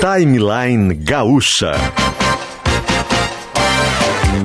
Timeline 0.00 0.94
Gaúcha. 0.94 1.72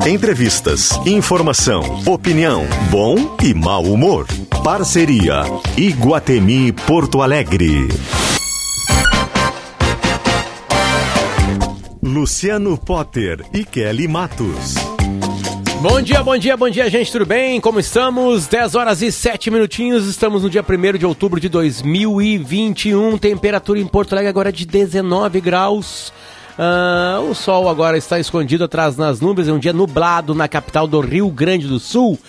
Entrevistas, 0.08 0.90
informação, 1.06 2.02
opinião, 2.08 2.66
bom 2.90 3.38
e 3.44 3.54
mau 3.54 3.84
humor. 3.84 4.26
Parceria 4.64 5.44
Iguatemi 5.78 6.72
Porto 6.72 7.22
Alegre. 7.22 7.88
Luciano 12.02 12.76
Potter 12.76 13.46
e 13.54 13.64
Kelly 13.64 14.08
Matos. 14.08 14.93
Bom 15.84 16.02
dia, 16.02 16.24
bom 16.24 16.38
dia, 16.38 16.56
bom 16.56 16.70
dia, 16.70 16.90
gente, 16.90 17.12
tudo 17.12 17.26
bem? 17.26 17.60
Como 17.60 17.78
estamos? 17.78 18.48
10 18.48 18.76
horas 18.76 19.02
e 19.02 19.12
7 19.12 19.52
minutinhos, 19.52 20.08
estamos 20.08 20.42
no 20.42 20.50
dia 20.50 20.64
1 20.64 20.98
de 20.98 21.06
outubro 21.06 21.42
de 21.42 21.50
2021, 21.50 23.18
temperatura 23.18 23.78
em 23.78 23.86
Porto 23.86 24.14
Alegre 24.14 24.30
agora 24.30 24.50
de 24.50 24.66
19 24.66 25.42
graus. 25.42 26.14
Uh, 26.54 27.32
o 27.32 27.34
sol 27.34 27.68
agora 27.68 27.98
está 27.98 28.20
escondido 28.20 28.64
atrás 28.64 28.96
nas 28.96 29.20
nuvens, 29.20 29.48
é 29.48 29.52
um 29.52 29.58
dia 29.58 29.74
nublado 29.74 30.36
na 30.36 30.48
capital 30.48 30.86
do 30.86 31.00
Rio 31.00 31.28
Grande 31.30 31.68
do 31.68 31.80
Sul. 31.80 32.20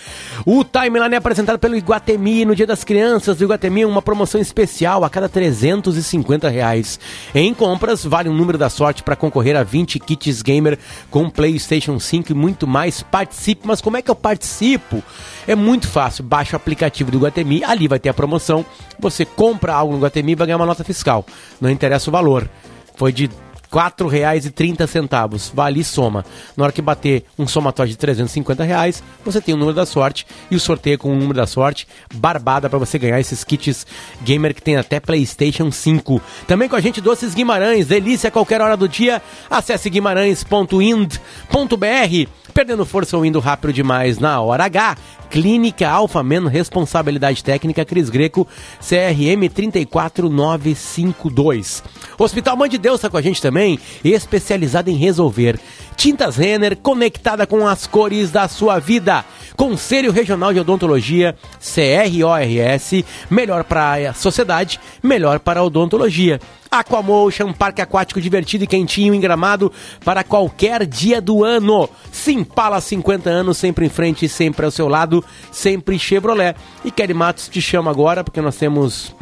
O 0.47 0.65
timeline 0.65 1.15
é 1.15 1.19
apresentado 1.19 1.59
pelo 1.59 1.77
Iguatemi 1.77 2.47
no 2.47 2.55
Dia 2.55 2.67
das 2.67 2.85
Crianças. 2.85 3.39
O 3.39 3.45
Iguatemi 3.45 3.85
uma 3.85 4.01
promoção 4.01 4.41
especial 4.41 5.05
a 5.05 5.11
cada 5.11 5.29
350 5.29 6.49
reais. 6.49 6.99
Em 7.35 7.53
compras, 7.53 8.03
vale 8.03 8.31
um 8.31 8.35
número 8.35 8.57
da 8.57 8.71
sorte 8.71 9.03
para 9.03 9.15
concorrer 9.15 9.57
a 9.57 9.63
20 9.63 9.99
kits 9.99 10.41
gamer 10.41 10.79
com 11.11 11.29
PlayStation 11.29 12.01
5 12.01 12.33
e 12.33 12.35
muito 12.35 12.67
mais. 12.67 13.03
Participe, 13.03 13.67
mas 13.67 13.83
como 13.83 13.99
é 13.99 14.03
que 14.03 14.11
eu 14.11 14.17
participo? 14.17 15.03
É 15.47 15.55
muito 15.55 15.87
fácil, 15.87 16.25
baixa 16.25 16.55
o 16.55 16.57
aplicativo 16.57 17.11
do 17.11 17.19
Iguatemi, 17.19 17.63
ali 17.63 17.87
vai 17.87 17.99
ter 17.99 18.09
a 18.09 18.15
promoção. 18.15 18.65
Você 18.99 19.27
compra 19.27 19.75
algo 19.75 19.93
no 19.93 19.99
Iguatemi 19.99 20.33
e 20.33 20.35
vai 20.35 20.47
ganhar 20.47 20.57
uma 20.57 20.67
nota 20.67 20.83
fiscal. 20.83 21.27
Não 21.61 21.69
interessa 21.69 22.09
o 22.09 22.13
valor. 22.13 22.49
Foi 22.97 23.13
de 23.13 23.29
R$ 23.75 23.91
4,30. 23.91 25.53
Vale 25.53 25.81
e 25.81 25.85
soma. 25.85 26.25
Na 26.57 26.65
hora 26.65 26.73
que 26.73 26.81
bater 26.81 27.25
um 27.39 27.47
somatório 27.47 27.91
de 27.91 27.99
350 27.99 28.63
reais, 28.63 29.03
você 29.25 29.41
tem 29.41 29.55
o 29.55 29.59
número 29.59 29.75
da 29.75 29.87
sorte 29.87 30.27
e 30.51 30.57
o 30.57 30.61
sorteio 30.61 30.99
com 30.99 31.13
o 31.13 31.17
número 31.17 31.35
da 31.35 31.47
sorte, 31.47 31.89
barbada 32.15 32.71
para 32.71 32.79
você 32.79 32.99
ganhar 32.99 33.19
esses 33.19 33.43
kits 33.43 33.87
gamer 34.23 34.55
que 34.55 34.63
tem 34.63 34.77
até 34.77 35.01
PlayStation 35.01 35.71
5. 35.71 36.23
Também 36.47 36.69
com 36.69 36.77
a 36.77 36.81
gente 36.81 37.01
Doces 37.01 37.35
Guimarães, 37.35 37.87
delícia 37.87 38.29
a 38.29 38.31
qualquer 38.31 38.61
hora 38.61 38.77
do 38.77 38.89
dia. 38.89 39.21
Acesse 39.51 39.91
guimarães.ind.br. 39.91 42.31
Perdendo 42.53 42.87
força 42.87 43.17
ou 43.17 43.27
indo 43.27 43.41
rápido 43.41 43.73
demais 43.73 44.21
na 44.21 44.41
hora 44.41 44.65
H. 44.65 44.97
Clínica 45.35 45.89
Alfa 45.89 46.23
Men, 46.23 46.47
responsabilidade 46.47 47.43
técnica 47.43 47.85
Cris 47.85 48.09
Greco, 48.09 48.47
CRM 48.79 49.49
34952. 49.53 51.83
Hospital 52.17 52.57
Mãe 52.57 52.71
de 52.71 52.79
Deus 52.79 52.95
está 52.97 53.11
com 53.11 53.17
a 53.17 53.23
gente 53.23 53.43
também, 53.43 53.64
especializado 54.05 54.91
em 54.91 54.97
resolver. 54.97 55.59
Tintas 55.97 56.37
Renner, 56.37 56.77
conectada 56.77 57.47
com 57.47 57.67
as 57.67 57.87
cores 57.87 58.31
da 58.31 58.49
sua 58.49 58.79
vida. 58.79 59.25
Conselho 59.57 60.11
Regional 60.11 60.53
de 60.53 60.61
Odontologia, 60.61 61.37
CRORS, 61.61 63.05
melhor 63.31 63.65
para 63.65 64.11
a 64.11 64.13
sociedade, 64.13 64.81
melhor 65.03 65.39
para 65.39 65.61
a 65.61 65.63
odontologia. 65.63 66.41
Aquamotion, 66.71 67.53
parque 67.53 67.81
aquático 67.81 68.21
divertido 68.21 68.65
e 68.65 68.67
quentinho 68.67 69.15
em 69.15 69.21
Gramado 69.21 69.71
para 70.05 70.25
qualquer 70.25 70.85
dia 70.85 71.21
do 71.21 71.45
ano. 71.45 71.89
Simpala 72.11 72.81
50 72.81 73.31
anos, 73.31 73.59
sempre 73.59 73.87
em 73.87 73.89
frente, 73.89 74.29
sempre 74.29 74.65
ao 74.65 74.73
seu 74.73 74.89
lado, 74.89 75.25
sempre 75.53 75.99
Chevrolet. 75.99 76.57
E 76.85 76.91
Kelly 76.91 77.15
Matos 77.15 77.49
te 77.49 77.63
chama 77.63 77.93
agora, 77.93 78.25
porque 78.25 78.41
nós 78.41 78.57
temos 78.57 79.15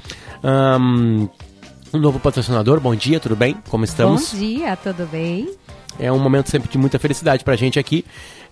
um, 0.43 1.29
um 1.93 1.99
novo 1.99 2.19
patrocinador. 2.19 2.81
Bom 2.81 2.95
dia, 2.95 3.21
tudo 3.21 3.37
bem? 3.37 3.57
Como 3.69 3.85
estamos? 3.85 4.33
Bom 4.33 4.39
dia, 4.39 4.77
tudo 4.77 5.07
bem? 5.07 5.51
É 5.99 6.11
um 6.11 6.19
momento 6.19 6.49
sempre 6.49 6.71
de 6.71 6.79
muita 6.79 6.99
felicidade 6.99 7.45
pra 7.45 7.55
gente 7.55 7.79
aqui, 7.79 8.03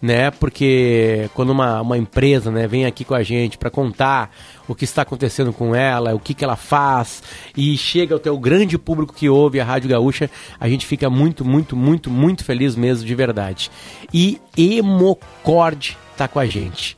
né? 0.01 0.31
Porque 0.31 1.31
quando 1.33 1.51
uma, 1.51 1.81
uma 1.81 1.97
empresa 1.97 2.51
né, 2.51 2.67
vem 2.67 2.85
aqui 2.85 3.03
com 3.03 3.15
a 3.15 3.23
gente 3.23 3.57
para 3.57 3.71
contar 3.71 4.31
o 4.69 4.75
que 4.75 4.85
está 4.85 5.03
acontecendo 5.03 5.51
com 5.51 5.75
ela, 5.75 6.15
o 6.15 6.21
que, 6.21 6.35
que 6.35 6.45
ela 6.45 6.57
faz, 6.57 7.23
e 7.57 7.79
chega 7.79 8.17
até 8.17 8.31
o 8.31 8.39
grande 8.39 8.77
público 8.77 9.15
que 9.15 9.29
ouve 9.29 9.59
a 9.59 9.65
Rádio 9.65 9.89
Gaúcha, 9.89 10.31
a 10.59 10.69
gente 10.69 10.85
fica 10.85 11.09
muito, 11.09 11.43
muito, 11.43 11.75
muito, 11.75 12.11
muito 12.11 12.45
feliz 12.45 12.77
mesmo, 12.77 13.07
de 13.07 13.15
verdade. 13.15 13.71
E 14.13 14.39
Hemocord 14.55 15.97
está 16.13 16.29
com 16.29 16.39
a 16.39 16.45
gente. 16.45 16.95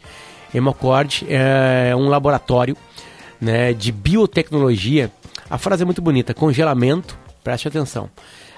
Hemocord 0.52 1.24
é 1.28 1.94
um 1.94 2.08
laboratório 2.08 2.76
né, 3.40 3.72
de 3.72 3.92
biotecnologia. 3.92 5.10
A 5.52 5.58
frase 5.58 5.82
é 5.82 5.84
muito 5.84 6.00
bonita: 6.00 6.32
congelamento, 6.32 7.18
preste 7.44 7.68
atenção 7.68 8.08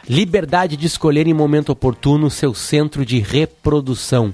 Liberdade 0.09 0.77
de 0.77 0.87
escolher 0.87 1.27
em 1.27 1.35
momento 1.35 1.71
oportuno 1.71 2.31
seu 2.31 2.55
centro 2.55 3.05
de 3.05 3.19
reprodução. 3.19 4.33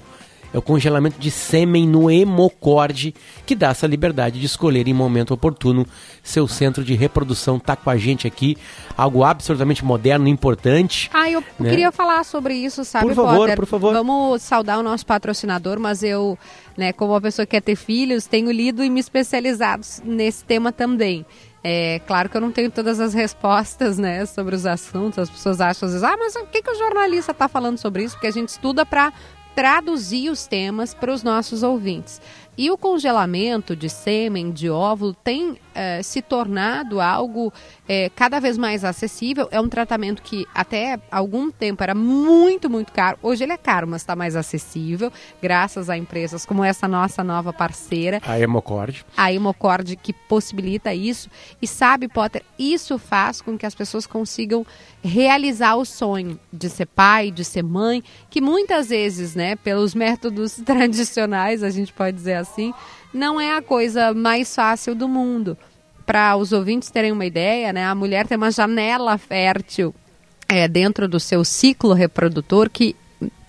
É 0.53 0.59
o 0.59 0.63
congelamento 0.63 1.19
de 1.19 1.31
sêmen 1.31 1.87
no 1.87 2.11
hemocorde 2.11 3.15
que 3.47 3.55
dá 3.55 3.69
essa 3.69 3.87
liberdade 3.87 4.41
de 4.41 4.47
escolher 4.47 4.89
em 4.89 4.93
momento 4.93 5.33
oportuno 5.33 5.87
seu 6.25 6.49
centro 6.49 6.85
de 6.85 6.95
reprodução. 6.95 7.59
Tá 7.59 7.77
com 7.77 7.89
a 7.89 7.97
gente 7.97 8.27
aqui, 8.27 8.59
algo 8.97 9.23
absolutamente 9.23 9.85
moderno 9.85 10.27
e 10.27 10.31
importante. 10.31 11.09
Ah, 11.15 11.31
eu 11.31 11.43
né? 11.59 11.71
queria 11.71 11.93
falar 11.93 12.25
sobre 12.25 12.55
isso, 12.55 12.85
sabe, 12.85 13.07
Por 13.07 13.15
favor, 13.15 13.37
Potter? 13.39 13.57
por 13.57 13.67
favor. 13.67 13.93
Vamos 13.93 14.43
saudar 14.43 14.81
o 14.81 14.83
nosso 14.83 15.07
patrocinador, 15.07 15.79
mas 15.79 16.03
eu, 16.03 16.37
né, 16.77 16.93
como 16.93 17.13
uma 17.13 17.21
pessoa 17.21 17.47
que 17.47 17.53
quer 17.53 17.63
ter 17.63 17.77
filhos, 17.77 18.27
tenho 18.27 18.51
lido 18.51 18.83
e 18.83 18.91
me 18.91 18.99
especializado 18.99 19.87
nesse 20.05 20.45
tema 20.45 20.73
também. 20.73 21.25
É 21.63 22.01
claro 22.07 22.29
que 22.29 22.37
eu 22.37 22.41
não 22.41 22.51
tenho 22.51 22.71
todas 22.71 23.01
as 23.01 23.13
respostas, 23.13 23.99
né, 23.99 24.25
sobre 24.25 24.55
os 24.55 24.65
assuntos. 24.65 25.19
As 25.19 25.31
pessoas 25.31 25.61
acham 25.61 25.87
às 25.87 25.93
vezes, 25.93 26.03
ah, 26.03 26.17
mas 26.17 26.35
o 26.37 26.47
que, 26.47 26.63
que 26.63 26.71
o 26.71 26.79
jornalista 26.79 27.33
está 27.33 27.49
falando 27.49 27.79
sobre 27.79 28.05
isso? 28.05 28.15
Porque 28.15 28.29
a 28.29 28.33
gente 28.33 28.49
estuda 28.49 28.87
para 28.87 29.13
traduzir 29.55 30.31
os 30.31 30.47
temas 30.47 30.95
para 30.95 31.13
os 31.13 31.23
nossos 31.23 31.63
ouvintes. 31.63 32.21
E 32.57 32.71
o 32.71 32.79
congelamento 32.79 33.77
de 33.77 33.89
sêmen, 33.89 34.51
de 34.51 34.71
óvulo, 34.71 35.15
tem 35.15 35.59
é, 35.75 36.03
se 36.03 36.23
tornado 36.23 37.01
algo 37.01 37.53
é, 37.89 38.11
cada 38.11 38.39
vez 38.41 38.57
mais 38.57 38.85
acessível. 38.85 39.49
É 39.51 39.61
um 39.61 39.69
tratamento 39.69 40.23
que 40.23 40.47
até 40.55 40.99
algum 41.11 41.51
tempo 41.51 41.83
era 41.83 41.95
muito, 41.95 42.69
muito 42.69 42.93
caro. 42.93 43.19
Hoje 43.23 43.45
ele 43.45 43.53
é 43.53 43.57
caro, 43.57 43.87
mas 43.87 44.03
está 44.03 44.15
mais 44.15 44.37
acessível, 44.37 45.13
graças 45.43 45.91
a 45.91 45.97
empresas 45.97 46.47
como 46.47 46.65
essa 46.65 46.87
nossa 46.87 47.23
nova 47.25 47.53
parceira. 47.53 48.21
A 48.27 48.39
Hemocord. 48.39 49.05
A 49.17 49.33
Hemocord 49.33 49.97
que 49.97 50.13
possibilita 50.13 50.95
isso. 50.95 51.29
E 51.61 51.67
sabe, 51.67 52.09
Potter, 52.09 52.43
isso 52.59 52.99
faz 52.99 53.41
com 53.41 53.57
que 53.57 53.67
as 53.67 53.75
pessoas 53.75 54.07
consigam 54.07 54.67
realizar 55.03 55.77
o 55.77 55.85
sonho 55.85 56.39
de 56.53 56.69
ser 56.69 56.87
pai, 56.87 57.31
de 57.31 57.45
ser 57.45 57.63
mãe, 57.63 58.03
que 58.29 58.41
muitas 58.41 58.89
vezes, 58.89 59.35
né, 59.35 59.57
pelos 59.57 59.95
métodos 59.97 60.57
tradicionais, 60.65 61.63
a 61.63 61.71
gente 61.71 61.93
pode 61.93 62.17
dizer 62.17 62.35
assim, 62.35 62.73
não 63.13 63.41
é 63.41 63.57
a 63.57 63.63
coisa 63.63 64.15
mais 64.15 64.55
fácil 64.55 64.95
do 64.95 65.09
mundo. 65.09 65.57
Para 66.07 66.37
os 66.37 66.53
ouvintes 66.53 66.91
terem 66.91 67.13
uma 67.13 67.27
ideia, 67.27 67.73
né, 67.73 67.85
a 67.85 67.95
mulher 67.95 68.27
tem 68.27 68.37
uma 68.37 68.51
janela 68.51 69.17
fértil 69.19 69.95
é, 70.49 70.67
dentro 70.67 71.07
do 71.07 71.21
seu 71.21 71.45
ciclo 71.45 71.93
reprodutor 71.93 72.69
que 72.69 72.97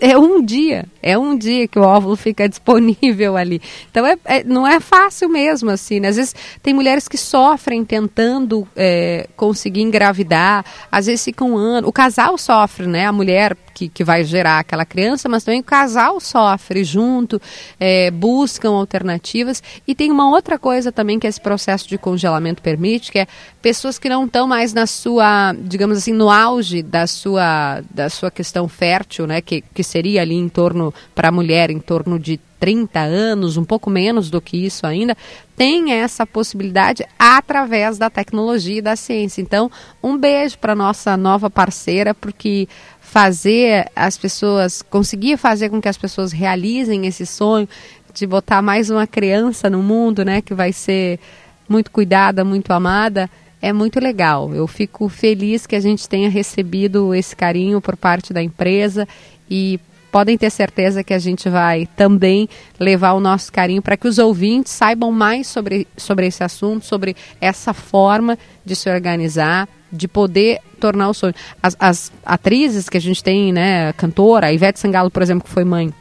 é 0.02 0.18
um 0.18 0.44
dia, 0.44 0.86
é 1.02 1.16
um 1.16 1.38
dia 1.38 1.68
que 1.68 1.78
o 1.78 1.84
óvulo 1.84 2.16
fica 2.16 2.48
disponível 2.50 3.38
ali. 3.38 3.62
Então 3.90 4.06
é, 4.06 4.18
é 4.26 4.44
não 4.44 4.66
é 4.66 4.80
fácil 4.80 5.30
mesmo 5.30 5.70
assim. 5.70 6.00
Né? 6.00 6.08
Às 6.08 6.16
vezes 6.16 6.36
tem 6.64 6.74
mulheres 6.74 7.08
que 7.08 7.18
sofrem 7.18 7.86
tentando 7.86 8.68
é, 8.76 9.30
conseguir 9.38 9.82
engravidar, 9.82 10.66
às 10.92 11.06
vezes 11.06 11.24
fica 11.24 11.46
um 11.46 11.56
ano. 11.56 11.88
O 11.88 11.94
casal 11.94 12.36
sofre, 12.38 12.88
né? 12.88 13.06
A 13.06 13.12
mulher 13.12 13.56
que, 13.74 13.88
que 13.88 14.04
vai 14.04 14.24
gerar 14.24 14.60
aquela 14.60 14.86
criança, 14.86 15.30
mas 15.30 15.44
também 15.44 15.62
o 15.62 15.64
casal 15.64 16.20
sofre 16.20 16.84
junto, 16.84 17.42
é, 17.80 18.12
buscam 18.12 18.72
alternativas. 18.72 19.62
E 19.88 19.96
tem 19.96 20.12
uma 20.12 20.30
outra 20.30 20.60
coisa 20.60 20.92
também 20.92 21.20
que 21.20 21.28
esse 21.28 21.40
processo 21.40 21.88
de 21.88 21.98
congelamento 21.98 22.62
permite, 22.62 23.12
que 23.12 23.20
é 23.20 23.28
pessoas 23.62 23.98
que 23.98 24.10
não 24.10 24.26
estão 24.26 24.48
mais 24.48 24.74
na 24.74 24.86
sua, 24.86 25.54
digamos 25.54 25.98
assim, 25.98 26.14
no 26.14 26.30
auge 26.30 26.82
da 26.82 27.08
sua, 27.08 27.82
da 27.90 28.10
sua 28.10 28.32
questão 28.32 28.68
fértil, 28.68 29.28
né? 29.28 29.42
Que, 29.42 29.62
que 29.62 29.84
seria 29.92 30.22
ali 30.22 30.36
em 30.36 30.50
torno, 30.50 30.94
para 31.14 31.28
a 31.28 31.32
mulher, 31.32 31.70
em 31.70 31.80
torno 31.80 32.18
de 32.18 32.40
30 32.60 33.00
anos, 33.00 33.58
um 33.58 33.66
pouco 33.66 33.90
menos 33.90 34.30
do 34.30 34.40
que 34.40 34.56
isso 34.56 34.86
ainda, 34.86 35.18
tem 35.56 35.94
essa 35.94 36.26
possibilidade 36.26 37.04
através 37.18 37.98
da 37.98 38.10
tecnologia 38.10 38.78
e 38.78 38.82
da 38.82 38.96
ciência. 38.96 39.42
Então, 39.42 39.70
um 40.02 40.18
beijo 40.18 40.58
para 40.60 40.76
nossa 40.76 41.18
nova 41.18 41.50
parceira, 41.50 42.14
porque 42.14 42.68
fazer 43.00 43.90
as 43.96 44.18
pessoas, 44.18 44.82
conseguir 44.82 45.38
fazer 45.38 45.70
com 45.70 45.82
que 45.82 45.90
as 45.90 45.98
pessoas 45.98 46.32
realizem 46.32 47.08
esse 47.08 47.26
sonho 47.26 47.68
de 48.14 48.28
botar 48.28 48.62
mais 48.62 48.90
uma 48.90 49.08
criança 49.08 49.70
no 49.70 49.82
mundo, 49.82 50.24
né, 50.24 50.42
que 50.42 50.54
vai 50.54 50.72
ser 50.72 51.20
muito 51.68 51.90
cuidada, 51.90 52.46
muito 52.46 52.72
amada, 52.72 53.30
é 53.62 53.72
muito 53.72 54.00
legal. 54.00 54.54
Eu 54.54 54.68
fico 54.68 55.08
feliz 55.10 55.66
que 55.66 55.76
a 55.76 55.80
gente 55.80 56.08
tenha 56.08 56.30
recebido 56.30 57.14
esse 57.14 57.36
carinho 57.36 57.80
por 57.80 57.96
parte 57.96 58.34
da 58.34 58.42
empresa 58.42 59.08
e 59.52 59.78
podem 60.10 60.38
ter 60.38 60.50
certeza 60.50 61.04
que 61.04 61.14
a 61.14 61.20
gente 61.20 61.50
vai 61.50 61.88
também 61.96 62.48
levar 62.80 63.14
o 63.14 63.20
nosso 63.20 63.52
carinho 63.52 63.82
para 63.82 63.98
que 63.98 64.08
os 64.08 64.18
ouvintes 64.18 64.72
saibam 64.72 65.12
mais 65.12 65.48
sobre, 65.48 65.88
sobre 65.98 66.28
esse 66.28 66.44
assunto, 66.44 66.86
sobre 66.86 67.16
essa 67.40 67.74
forma 67.74 68.38
de 68.66 68.76
se 68.76 68.90
organizar 68.90 69.68
de 69.92 70.08
poder 70.08 70.60
tornar 70.80 71.10
o 71.10 71.14
sonho. 71.14 71.34
As, 71.62 71.76
as 71.78 72.12
atrizes 72.26 72.88
que 72.88 72.98
a 72.98 73.02
gente 73.02 73.22
tem, 73.22 73.52
né, 73.52 73.92
cantora, 73.94 74.48
a 74.48 74.54
Ivete 74.54 74.80
Sangalo, 74.80 75.12
por 75.12 75.22
exemplo, 75.22 75.44
que 75.44 75.50
foi 75.50 75.66
mãe 75.66 75.94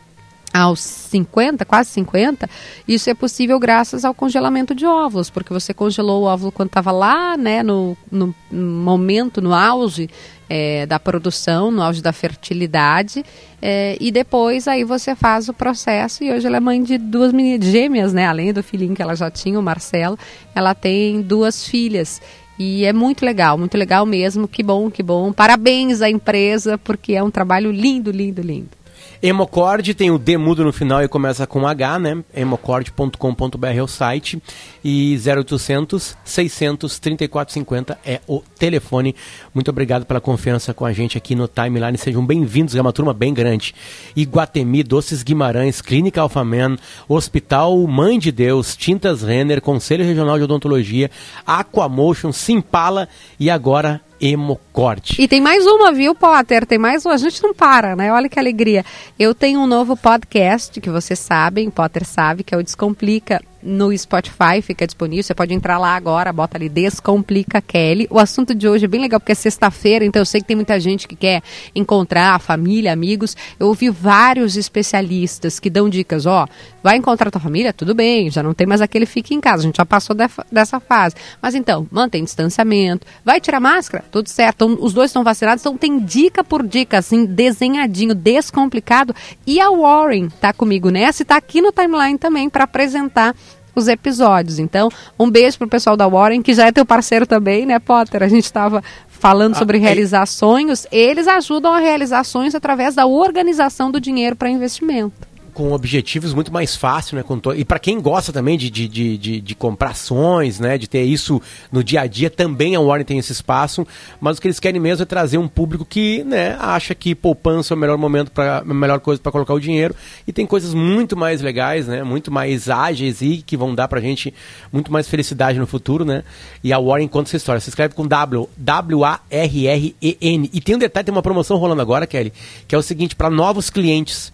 aos 0.53 0.81
50, 0.81 1.65
quase 1.65 1.91
50, 1.91 2.49
isso 2.87 3.09
é 3.09 3.15
possível 3.15 3.59
graças 3.59 4.05
ao 4.05 4.13
congelamento 4.13 4.75
de 4.75 4.85
óvulos, 4.85 5.31
porque 5.31 5.53
você 5.53 5.73
congelou 5.73 6.23
o 6.23 6.27
óvulo 6.27 6.51
quando 6.51 6.69
estava 6.69 6.91
lá, 6.91 7.37
né, 7.37 7.63
no, 7.63 7.97
no, 8.11 8.35
momento, 8.51 9.41
no 9.41 9.55
auge 9.55 10.11
é, 10.49 10.87
da 10.87 10.99
produção, 10.99 11.71
no 11.71 11.83
auge 11.83 12.03
da 12.03 12.13
fertilidade, 12.13 13.25
é, 13.63 13.97
e 14.01 14.11
depois 14.11 14.67
aí 14.67 14.83
você 14.83 15.15
faz 15.15 15.49
o 15.49 15.55
processo, 15.55 16.25
e 16.25 16.33
hoje 16.33 16.47
ela 16.47 16.57
é 16.57 16.61
mãe 16.61 16.83
de 16.83 16.99
duas 16.99 17.33
meninas 17.33 17.69
gêmeas, 17.69 18.13
né, 18.13 18.27
além 18.27 18.53
do 18.53 18.63
filhinho 18.63 18.95
que 18.95 19.03
ela 19.03 19.15
já 19.15 19.31
tinha, 19.31 19.59
o 19.59 19.63
Marcelo, 19.63 20.19
ela 20.53 20.75
tem 20.75 21.23
duas 21.23 21.65
filhas, 21.65 22.21
e 22.59 22.85
é 22.85 22.93
muito 22.93 23.25
legal, 23.25 23.57
muito 23.57 23.79
legal 23.79 24.05
mesmo, 24.05 24.49
que 24.49 24.65
bom, 24.65 24.91
que 24.91 25.03
bom, 25.03 25.33
parabéns 25.33 26.03
à 26.03 26.11
empresa, 26.11 26.77
porque 26.77 27.13
é 27.13 27.23
um 27.23 27.31
trabalho 27.31 27.71
lindo, 27.71 28.11
lindo, 28.11 28.43
lindo. 28.43 28.80
Hemocord 29.23 29.93
tem 29.93 30.11
o 30.11 30.19
D 30.19 30.39
mudo 30.39 30.65
no 30.65 30.73
final 30.73 31.03
e 31.03 31.09
começa 31.09 31.47
com 31.47 31.67
H, 31.67 31.99
né? 31.99 32.25
hemocord.com.br 32.35 33.67
é 33.67 33.83
o 33.83 33.87
site 33.87 34.43
e 34.83 35.15
0800 35.19 36.17
600 36.25 36.99
3450 36.99 37.99
é 38.03 38.23
o 38.27 38.43
telefone. 38.59 39.15
Muito 39.53 39.69
obrigado 39.69 40.07
pela 40.07 40.23
confiança 40.23 40.73
com 40.73 40.87
a 40.87 40.93
gente 40.95 41.19
aqui 41.19 41.35
no 41.35 41.47
Timeline. 41.47 41.99
Sejam 41.99 42.25
bem-vindos, 42.25 42.75
é 42.75 42.81
uma 42.81 42.95
turma 42.95 43.13
bem 43.13 43.35
grande. 43.35 43.75
Iguatemi, 44.17 44.83
Doces 44.83 45.23
Guimarães, 45.23 45.83
Clínica 45.83 46.23
Alfaman, 46.23 46.79
Hospital 47.07 47.77
Mãe 47.87 48.19
de 48.19 48.33
Deus, 48.33 48.75
Tintas 48.75 49.23
Renner, 49.23 49.61
Conselho 49.61 50.03
Regional 50.03 50.39
de 50.39 50.45
Odontologia, 50.45 51.11
Aquamotion, 51.47 52.33
Simpala 52.33 53.07
e 53.39 53.51
agora 53.51 54.01
Hemocorte. 54.21 55.21
E 55.21 55.27
tem 55.27 55.41
mais 55.41 55.67
uma, 55.67 55.93
viu, 55.93 56.15
Potter? 56.15 56.67
Tem 56.67 56.79
mais 56.79 57.05
uma. 57.05 57.15
A 57.15 57.19
gente 57.19 57.43
não 57.43 57.55
para, 57.55 57.97
né? 57.97 58.13
Olha 58.13 58.29
que 58.29 58.39
alegria. 58.39 58.85
Eu 59.19 59.35
tenho 59.35 59.61
um 59.61 59.67
novo 59.67 59.97
podcast 59.97 60.81
que 60.81 60.91
vocês 60.91 61.19
sabem, 61.19 61.71
Potter 61.71 62.05
sabe, 62.05 62.45
que 62.45 62.55
é 62.55 62.59
o 62.59 62.63
Descomplica 62.63 63.41
no 63.63 63.97
Spotify, 63.97 64.63
fica 64.63 64.87
disponível. 64.87 65.23
Você 65.23 65.35
pode 65.35 65.53
entrar 65.55 65.79
lá 65.79 65.95
agora, 65.95 66.33
bota 66.33 66.57
ali 66.57 66.69
Descomplica 66.69 67.61
Kelly. 67.61 68.07
O 68.11 68.19
assunto 68.19 68.55
de 68.55 68.69
hoje 68.69 68.85
é 68.85 68.89
bem 68.89 69.01
legal 69.01 69.21
porque 69.21 69.33
é 69.33 69.35
sexta-feira, 69.35 70.05
então 70.05 70.21
eu 70.21 70.27
sei 70.27 70.41
que 70.41 70.47
tem 70.47 70.57
muita 70.57 70.79
gente 70.81 71.07
que 71.07 71.17
quer 71.17 71.43
encontrar 71.75 72.39
família, 72.41 72.93
amigos. 72.93 73.37
Eu 73.59 73.69
ouvi 73.69 73.91
vários 73.91 74.57
especialistas 74.57 75.61
que 75.61 75.69
dão 75.71 75.89
dicas, 75.89 76.27
ó, 76.27 76.47
vai 76.83 76.97
encontrar 76.97 77.31
tua 77.31 77.41
família, 77.41 77.73
tudo 77.73 77.95
bem, 77.95 78.31
já 78.31 78.43
não 78.43 78.55
tem 78.55 78.67
mais 78.67 78.81
aquele 78.81 79.07
fique 79.07 79.35
em 79.35 79.41
casa, 79.41 79.63
a 79.63 79.67
gente 79.67 79.77
já 79.77 79.85
passou 79.85 80.17
dessa 80.51 80.81
fase. 80.81 81.15
Mas 81.41 81.55
então, 81.55 81.87
mantém 81.91 82.25
distanciamento, 82.25 83.07
vai 83.25 83.41
tirar 83.41 83.61
máscara, 83.61 84.05
tudo 84.11 84.29
certo. 84.29 84.55
Então, 84.57 84.79
os 84.81 84.93
dois 84.93 85.11
estão 85.11 85.23
vacinados, 85.23 85.63
então 85.63 85.77
tem 85.77 86.01
dica 86.01 86.43
por 86.43 86.67
dica, 86.67 86.99
assim, 86.99 87.25
desenhadinho, 87.25 88.15
descomplicado. 88.15 89.15
E 89.47 89.61
a 89.61 89.71
Warren 89.71 90.29
tá 90.41 90.53
comigo 90.53 90.91
nessa 90.91 91.23
e 91.23 91.25
tá 91.25 91.37
aqui 91.37 91.61
no 91.61 91.73
timeline 91.73 92.19
também 92.19 92.49
para 92.49 92.65
apresentar 92.65 93.35
os 93.75 93.89
episódios. 93.89 94.59
Então, 94.59 94.89
um 95.19 95.31
beijo 95.31 95.59
pro 95.59 95.69
pessoal 95.69 95.97
da 95.97 96.07
Warren, 96.09 96.43
que 96.43 96.55
já 96.55 96.67
é 96.67 96.73
teu 96.73 96.85
parceiro 96.85 97.27
também, 97.27 97.67
né, 97.67 97.79
Potter? 97.79 98.23
A 98.23 98.29
gente 98.29 98.45
estava 98.45 98.83
falando 99.09 99.57
sobre 99.57 99.79
ah, 99.79 99.81
realizar 99.81 100.23
é... 100.23 100.27
sonhos. 100.27 100.87
Eles 100.91 101.29
ajudam 101.29 101.73
a 101.73 101.79
realizar 101.79 102.25
sonhos 102.25 102.55
através 102.55 102.95
da 102.95 103.07
organização 103.07 103.91
do 103.91 104.01
dinheiro 104.01 104.37
para 104.37 104.49
investimento 104.49 105.30
com 105.61 105.73
objetivos 105.73 106.33
muito 106.33 106.51
mais 106.51 106.75
fácil, 106.75 107.19
né? 107.19 107.23
To... 107.23 107.53
E 107.53 107.67
para 107.67 107.79
quem 107.79 108.01
gosta 108.01 108.33
também 108.33 108.57
de, 108.57 108.71
de, 108.71 108.89
de, 108.89 109.19
de, 109.19 109.41
de 109.43 109.55
comprar 109.55 109.91
ações, 109.91 110.59
né? 110.59 110.79
De 110.79 110.89
ter 110.89 111.03
isso 111.03 111.39
no 111.71 111.85
dia 111.85 112.01
a 112.01 112.07
dia, 112.07 112.31
também 112.31 112.75
a 112.75 112.81
Warren 112.81 113.05
tem 113.05 113.19
esse 113.19 113.31
espaço. 113.31 113.87
Mas 114.19 114.39
o 114.39 114.41
que 114.41 114.47
eles 114.47 114.59
querem 114.59 114.81
mesmo 114.81 115.03
é 115.03 115.05
trazer 115.05 115.37
um 115.37 115.47
público 115.47 115.85
que, 115.85 116.25
né, 116.25 116.57
acha 116.59 116.95
que 116.95 117.15
poupança 117.15 117.75
é 117.75 117.77
o 117.77 117.79
melhor 117.79 117.99
momento 117.99 118.31
para 118.31 118.61
a 118.61 118.65
melhor 118.65 119.01
coisa 119.01 119.21
para 119.21 119.31
colocar 119.31 119.53
o 119.53 119.61
dinheiro. 119.61 119.95
E 120.27 120.33
tem 120.33 120.47
coisas 120.47 120.73
muito 120.73 121.15
mais 121.15 121.43
legais, 121.43 121.87
né? 121.87 122.03
Muito 122.03 122.33
mais 122.33 122.71
ágeis 122.71 123.21
e 123.21 123.45
que 123.45 123.55
vão 123.55 123.75
dar 123.75 123.87
pra 123.87 124.01
gente 124.01 124.33
muito 124.73 124.91
mais 124.91 125.09
felicidade 125.09 125.59
no 125.59 125.67
futuro, 125.67 126.07
né? 126.07 126.25
E 126.65 126.73
a 126.73 126.79
Warren 126.79 127.07
conta 127.07 127.29
essa 127.29 127.37
história. 127.37 127.61
Se 127.61 127.69
escreve 127.69 127.95
com 127.95 128.07
W, 128.07 128.49
W-A-R-R-E-N. 128.57 130.51
E 130.55 130.61
tem 130.63 130.77
um 130.77 130.79
detalhe, 130.79 131.05
tem 131.05 131.15
uma 131.15 131.21
promoção 131.21 131.59
rolando 131.59 131.83
agora, 131.83 132.07
Kelly, 132.07 132.33
que 132.67 132.75
é 132.75 132.79
o 132.79 132.83
seguinte, 132.83 133.15
para 133.15 133.29
novos 133.29 133.69
clientes 133.69 134.33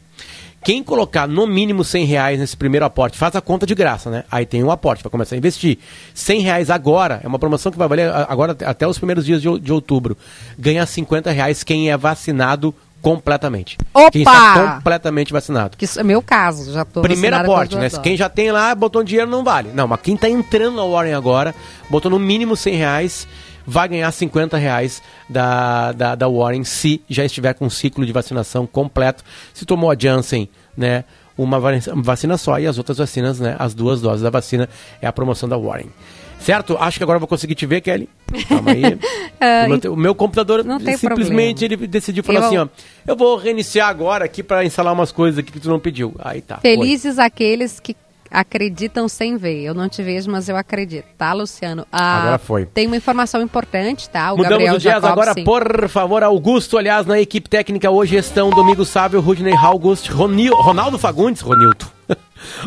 quem 0.66 0.82
colocar 0.82 1.28
no 1.28 1.46
mínimo 1.46 1.84
100 1.84 2.04
reais 2.06 2.40
nesse 2.40 2.56
primeiro 2.56 2.84
aporte, 2.84 3.16
faz 3.16 3.36
a 3.36 3.40
conta 3.40 3.64
de 3.64 3.72
graça, 3.72 4.10
né? 4.10 4.24
Aí 4.28 4.44
tem 4.44 4.64
um 4.64 4.70
aporte, 4.72 5.00
vai 5.00 5.12
começar 5.12 5.36
a 5.36 5.38
investir. 5.38 5.78
100 6.12 6.40
reais 6.40 6.70
agora, 6.70 7.20
é 7.22 7.28
uma 7.28 7.38
promoção 7.38 7.70
que 7.70 7.78
vai 7.78 7.86
valer 7.86 8.10
agora 8.28 8.56
até 8.64 8.84
os 8.84 8.98
primeiros 8.98 9.24
dias 9.24 9.40
de, 9.40 9.60
de 9.60 9.72
outubro. 9.72 10.16
Ganha 10.58 10.84
50 10.84 11.30
reais 11.30 11.62
quem 11.62 11.88
é 11.88 11.96
vacinado 11.96 12.74
completamente. 13.00 13.78
Opa! 13.94 14.10
Quem 14.10 14.22
está 14.22 14.74
completamente 14.74 15.32
vacinado. 15.32 15.76
Que 15.76 15.84
isso 15.84 16.00
é 16.00 16.02
meu 16.02 16.20
caso, 16.20 16.72
já 16.72 16.84
tô 16.84 17.00
Primeiro 17.00 17.36
aporte, 17.36 17.76
né? 17.76 17.88
Quem 18.02 18.16
já 18.16 18.28
tem 18.28 18.50
lá, 18.50 18.74
botou 18.74 19.04
dinheiro, 19.04 19.30
não 19.30 19.44
vale. 19.44 19.70
Não, 19.72 19.86
mas 19.86 20.00
quem 20.00 20.16
está 20.16 20.28
entrando 20.28 20.78
na 20.78 20.84
Warren 20.84 21.14
agora, 21.14 21.54
botou 21.88 22.10
no 22.10 22.18
mínimo 22.18 22.56
100 22.56 22.74
reais 22.74 23.28
vai 23.66 23.88
ganhar 23.88 24.10
50 24.10 24.56
reais 24.56 25.02
da, 25.28 25.92
da, 25.92 26.14
da 26.14 26.28
Warren 26.28 26.64
se 26.64 27.02
já 27.08 27.24
estiver 27.24 27.54
com 27.54 27.66
um 27.66 27.70
ciclo 27.70 28.06
de 28.06 28.12
vacinação 28.12 28.66
completo. 28.66 29.24
Se 29.52 29.66
tomou 29.66 29.90
a 29.90 29.96
Janssen, 29.98 30.48
né? 30.76 31.04
Uma 31.36 31.60
vacina 31.60 32.38
só 32.38 32.58
e 32.58 32.66
as 32.66 32.78
outras 32.78 32.96
vacinas, 32.96 33.38
né? 33.38 33.56
As 33.58 33.74
duas 33.74 34.00
doses 34.00 34.22
da 34.22 34.30
vacina 34.30 34.68
é 35.02 35.06
a 35.06 35.12
promoção 35.12 35.46
da 35.46 35.58
Warren. 35.58 35.90
Certo? 36.38 36.76
Acho 36.78 36.98
que 36.98 37.02
agora 37.02 37.18
vou 37.18 37.28
conseguir 37.28 37.54
te 37.54 37.66
ver, 37.66 37.80
Kelly. 37.80 38.08
Calma 38.48 38.70
aí. 38.70 38.84
uh, 38.84 38.94
o, 39.66 39.68
meu, 39.68 39.92
o, 39.92 39.96
meu, 39.96 40.14
computador 40.14 40.64
simplesmente 40.96 41.60
problema. 41.60 41.82
ele 41.82 41.86
decidiu 41.86 42.22
falar 42.22 42.40
eu... 42.40 42.46
assim, 42.46 42.56
ó. 42.56 42.68
Eu 43.06 43.16
vou 43.16 43.36
reiniciar 43.36 43.88
agora 43.88 44.24
aqui 44.24 44.42
para 44.42 44.64
instalar 44.64 44.92
umas 44.92 45.12
coisas 45.12 45.38
aqui 45.38 45.52
que 45.52 45.60
tu 45.60 45.68
não 45.68 45.80
pediu. 45.80 46.14
Aí 46.18 46.40
tá. 46.40 46.58
Felizes 46.58 47.16
foi. 47.16 47.24
aqueles 47.24 47.80
que 47.80 47.96
acreditam 48.36 49.08
sem 49.08 49.38
ver. 49.38 49.62
Eu 49.62 49.72
não 49.72 49.88
te 49.88 50.02
vejo, 50.02 50.30
mas 50.30 50.46
eu 50.46 50.56
acredito, 50.58 51.06
tá, 51.16 51.32
Luciano? 51.32 51.86
Ah, 51.90 52.20
agora 52.20 52.38
foi. 52.38 52.66
Tem 52.66 52.86
uma 52.86 52.96
informação 52.96 53.40
importante, 53.40 54.10
tá? 54.10 54.30
O 54.30 54.36
Mudamos 54.36 54.50
Gabriel 54.50 54.74
o 54.74 54.78
dias 54.78 55.02
agora, 55.02 55.32
sim. 55.32 55.42
por 55.42 55.88
favor, 55.88 56.22
Augusto. 56.22 56.76
Aliás, 56.76 57.06
na 57.06 57.18
equipe 57.18 57.48
técnica 57.48 57.90
hoje 57.90 58.16
estão 58.16 58.50
Domingos 58.50 58.90
Sávio, 58.90 59.20
Rudney 59.22 59.56
August, 59.56 60.10
Ronil, 60.10 60.54
Ronaldo 60.54 60.98
Fagundes, 60.98 61.40
Ronildo. 61.40 61.86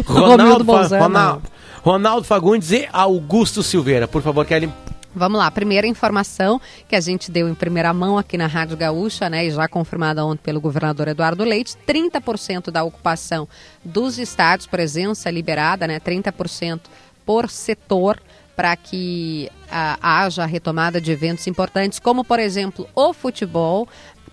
Ronaldo, 0.05 0.65
Ronaldo, 0.97 1.41
Ronaldo 1.83 2.23
Fagundes 2.25 2.71
e 2.71 2.89
Augusto 2.91 3.61
Silveira. 3.61 4.07
Por 4.07 4.23
favor, 4.23 4.43
Kelly. 4.45 4.71
Vamos 5.15 5.39
lá, 5.39 5.49
primeira 5.49 5.87
informação 5.87 6.61
que 6.87 6.95
a 6.95 6.99
gente 6.99 7.31
deu 7.31 7.49
em 7.49 7.55
primeira 7.55 7.91
mão 7.91 8.15
aqui 8.15 8.37
na 8.37 8.45
Rádio 8.45 8.77
Gaúcha, 8.77 9.27
né, 9.27 9.43
e 9.43 9.49
já 9.49 9.67
confirmada 9.67 10.23
ontem 10.23 10.43
pelo 10.43 10.61
governador 10.61 11.07
Eduardo 11.07 11.43
Leite, 11.43 11.75
30% 11.87 12.69
da 12.69 12.83
ocupação 12.83 13.47
dos 13.83 14.19
estados, 14.19 14.67
presença 14.67 15.31
liberada, 15.31 15.87
né, 15.87 15.99
30% 15.99 16.81
por 17.25 17.49
setor, 17.49 18.21
para 18.55 18.75
que 18.75 19.49
ah, 19.71 19.97
haja 20.01 20.45
retomada 20.45 21.01
de 21.01 21.11
eventos 21.11 21.47
importantes, 21.47 21.97
como 21.97 22.23
por 22.23 22.39
exemplo 22.39 22.87
o 22.93 23.11
futebol. 23.11 23.87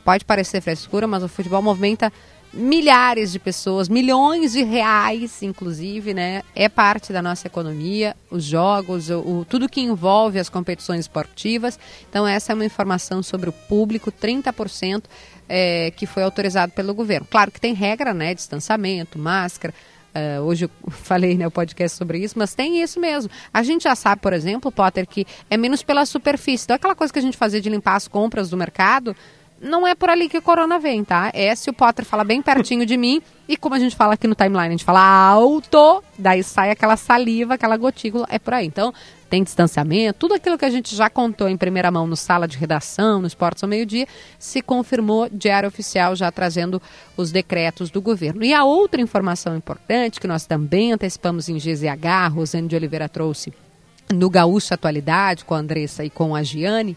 Pode 0.05 0.25
parecer 0.25 0.61
frescura, 0.61 1.07
mas 1.07 1.23
o 1.23 1.29
futebol 1.29 1.63
movimenta 1.63 2.13
milhares 2.57 3.31
de 3.31 3.39
pessoas, 3.39 3.89
milhões 3.89 4.53
de 4.53 4.63
reais, 4.63 5.43
inclusive, 5.43 6.15
né? 6.15 6.43
É 6.55 6.69
parte 6.69 7.13
da 7.13 7.21
nossa 7.21 7.47
economia, 7.47 8.17
os 8.31 8.45
jogos, 8.45 9.11
o, 9.11 9.21
o, 9.21 9.45
tudo 9.45 9.69
que 9.69 9.81
envolve 9.81 10.39
as 10.39 10.49
competições 10.49 11.01
esportivas. 11.01 11.79
Então, 12.09 12.27
essa 12.27 12.53
é 12.53 12.55
uma 12.55 12.65
informação 12.65 13.23
sobre 13.23 13.51
o 13.51 13.53
público, 13.53 14.11
30% 14.11 15.05
é, 15.49 15.91
que 15.91 16.07
foi 16.07 16.23
autorizado 16.23 16.73
pelo 16.73 16.95
governo. 16.95 17.27
Claro 17.31 17.51
que 17.51 17.61
tem 17.61 17.75
regra, 17.75 18.13
né? 18.15 18.35
Distanciamento, 18.35 19.19
máscara. 19.19 19.75
Uh, 20.17 20.41
hoje 20.45 20.65
eu 20.65 20.71
falei 20.91 21.35
no 21.35 21.41
né, 21.41 21.51
podcast 21.51 21.99
sobre 21.99 22.19
isso, 22.19 22.39
mas 22.39 22.55
tem 22.55 22.83
isso 22.83 22.99
mesmo. 22.99 23.31
A 23.53 23.63
gente 23.63 23.83
já 23.83 23.95
sabe, 23.95 24.23
por 24.23 24.33
exemplo, 24.33 24.73
Potter, 24.73 25.07
que 25.07 25.27
é 25.51 25.59
menos 25.59 25.83
pela 25.83 26.07
superfície. 26.07 26.65
Então, 26.65 26.77
aquela 26.77 26.95
coisa 26.95 27.13
que 27.13 27.19
a 27.19 27.23
gente 27.23 27.37
fazia 27.37 27.61
de 27.61 27.69
limpar 27.69 27.97
as 27.97 28.09
compras 28.09 28.49
do 28.49 28.57
mercado, 28.57 29.15
não 29.61 29.87
é 29.87 29.95
por 29.95 30.11
ali 30.11 30.29
que 30.29 30.39
o 30.39 30.43
corona 30.43 30.79
vem, 30.79 31.03
tá? 31.03 31.31
É 31.33 31.55
se 31.55 31.71
o 31.71 31.73
Potter 31.73 32.05
fala 32.05 32.25
bem 32.25 32.43
pertinho 32.43 32.85
de 32.85 32.97
mim 32.97 33.23
e 33.49 33.57
como 33.57 33.75
a 33.75 33.79
gente 33.79 33.97
fala 33.97 34.15
aqui 34.15 34.27
no 34.27 34.35
timeline, 34.35 34.67
a 34.67 34.71
gente 34.71 34.85
fala 34.85 35.01
alto, 35.01 36.03
daí 36.19 36.43
sai 36.43 36.71
aquela 36.71 36.97
saliva, 36.97 37.55
aquela 37.55 37.77
gotícula, 37.77 38.27
é 38.29 38.39
por 38.39 38.55
aí. 38.55 38.67
Então, 38.67 38.93
tem 39.31 39.43
distanciamento, 39.43 40.19
tudo 40.19 40.35
aquilo 40.35 40.59
que 40.59 40.65
a 40.65 40.71
gente 40.71 40.95
já 40.95 41.11
contou 41.11 41.49
em 41.49 41.57
primeira 41.57 41.91
mão 41.91 42.07
no 42.07 42.17
sala 42.17 42.47
de 42.47 42.57
redação, 42.57 43.21
no 43.21 43.27
Esportes 43.27 43.63
ao 43.63 43.69
meio-dia, 43.69 44.07
se 44.39 44.63
confirmou 44.63 45.29
diário 45.31 45.69
oficial 45.69 46.15
já 46.15 46.31
trazendo 46.31 46.81
os 47.17 47.33
decretos 47.33 47.91
do 47.91 48.01
governo. 48.01 48.45
E 48.45 48.55
a 48.55 48.65
outra 48.65 49.01
informação 49.01 49.57
importante 49.57 50.21
que 50.21 50.29
nós 50.29 50.47
também 50.47 50.93
antecipamos 50.93 51.49
em 51.49 51.57
GZH, 51.57 52.33
Rosane 52.33 52.69
de 52.69 52.77
Oliveira 52.77 53.09
trouxe 53.09 53.53
no 54.13 54.31
Gaúcho 54.31 54.73
Atualidade 54.73 55.45
com 55.45 55.55
a 55.55 55.59
Andressa 55.59 56.05
e 56.05 56.11
com 56.11 56.35
a 56.35 56.43
Giane, 56.43 56.97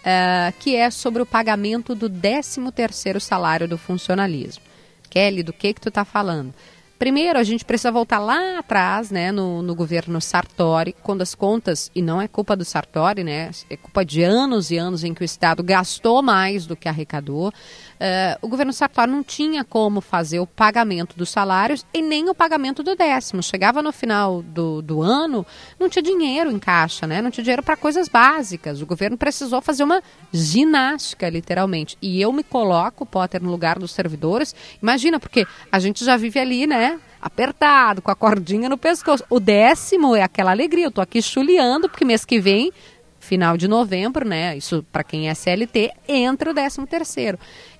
uh, 0.00 0.52
que 0.58 0.76
é 0.76 0.90
sobre 0.90 1.22
o 1.22 1.26
pagamento 1.26 1.94
do 1.94 2.08
13º 2.08 3.20
salário 3.20 3.68
do 3.68 3.78
funcionalismo. 3.78 4.62
Kelly, 5.08 5.42
do 5.42 5.52
que 5.52 5.74
que 5.74 5.80
tu 5.80 5.88
está 5.88 6.04
falando? 6.04 6.54
Primeiro, 7.00 7.38
a 7.38 7.42
gente 7.42 7.64
precisa 7.64 7.90
voltar 7.90 8.18
lá 8.18 8.58
atrás, 8.58 9.10
né, 9.10 9.32
no, 9.32 9.62
no 9.62 9.74
governo 9.74 10.20
Sartori, 10.20 10.94
quando 11.02 11.22
as 11.22 11.34
contas, 11.34 11.90
e 11.94 12.02
não 12.02 12.20
é 12.20 12.28
culpa 12.28 12.54
do 12.54 12.62
Sartori, 12.62 13.24
né, 13.24 13.50
é 13.70 13.76
culpa 13.78 14.04
de 14.04 14.22
anos 14.22 14.70
e 14.70 14.76
anos 14.76 15.02
em 15.02 15.14
que 15.14 15.22
o 15.22 15.24
Estado 15.24 15.62
gastou 15.62 16.20
mais 16.20 16.66
do 16.66 16.76
que 16.76 16.90
arrecadou. 16.90 17.48
Uh, 17.48 18.36
o 18.42 18.48
governo 18.48 18.70
Sartori 18.70 19.10
não 19.10 19.22
tinha 19.22 19.64
como 19.64 20.02
fazer 20.02 20.40
o 20.40 20.46
pagamento 20.46 21.16
dos 21.16 21.30
salários 21.30 21.86
e 21.94 22.02
nem 22.02 22.28
o 22.28 22.34
pagamento 22.34 22.82
do 22.82 22.94
décimo. 22.94 23.42
Chegava 23.42 23.80
no 23.80 23.92
final 23.92 24.42
do, 24.42 24.82
do 24.82 25.00
ano, 25.00 25.46
não 25.78 25.88
tinha 25.88 26.02
dinheiro 26.02 26.50
em 26.50 26.58
caixa, 26.58 27.06
né, 27.06 27.22
não 27.22 27.30
tinha 27.30 27.44
dinheiro 27.44 27.62
para 27.62 27.78
coisas 27.78 28.10
básicas. 28.10 28.82
O 28.82 28.86
governo 28.86 29.16
precisou 29.16 29.62
fazer 29.62 29.84
uma 29.84 30.02
ginástica, 30.30 31.30
literalmente. 31.30 31.96
E 32.02 32.20
eu 32.20 32.30
me 32.30 32.42
coloco, 32.42 33.06
Potter, 33.06 33.42
no 33.42 33.50
lugar 33.50 33.78
dos 33.78 33.92
servidores. 33.92 34.54
Imagina, 34.82 35.18
porque 35.18 35.46
a 35.72 35.80
gente 35.80 36.04
já 36.04 36.18
vive 36.18 36.38
ali, 36.38 36.66
né? 36.66 36.89
Apertado, 37.20 38.00
com 38.00 38.10
a 38.10 38.14
cordinha 38.14 38.68
no 38.68 38.78
pescoço. 38.78 39.24
O 39.28 39.38
décimo 39.38 40.16
é 40.16 40.22
aquela 40.22 40.50
alegria. 40.50 40.86
Eu 40.86 40.90
tô 40.90 41.00
aqui 41.00 41.20
chuleando, 41.20 41.88
porque 41.88 42.04
mês 42.04 42.24
que 42.24 42.40
vem, 42.40 42.72
final 43.18 43.56
de 43.56 43.68
novembro, 43.68 44.26
né? 44.26 44.56
Isso 44.56 44.84
para 44.90 45.04
quem 45.04 45.28
é 45.28 45.34
CLT, 45.34 45.92
entra 46.08 46.50
o 46.50 46.54
décimo 46.54 46.86
terceiro. 46.86 47.38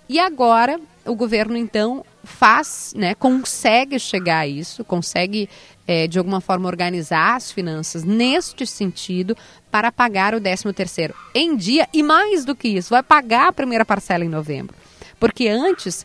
E 0.08 0.18
agora 0.18 0.80
o 1.06 1.14
governo 1.14 1.56
então 1.56 2.04
faz, 2.24 2.92
né, 2.96 3.14
consegue 3.14 3.98
chegar 3.98 4.40
a 4.40 4.46
isso, 4.46 4.84
consegue 4.84 5.48
é, 5.86 6.06
de 6.06 6.18
alguma 6.18 6.40
forma 6.40 6.68
organizar 6.68 7.36
as 7.36 7.50
finanças 7.50 8.04
neste 8.04 8.66
sentido 8.66 9.36
para 9.70 9.90
pagar 9.90 10.34
o 10.34 10.40
13 10.40 10.72
terceiro 10.72 11.14
em 11.34 11.56
dia 11.56 11.88
e 11.92 12.02
mais 12.02 12.44
do 12.44 12.54
que 12.54 12.68
isso, 12.68 12.90
vai 12.90 13.02
pagar 13.02 13.48
a 13.48 13.52
primeira 13.52 13.84
parcela 13.84 14.24
em 14.24 14.28
novembro. 14.28 14.74
Porque 15.18 15.48
antes 15.48 16.04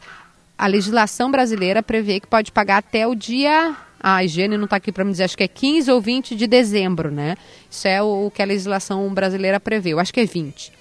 a 0.57 0.67
legislação 0.67 1.29
brasileira 1.29 1.83
prevê 1.83 2.19
que 2.19 2.27
pode 2.27 2.51
pagar 2.51 2.77
até 2.77 3.07
o 3.07 3.15
dia. 3.15 3.75
A 3.99 4.23
higiene 4.23 4.57
não 4.57 4.65
está 4.65 4.77
aqui 4.77 4.91
para 4.91 5.03
me 5.03 5.11
dizer, 5.11 5.23
acho 5.23 5.37
que 5.37 5.43
é 5.43 5.47
15 5.47 5.91
ou 5.91 5.99
20 5.99 6.35
de 6.35 6.47
dezembro, 6.47 7.09
né? 7.11 7.35
Isso 7.69 7.87
é 7.87 8.01
o, 8.01 8.31
que 8.33 8.41
a 8.41 8.45
legislação 8.45 9.11
brasileira 9.13 9.59
prevê, 9.59 9.93
eu 9.93 9.99
acho 9.99 10.13
que 10.13 10.19
é 10.19 10.25
20. 10.25 10.71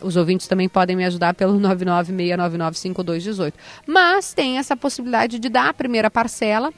Os 0.00 0.16
ouvintes 0.16 0.46
também 0.46 0.68
podem 0.68 0.96
me 0.96 1.04
ajudar 1.04 1.34
pelo 1.34 1.58
996995218. 1.60 3.52
Mas 3.86 4.32
tem 4.32 4.58
essa 4.58 4.76
possibilidade 4.76 5.38
de 5.38 5.48
dar 5.48 5.68
a 5.68 5.74
primeira 5.74 6.10
parcela 6.10 6.72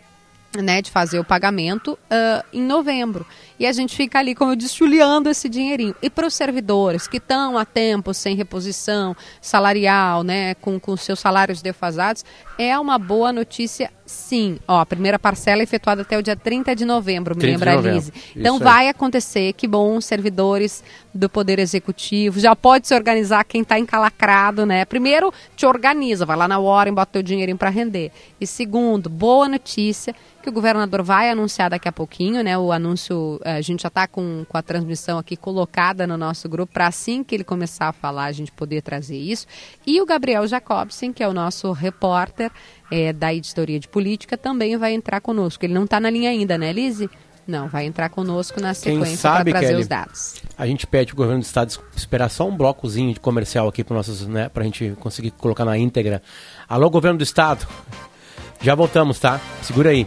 né, 0.62 0.80
de 0.82 0.90
fazer 0.90 1.18
o 1.18 1.24
pagamento 1.24 1.92
uh, 1.92 2.44
em 2.52 2.62
novembro. 2.62 3.26
E 3.58 3.66
a 3.66 3.72
gente 3.72 3.96
fica 3.96 4.18
ali, 4.18 4.34
como 4.34 4.52
eu 4.52 4.56
disse, 4.56 4.76
juliando 4.76 5.28
esse 5.28 5.48
dinheirinho. 5.48 5.94
E 6.02 6.10
para 6.10 6.26
os 6.26 6.34
servidores 6.34 7.06
que 7.08 7.16
estão 7.16 7.56
há 7.56 7.64
tempo 7.64 8.12
sem 8.12 8.36
reposição 8.36 9.16
salarial, 9.40 10.22
né, 10.22 10.54
com, 10.56 10.78
com 10.78 10.96
seus 10.96 11.18
salários 11.18 11.62
defasados, 11.62 12.24
é 12.58 12.78
uma 12.78 12.98
boa 12.98 13.32
notícia 13.32 13.90
sim. 14.06 14.58
Ó, 14.66 14.78
a 14.78 14.86
primeira 14.86 15.18
parcela 15.18 15.62
é 15.62 15.64
efetuada 15.64 16.02
até 16.02 16.16
o 16.16 16.22
dia 16.22 16.36
30 16.36 16.74
de 16.74 16.84
novembro, 16.84 17.36
me 17.36 17.44
lembra, 17.44 17.74
Lise. 17.76 18.12
Então 18.34 18.58
vai 18.58 18.88
acontecer, 18.88 19.52
que 19.52 19.66
bom, 19.66 20.00
servidores 20.00 20.82
do 21.12 21.28
Poder 21.28 21.58
Executivo, 21.58 22.38
já 22.38 22.54
pode 22.54 22.86
se 22.86 22.94
organizar 22.94 23.44
quem 23.44 23.62
está 23.62 23.78
encalacrado, 23.78 24.64
né? 24.64 24.84
Primeiro, 24.84 25.32
te 25.56 25.66
organiza, 25.66 26.24
vai 26.24 26.36
lá 26.36 26.46
na 26.46 26.58
Warren, 26.58 26.94
bota 26.94 27.12
teu 27.12 27.22
dinheirinho 27.22 27.58
para 27.58 27.70
render. 27.70 28.12
E 28.40 28.46
segundo, 28.46 29.10
boa 29.10 29.48
notícia, 29.48 30.14
que 30.42 30.48
o 30.48 30.52
governador 30.52 31.02
vai 31.02 31.30
anunciar 31.30 31.70
daqui 31.70 31.88
a 31.88 31.92
pouquinho, 31.92 32.42
né? 32.42 32.56
O 32.56 32.70
anúncio, 32.70 33.40
a 33.46 33.60
gente 33.60 33.82
já 33.82 33.88
está 33.88 34.06
com, 34.06 34.44
com 34.48 34.58
a 34.58 34.62
transmissão 34.62 35.18
aqui 35.18 35.36
colocada 35.36 36.06
no 36.06 36.16
nosso 36.16 36.48
grupo, 36.48 36.72
para 36.72 36.88
assim 36.88 37.22
que 37.22 37.34
ele 37.34 37.44
começar 37.44 37.88
a 37.88 37.92
falar, 37.92 38.24
a 38.24 38.32
gente 38.32 38.50
poder 38.50 38.82
trazer 38.82 39.16
isso. 39.16 39.46
E 39.86 40.00
o 40.00 40.06
Gabriel 40.06 40.46
Jacobsen, 40.46 41.12
que 41.12 41.22
é 41.22 41.28
o 41.28 41.32
nosso 41.32 41.70
repórter 41.72 42.50
é, 42.90 43.12
da 43.12 43.32
editoria 43.32 43.78
de 43.78 43.88
política, 43.88 44.36
também 44.36 44.76
vai 44.76 44.92
entrar 44.92 45.20
conosco. 45.20 45.64
Ele 45.64 45.74
não 45.74 45.84
está 45.84 46.00
na 46.00 46.10
linha 46.10 46.30
ainda, 46.30 46.58
né, 46.58 46.72
Lise? 46.72 47.08
Não, 47.46 47.68
vai 47.68 47.86
entrar 47.86 48.08
conosco 48.08 48.60
na 48.60 48.74
sequência 48.74 49.30
para 49.30 49.44
trazer 49.44 49.66
Kelly, 49.68 49.80
os 49.82 49.86
dados. 49.86 50.34
A 50.58 50.66
gente 50.66 50.84
pede 50.84 51.12
o 51.12 51.16
governo 51.16 51.40
do 51.40 51.44
estado 51.44 51.78
esperar 51.94 52.28
só 52.28 52.48
um 52.48 52.56
blocozinho 52.56 53.14
de 53.14 53.20
comercial 53.20 53.68
aqui 53.68 53.84
para 53.84 54.00
né, 54.28 54.50
a 54.52 54.62
gente 54.64 54.96
conseguir 54.98 55.30
colocar 55.30 55.64
na 55.64 55.78
íntegra. 55.78 56.20
Alô, 56.68 56.90
governo 56.90 57.18
do 57.18 57.24
estado. 57.24 57.66
Já 58.60 58.74
voltamos, 58.74 59.20
tá? 59.20 59.40
Segura 59.62 59.90
aí. 59.90 60.06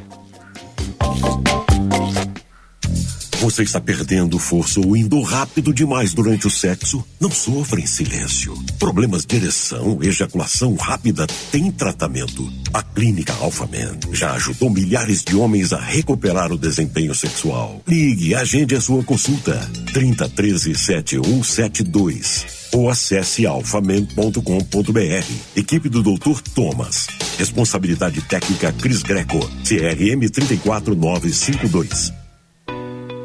Você 3.39 3.63
está 3.63 3.79
perdendo 3.79 4.37
força 4.37 4.81
ou 4.81 4.97
indo 4.97 5.21
rápido 5.21 5.73
demais 5.73 6.13
durante 6.13 6.45
o 6.45 6.49
sexo? 6.49 7.01
Não 7.21 7.31
sofra 7.31 7.79
em 7.79 7.85
silêncio. 7.85 8.53
Problemas 8.77 9.25
de 9.25 9.37
ereção, 9.37 9.97
ejaculação 10.03 10.75
rápida 10.75 11.25
tem 11.49 11.71
tratamento. 11.71 12.51
A 12.73 12.83
Clínica 12.83 13.31
Alphaman 13.39 13.97
já 14.11 14.33
ajudou 14.33 14.69
milhares 14.69 15.23
de 15.23 15.37
homens 15.37 15.71
a 15.71 15.79
recuperar 15.79 16.51
o 16.51 16.57
desempenho 16.57 17.15
sexual. 17.15 17.81
Ligue 17.87 18.31
e 18.31 18.35
agende 18.35 18.75
a 18.75 18.81
sua 18.81 19.05
consulta. 19.05 19.57
3013 19.93 20.75
7172 20.75 22.45
ou 22.73 22.89
acesse 22.89 23.47
alfaman.com.br. 23.47 25.33
Equipe 25.55 25.87
do 25.87 26.03
Dr. 26.03 26.41
Thomas. 26.53 27.07
Responsabilidade 27.37 28.21
técnica 28.23 28.73
Cris 28.73 29.01
Greco. 29.01 29.39
CRM 29.63 30.27
34952. 30.29 32.18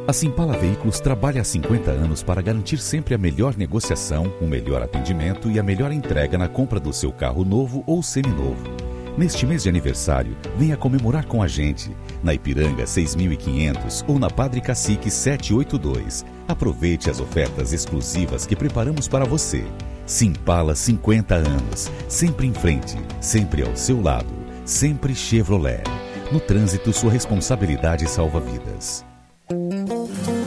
A 0.06 0.12
Simpala 0.12 0.54
Veículos 0.58 1.00
trabalha 1.00 1.40
há 1.40 1.44
50 1.44 1.90
anos 1.90 2.22
para 2.22 2.42
garantir 2.42 2.76
sempre 2.76 3.14
a 3.14 3.18
melhor 3.18 3.56
negociação, 3.56 4.30
o 4.38 4.46
melhor 4.46 4.82
atendimento 4.82 5.50
e 5.50 5.58
a 5.58 5.62
melhor 5.62 5.90
entrega 5.90 6.36
na 6.36 6.46
compra 6.46 6.78
do 6.78 6.92
seu 6.92 7.10
carro 7.10 7.42
novo 7.42 7.82
ou 7.86 8.02
seminovo. 8.02 8.62
Neste 9.16 9.46
mês 9.46 9.62
de 9.62 9.70
aniversário, 9.70 10.36
venha 10.58 10.76
comemorar 10.76 11.24
com 11.24 11.42
a 11.42 11.48
gente, 11.48 11.90
na 12.22 12.34
Ipiranga 12.34 12.86
6500 12.86 14.04
ou 14.06 14.18
na 14.18 14.28
Padre 14.28 14.60
Cacique 14.60 15.10
782. 15.10 16.22
Aproveite 16.46 17.08
as 17.08 17.18
ofertas 17.18 17.72
exclusivas 17.72 18.44
que 18.44 18.54
preparamos 18.54 19.08
para 19.08 19.24
você. 19.24 19.64
Simpala 20.04 20.74
50 20.74 21.34
anos, 21.34 21.90
sempre 22.10 22.46
em 22.46 22.52
frente, 22.52 22.98
sempre 23.22 23.62
ao 23.62 23.74
seu 23.74 24.02
lado, 24.02 24.34
sempre 24.66 25.14
Chevrolet. 25.14 25.82
No 26.30 26.40
trânsito, 26.40 26.92
sua 26.92 27.10
responsabilidade 27.10 28.06
salva 28.06 28.38
vidas. 28.38 29.02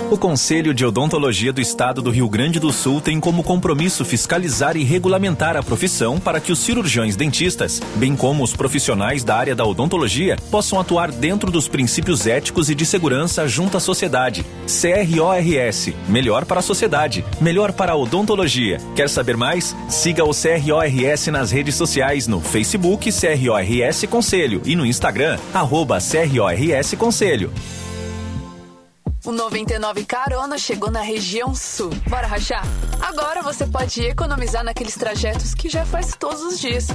O 0.09 0.17
Conselho 0.17 0.73
de 0.73 0.85
Odontologia 0.85 1.51
do 1.51 1.59
Estado 1.59 2.01
do 2.01 2.09
Rio 2.09 2.29
Grande 2.29 2.61
do 2.61 2.71
Sul 2.71 3.01
tem 3.01 3.19
como 3.19 3.43
compromisso 3.43 4.05
fiscalizar 4.05 4.77
e 4.77 4.83
regulamentar 4.85 5.57
a 5.57 5.61
profissão 5.61 6.17
para 6.17 6.39
que 6.39 6.49
os 6.49 6.59
cirurgiões 6.59 7.17
dentistas, 7.17 7.81
bem 7.95 8.15
como 8.15 8.41
os 8.41 8.53
profissionais 8.53 9.21
da 9.25 9.35
área 9.35 9.53
da 9.53 9.65
odontologia, 9.65 10.37
possam 10.49 10.79
atuar 10.79 11.11
dentro 11.11 11.51
dos 11.51 11.67
princípios 11.67 12.25
éticos 12.25 12.69
e 12.69 12.75
de 12.75 12.85
segurança 12.85 13.49
junto 13.49 13.75
à 13.75 13.81
sociedade. 13.81 14.45
CRORS 14.65 15.93
Melhor 16.07 16.45
para 16.45 16.61
a 16.61 16.63
sociedade, 16.63 17.25
melhor 17.41 17.73
para 17.73 17.91
a 17.91 17.97
odontologia. 17.97 18.77
Quer 18.95 19.09
saber 19.09 19.35
mais? 19.35 19.75
Siga 19.89 20.23
o 20.23 20.31
CRORS 20.31 21.27
nas 21.27 21.51
redes 21.51 21.75
sociais 21.75 22.27
no 22.27 22.39
Facebook 22.39 23.09
CRORS 23.11 24.05
Conselho 24.09 24.61
e 24.63 24.73
no 24.73 24.85
Instagram, 24.85 25.37
arroba 25.53 25.99
CRORS 25.99 26.93
Conselho. 26.97 27.51
O 29.27 29.31
99 29.33 30.05
Carona 30.05 30.57
chegou 30.57 30.89
na 30.89 31.01
região 31.01 31.53
sul. 31.53 31.89
Bora 32.07 32.25
rachar? 32.25 32.63
Agora 33.01 33.41
você 33.41 33.67
pode 33.67 34.01
economizar 34.01 34.63
naqueles 34.63 34.95
trajetos 34.95 35.53
que 35.53 35.67
já 35.67 35.85
faz 35.85 36.15
todos 36.17 36.41
os 36.41 36.57
dias. 36.57 36.87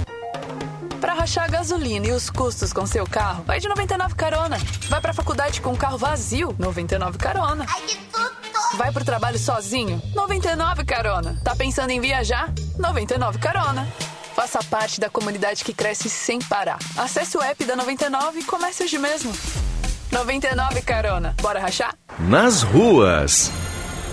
Para 0.98 1.12
rachar 1.12 1.44
a 1.44 1.48
gasolina 1.48 2.06
e 2.06 2.12
os 2.12 2.30
custos 2.30 2.72
com 2.72 2.86
seu 2.86 3.06
carro, 3.06 3.44
vai 3.44 3.60
de 3.60 3.68
99 3.68 4.14
Carona. 4.14 4.56
Vai 4.88 4.98
pra 4.98 5.12
faculdade 5.12 5.60
com 5.60 5.74
o 5.74 5.76
carro 5.76 5.98
vazio, 5.98 6.56
99 6.58 7.18
Carona. 7.18 7.66
Ai, 7.68 7.82
que 7.82 7.98
tudo! 8.10 8.78
Vai 8.78 8.90
pro 8.90 9.04
trabalho 9.04 9.38
sozinho, 9.38 10.00
99 10.14 10.86
Carona. 10.86 11.38
Tá 11.44 11.54
pensando 11.54 11.90
em 11.90 12.00
viajar? 12.00 12.50
99 12.78 13.38
Carona. 13.40 13.86
Faça 14.34 14.58
parte 14.70 14.98
da 14.98 15.10
comunidade 15.10 15.62
que 15.62 15.74
cresce 15.74 16.08
sem 16.08 16.38
parar. 16.38 16.78
Acesse 16.96 17.36
o 17.36 17.42
app 17.42 17.62
da 17.66 17.76
99 17.76 18.40
e 18.40 18.44
comece 18.44 18.84
hoje 18.84 18.96
mesmo. 18.96 19.34
99 20.12 20.82
carona. 20.82 21.34
Bora 21.42 21.60
rachar? 21.60 21.94
Nas 22.18 22.62
ruas. 22.62 23.50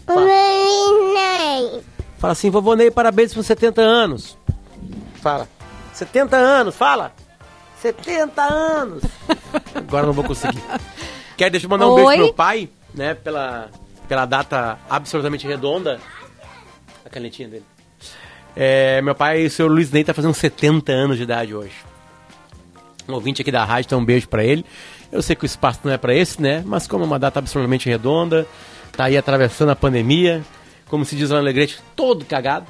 Ney. 0.08 1.82
Fala 2.18 2.34
assim, 2.34 2.50
vovô 2.50 2.76
Ney, 2.76 2.92
parabéns 2.92 3.34
por 3.34 3.44
70 3.44 3.82
anos. 3.82 4.38
Fala. 5.22 5.48
70 5.94 6.36
anos, 6.36 6.76
fala. 6.76 7.14
70 7.82 8.42
anos. 8.42 9.04
Agora 9.74 10.08
não 10.08 10.14
vou 10.14 10.24
conseguir. 10.24 10.62
Quer, 11.38 11.50
deixa 11.50 11.66
eu 11.66 11.70
mandar 11.70 11.88
um 11.88 11.96
beijo 11.96 12.08
Oi? 12.10 12.16
pro 12.16 12.26
meu 12.26 12.34
pai, 12.34 12.70
né? 12.94 13.14
Pela, 13.14 13.70
pela 14.08 14.26
data 14.26 14.78
absolutamente 14.90 15.48
redonda. 15.48 16.00
A 17.06 17.10
canetinha 17.10 17.48
dele. 17.48 17.66
É, 18.56 19.02
meu 19.02 19.16
pai, 19.16 19.46
o 19.46 19.50
senhor 19.50 19.70
Luiz 19.70 19.92
Ney, 19.92 20.04
tá 20.04 20.14
fazendo 20.14 20.34
70 20.34 20.92
anos 20.92 21.18
de 21.18 21.24
idade 21.24 21.56
hoje. 21.56 21.89
Um 23.12 23.16
ouvinte 23.16 23.42
aqui 23.42 23.52
da 23.52 23.66
rádio, 23.66 23.88
então 23.88 24.00
um 24.00 24.06
beijo 24.06 24.28
pra 24.28 24.44
ele. 24.44 24.64
Eu 25.12 25.22
sei 25.22 25.36
que 25.36 25.44
o 25.44 25.48
espaço 25.48 25.80
não 25.84 25.92
é 25.92 25.98
pra 25.98 26.14
esse, 26.14 26.42
né? 26.42 26.64
Mas 26.66 26.88
como 26.88 27.04
é 27.04 27.08
uma 27.08 27.20
data 27.20 27.40
absolutamente 27.40 27.90
redonda, 27.90 28.46
tá 28.96 29.06
aí 29.06 29.18
atravessando 29.18 29.70
a 29.70 29.76
pandemia, 29.76 30.42
como 30.88 31.04
se 31.04 31.16
diz 31.16 31.30
lá 31.30 31.38
no 31.38 31.42
Alegrete, 31.44 31.80
todo 31.96 32.24
cagado, 32.26 32.68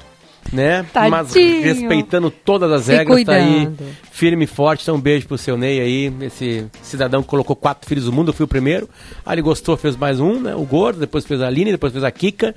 né? 0.53 0.86
Mas 1.10 1.27
Tadinho. 1.27 1.62
respeitando 1.62 2.31
todas 2.31 2.72
as 2.72 2.84
Se 2.84 2.96
regras, 2.96 3.24
tá 3.25 3.34
aí 3.34 3.65
cuidando. 3.65 3.84
firme 4.12 4.43
e 4.46 4.48
forte. 4.48 4.84
Então 4.84 4.96
um 4.96 5.01
beijo 5.01 5.27
pro 5.27 5.38
seu 5.38 5.58
Ney 5.58 5.79
aí, 5.81 6.13
esse 6.22 6.65
cidadão 6.81 7.22
que 7.22 7.27
colocou 7.27 7.55
quatro 7.55 7.88
filhos 7.88 8.05
no 8.05 8.12
mundo, 8.13 8.29
eu 8.29 8.34
fui 8.34 8.46
o 8.46 8.48
primeiro. 8.48 8.89
Aí 9.25 9.36
ele 9.36 9.41
gostou, 9.41 9.75
fez 9.75 9.96
mais 9.98 10.19
um, 10.19 10.39
né? 10.39 10.55
O 10.55 10.63
Gordo, 10.63 11.00
depois 11.00 11.25
fez 11.25 11.41
a 11.41 11.48
Aline, 11.48 11.72
depois 11.72 11.91
fez 11.91 12.03
a 12.03 12.12
Kika. 12.12 12.55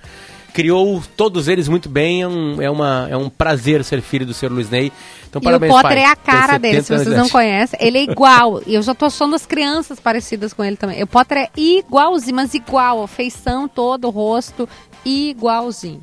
Criou 0.52 1.02
todos 1.16 1.48
eles 1.48 1.68
muito 1.68 1.88
bem, 1.88 2.22
é 2.22 2.28
um, 2.28 2.62
é 2.62 2.70
uma, 2.70 3.08
é 3.10 3.16
um 3.16 3.28
prazer 3.30 3.82
ser 3.84 4.02
filho 4.02 4.26
do 4.26 4.34
senhor 4.34 4.52
Luiz 4.52 4.68
Ney. 4.68 4.92
Então, 5.28 5.40
E 5.40 5.44
parabéns, 5.44 5.72
o 5.72 5.74
Potter 5.74 5.96
pai, 5.96 6.04
é 6.04 6.06
a 6.06 6.16
cara 6.16 6.58
dele, 6.58 6.82
70 6.82 6.98
se 6.98 7.04
vocês 7.04 7.16
não 7.16 7.28
conhecem. 7.28 7.78
Ele 7.82 7.98
é 7.98 8.02
igual. 8.02 8.60
E 8.66 8.74
eu 8.74 8.82
já 8.82 8.94
tô 8.94 9.06
achando 9.06 9.34
as 9.34 9.46
crianças 9.46 9.98
parecidas 9.98 10.52
com 10.52 10.62
ele 10.62 10.76
também. 10.76 11.02
O 11.02 11.06
Potter 11.06 11.38
é 11.38 11.50
igualzinho, 11.56 12.36
mas 12.36 12.52
igual. 12.52 13.02
A 13.02 13.08
feição 13.08 13.66
todo, 13.66 14.06
o 14.08 14.10
rosto, 14.10 14.68
igualzinho. 15.04 16.02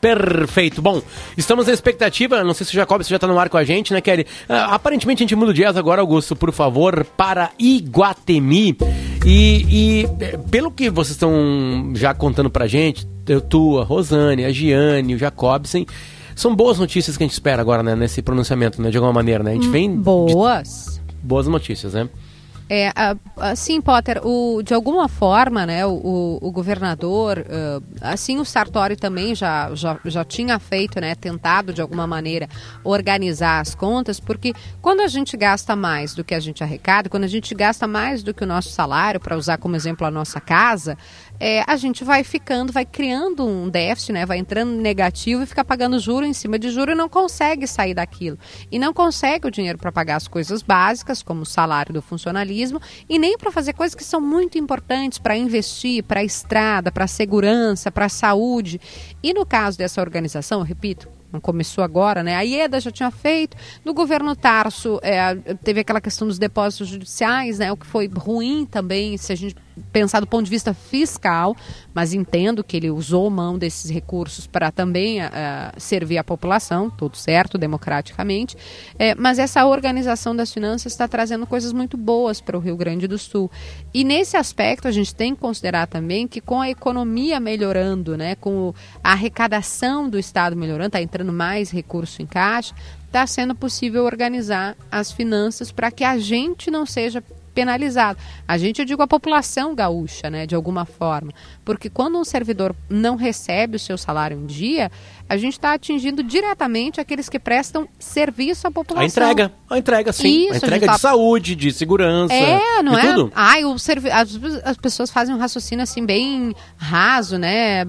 Perfeito. 0.00 0.80
Bom, 0.80 1.02
estamos 1.36 1.66
na 1.66 1.74
expectativa. 1.74 2.42
Não 2.42 2.54
sei 2.54 2.64
se 2.64 2.72
o 2.72 2.74
Jacob 2.74 3.02
se 3.02 3.10
já 3.10 3.16
está 3.16 3.26
no 3.26 3.38
ar 3.38 3.50
com 3.50 3.58
a 3.58 3.64
gente, 3.64 3.92
né, 3.92 4.00
Kelly? 4.00 4.26
Ah, 4.48 4.74
aparentemente 4.74 5.22
a 5.22 5.24
gente 5.24 5.36
muda 5.36 5.50
o 5.50 5.54
jazz 5.54 5.76
agora, 5.76 6.00
Augusto, 6.00 6.34
por 6.34 6.52
favor, 6.52 7.04
para 7.16 7.50
Iguatemi. 7.58 8.78
E, 9.24 9.66
e, 9.68 10.08
eh, 10.20 10.38
pelo 10.50 10.70
que 10.70 10.88
vocês 10.88 11.12
estão 11.12 11.92
já 11.94 12.14
contando 12.14 12.48
pra 12.48 12.66
gente, 12.66 13.06
eu, 13.28 13.40
tu, 13.40 13.78
a 13.78 13.84
Rosane, 13.84 14.44
a 14.44 14.50
Giane, 14.50 15.14
o 15.14 15.18
Jacobsen, 15.18 15.86
são 16.34 16.56
boas 16.56 16.78
notícias 16.78 17.16
que 17.16 17.22
a 17.22 17.26
gente 17.26 17.34
espera 17.34 17.60
agora, 17.60 17.82
né, 17.82 17.94
nesse 17.94 18.22
pronunciamento, 18.22 18.80
né, 18.80 18.90
de 18.90 18.96
alguma 18.96 19.12
maneira, 19.12 19.44
né? 19.44 19.50
A 19.50 19.54
gente 19.54 19.68
vem 19.68 19.90
de 19.90 19.98
Boas. 19.98 21.00
boas 21.22 21.46
notícias, 21.46 21.92
né? 21.92 22.08
É, 22.72 22.92
assim, 23.36 23.80
Potter, 23.80 24.20
o, 24.24 24.62
de 24.62 24.72
alguma 24.72 25.08
forma, 25.08 25.66
né, 25.66 25.84
o, 25.84 26.38
o- 26.40 26.52
governador, 26.52 27.44
assim 28.00 28.38
o 28.38 28.44
Sartori 28.44 28.94
também 28.94 29.34
já, 29.34 29.74
já, 29.74 29.98
já 30.04 30.24
tinha 30.24 30.56
feito, 30.60 31.00
né, 31.00 31.16
tentado 31.16 31.72
de 31.72 31.82
alguma 31.82 32.06
maneira 32.06 32.48
organizar 32.84 33.58
as 33.60 33.74
contas, 33.74 34.20
porque 34.20 34.52
quando 34.80 35.00
a 35.00 35.08
gente 35.08 35.36
gasta 35.36 35.74
mais 35.74 36.14
do 36.14 36.22
que 36.22 36.32
a 36.32 36.38
gente 36.38 36.62
arrecada, 36.62 37.08
quando 37.08 37.24
a 37.24 37.28
gente 37.28 37.52
gasta 37.56 37.88
mais 37.88 38.22
do 38.22 38.32
que 38.32 38.44
o 38.44 38.46
nosso 38.46 38.68
salário, 38.68 39.18
para 39.18 39.36
usar 39.36 39.58
como 39.58 39.74
exemplo 39.74 40.06
a 40.06 40.10
nossa 40.10 40.40
casa, 40.40 40.96
é, 41.40 41.64
a 41.66 41.76
gente 41.78 42.04
vai 42.04 42.22
ficando, 42.22 42.70
vai 42.70 42.84
criando 42.84 43.46
um 43.46 43.70
déficit, 43.70 44.12
né, 44.12 44.26
vai 44.26 44.36
entrando 44.36 44.72
negativo 44.72 45.42
e 45.42 45.46
fica 45.46 45.64
pagando 45.64 45.98
juro 45.98 46.26
em 46.26 46.34
cima 46.34 46.58
de 46.58 46.68
juro 46.68 46.92
e 46.92 46.94
não 46.94 47.08
consegue 47.08 47.66
sair 47.66 47.94
daquilo. 47.94 48.38
E 48.70 48.78
não 48.78 48.92
consegue 48.92 49.48
o 49.48 49.50
dinheiro 49.50 49.78
para 49.78 49.90
pagar 49.90 50.16
as 50.16 50.28
coisas 50.28 50.62
básicas, 50.62 51.22
como 51.22 51.42
o 51.42 51.46
salário 51.46 51.94
do 51.94 52.02
funcionalismo, 52.02 52.80
e 53.08 53.18
nem 53.18 53.38
para 53.38 53.50
fazer 53.50 53.72
coisas 53.72 53.94
que 53.94 54.04
são 54.04 54.20
muito 54.20 54.58
importantes 54.58 55.18
para 55.18 55.36
investir, 55.36 56.04
para 56.04 56.20
a 56.20 56.24
estrada, 56.24 56.92
para 56.92 57.04
a 57.04 57.08
segurança, 57.08 57.90
para 57.90 58.04
a 58.04 58.10
saúde. 58.10 58.78
E 59.22 59.32
no 59.32 59.46
caso 59.46 59.78
dessa 59.78 60.02
organização, 60.02 60.60
eu 60.60 60.64
repito, 60.64 61.08
não 61.32 61.40
começou 61.40 61.84
agora, 61.84 62.22
né? 62.22 62.34
A 62.34 62.44
IEDA 62.44 62.80
já 62.80 62.90
tinha 62.90 63.10
feito. 63.10 63.56
No 63.84 63.94
governo 63.94 64.34
Tarso, 64.34 64.98
é, 65.02 65.36
teve 65.62 65.80
aquela 65.80 66.00
questão 66.00 66.26
dos 66.26 66.38
depósitos 66.38 66.88
judiciais, 66.88 67.58
né? 67.58 67.70
O 67.70 67.76
que 67.76 67.86
foi 67.86 68.08
ruim 68.08 68.66
também, 68.66 69.16
se 69.16 69.32
a 69.32 69.36
gente 69.36 69.54
pensar 69.92 70.20
do 70.20 70.26
ponto 70.26 70.44
de 70.44 70.50
vista 70.50 70.72
fiscal, 70.72 71.56
mas 71.92 72.12
entendo 72.12 72.62
que 72.62 72.76
ele 72.76 72.90
usou 72.90 73.28
mão 73.30 73.58
desses 73.58 73.90
recursos 73.90 74.46
para 74.46 74.70
também 74.70 75.20
ah, 75.20 75.72
servir 75.76 76.18
a 76.18 76.24
população, 76.24 76.90
tudo 76.90 77.16
certo, 77.16 77.58
democraticamente. 77.58 78.56
É, 78.98 79.14
mas 79.14 79.38
essa 79.38 79.64
organização 79.66 80.34
das 80.34 80.52
finanças 80.52 80.92
está 80.92 81.08
trazendo 81.08 81.46
coisas 81.46 81.72
muito 81.72 81.96
boas 81.96 82.40
para 82.40 82.56
o 82.56 82.60
Rio 82.60 82.76
Grande 82.76 83.06
do 83.06 83.18
Sul. 83.18 83.50
E 83.92 84.04
nesse 84.04 84.36
aspecto, 84.36 84.86
a 84.86 84.92
gente 84.92 85.14
tem 85.14 85.34
que 85.34 85.40
considerar 85.40 85.86
também 85.86 86.28
que 86.28 86.40
com 86.40 86.60
a 86.60 86.70
economia 86.70 87.40
melhorando, 87.40 88.16
né, 88.16 88.34
com 88.34 88.74
a 89.02 89.12
arrecadação 89.12 90.08
do 90.08 90.18
Estado 90.18 90.56
melhorando, 90.56 90.88
está 90.88 91.02
entrando 91.02 91.32
mais 91.32 91.70
recurso 91.70 92.22
em 92.22 92.26
caixa, 92.26 92.74
está 93.06 93.26
sendo 93.26 93.54
possível 93.56 94.04
organizar 94.04 94.76
as 94.90 95.10
finanças 95.10 95.72
para 95.72 95.90
que 95.90 96.04
a 96.04 96.16
gente 96.16 96.70
não 96.70 96.86
seja 96.86 97.22
penalizado. 97.54 98.18
A 98.46 98.56
gente, 98.58 98.78
eu 98.80 98.84
digo 98.84 99.02
a 99.02 99.06
população 99.06 99.74
gaúcha, 99.74 100.30
né, 100.30 100.46
de 100.46 100.54
alguma 100.54 100.84
forma. 100.84 101.32
Porque 101.64 101.88
quando 101.90 102.18
um 102.18 102.24
servidor 102.24 102.74
não 102.88 103.16
recebe 103.16 103.76
o 103.76 103.78
seu 103.78 103.96
salário 103.98 104.38
em 104.38 104.46
dia, 104.46 104.90
a 105.28 105.36
gente 105.36 105.52
está 105.54 105.74
atingindo 105.74 106.22
diretamente 106.22 107.00
aqueles 107.00 107.28
que 107.28 107.38
prestam 107.38 107.88
serviço 107.98 108.66
à 108.66 108.70
população. 108.70 109.04
A 109.04 109.30
entrega, 109.30 109.52
a 109.68 109.78
entrega, 109.78 110.12
sim. 110.12 110.44
Isso, 110.44 110.50
a 110.50 110.54
a 110.54 110.56
entrega 110.56 110.74
gente 110.76 110.86
tá- 110.86 110.94
de 110.94 111.00
saúde, 111.00 111.54
de 111.54 111.72
segurança, 111.72 112.34
É, 112.34 112.82
não 112.82 112.92
de 112.94 112.98
é? 112.98 113.12
tudo. 113.14 113.32
Ai, 113.34 113.64
o 113.64 113.78
servi... 113.78 114.10
as, 114.10 114.30
as 114.64 114.76
pessoas 114.76 115.10
fazem 115.10 115.34
um 115.34 115.38
raciocínio 115.38 115.82
assim 115.82 116.04
bem 116.04 116.54
raso, 116.76 117.38
né? 117.38 117.84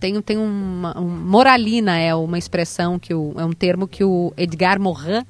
Tem, 0.00 0.20
tem 0.20 0.36
uma, 0.36 0.98
um 0.98 1.08
moralina 1.08 1.96
é 1.98 2.14
uma 2.14 2.38
expressão 2.38 2.98
que 2.98 3.14
o, 3.14 3.32
é 3.38 3.44
um 3.44 3.52
termo 3.52 3.86
que 3.88 4.04
o 4.04 4.32
Edgar 4.36 4.80
Morin 4.80 5.24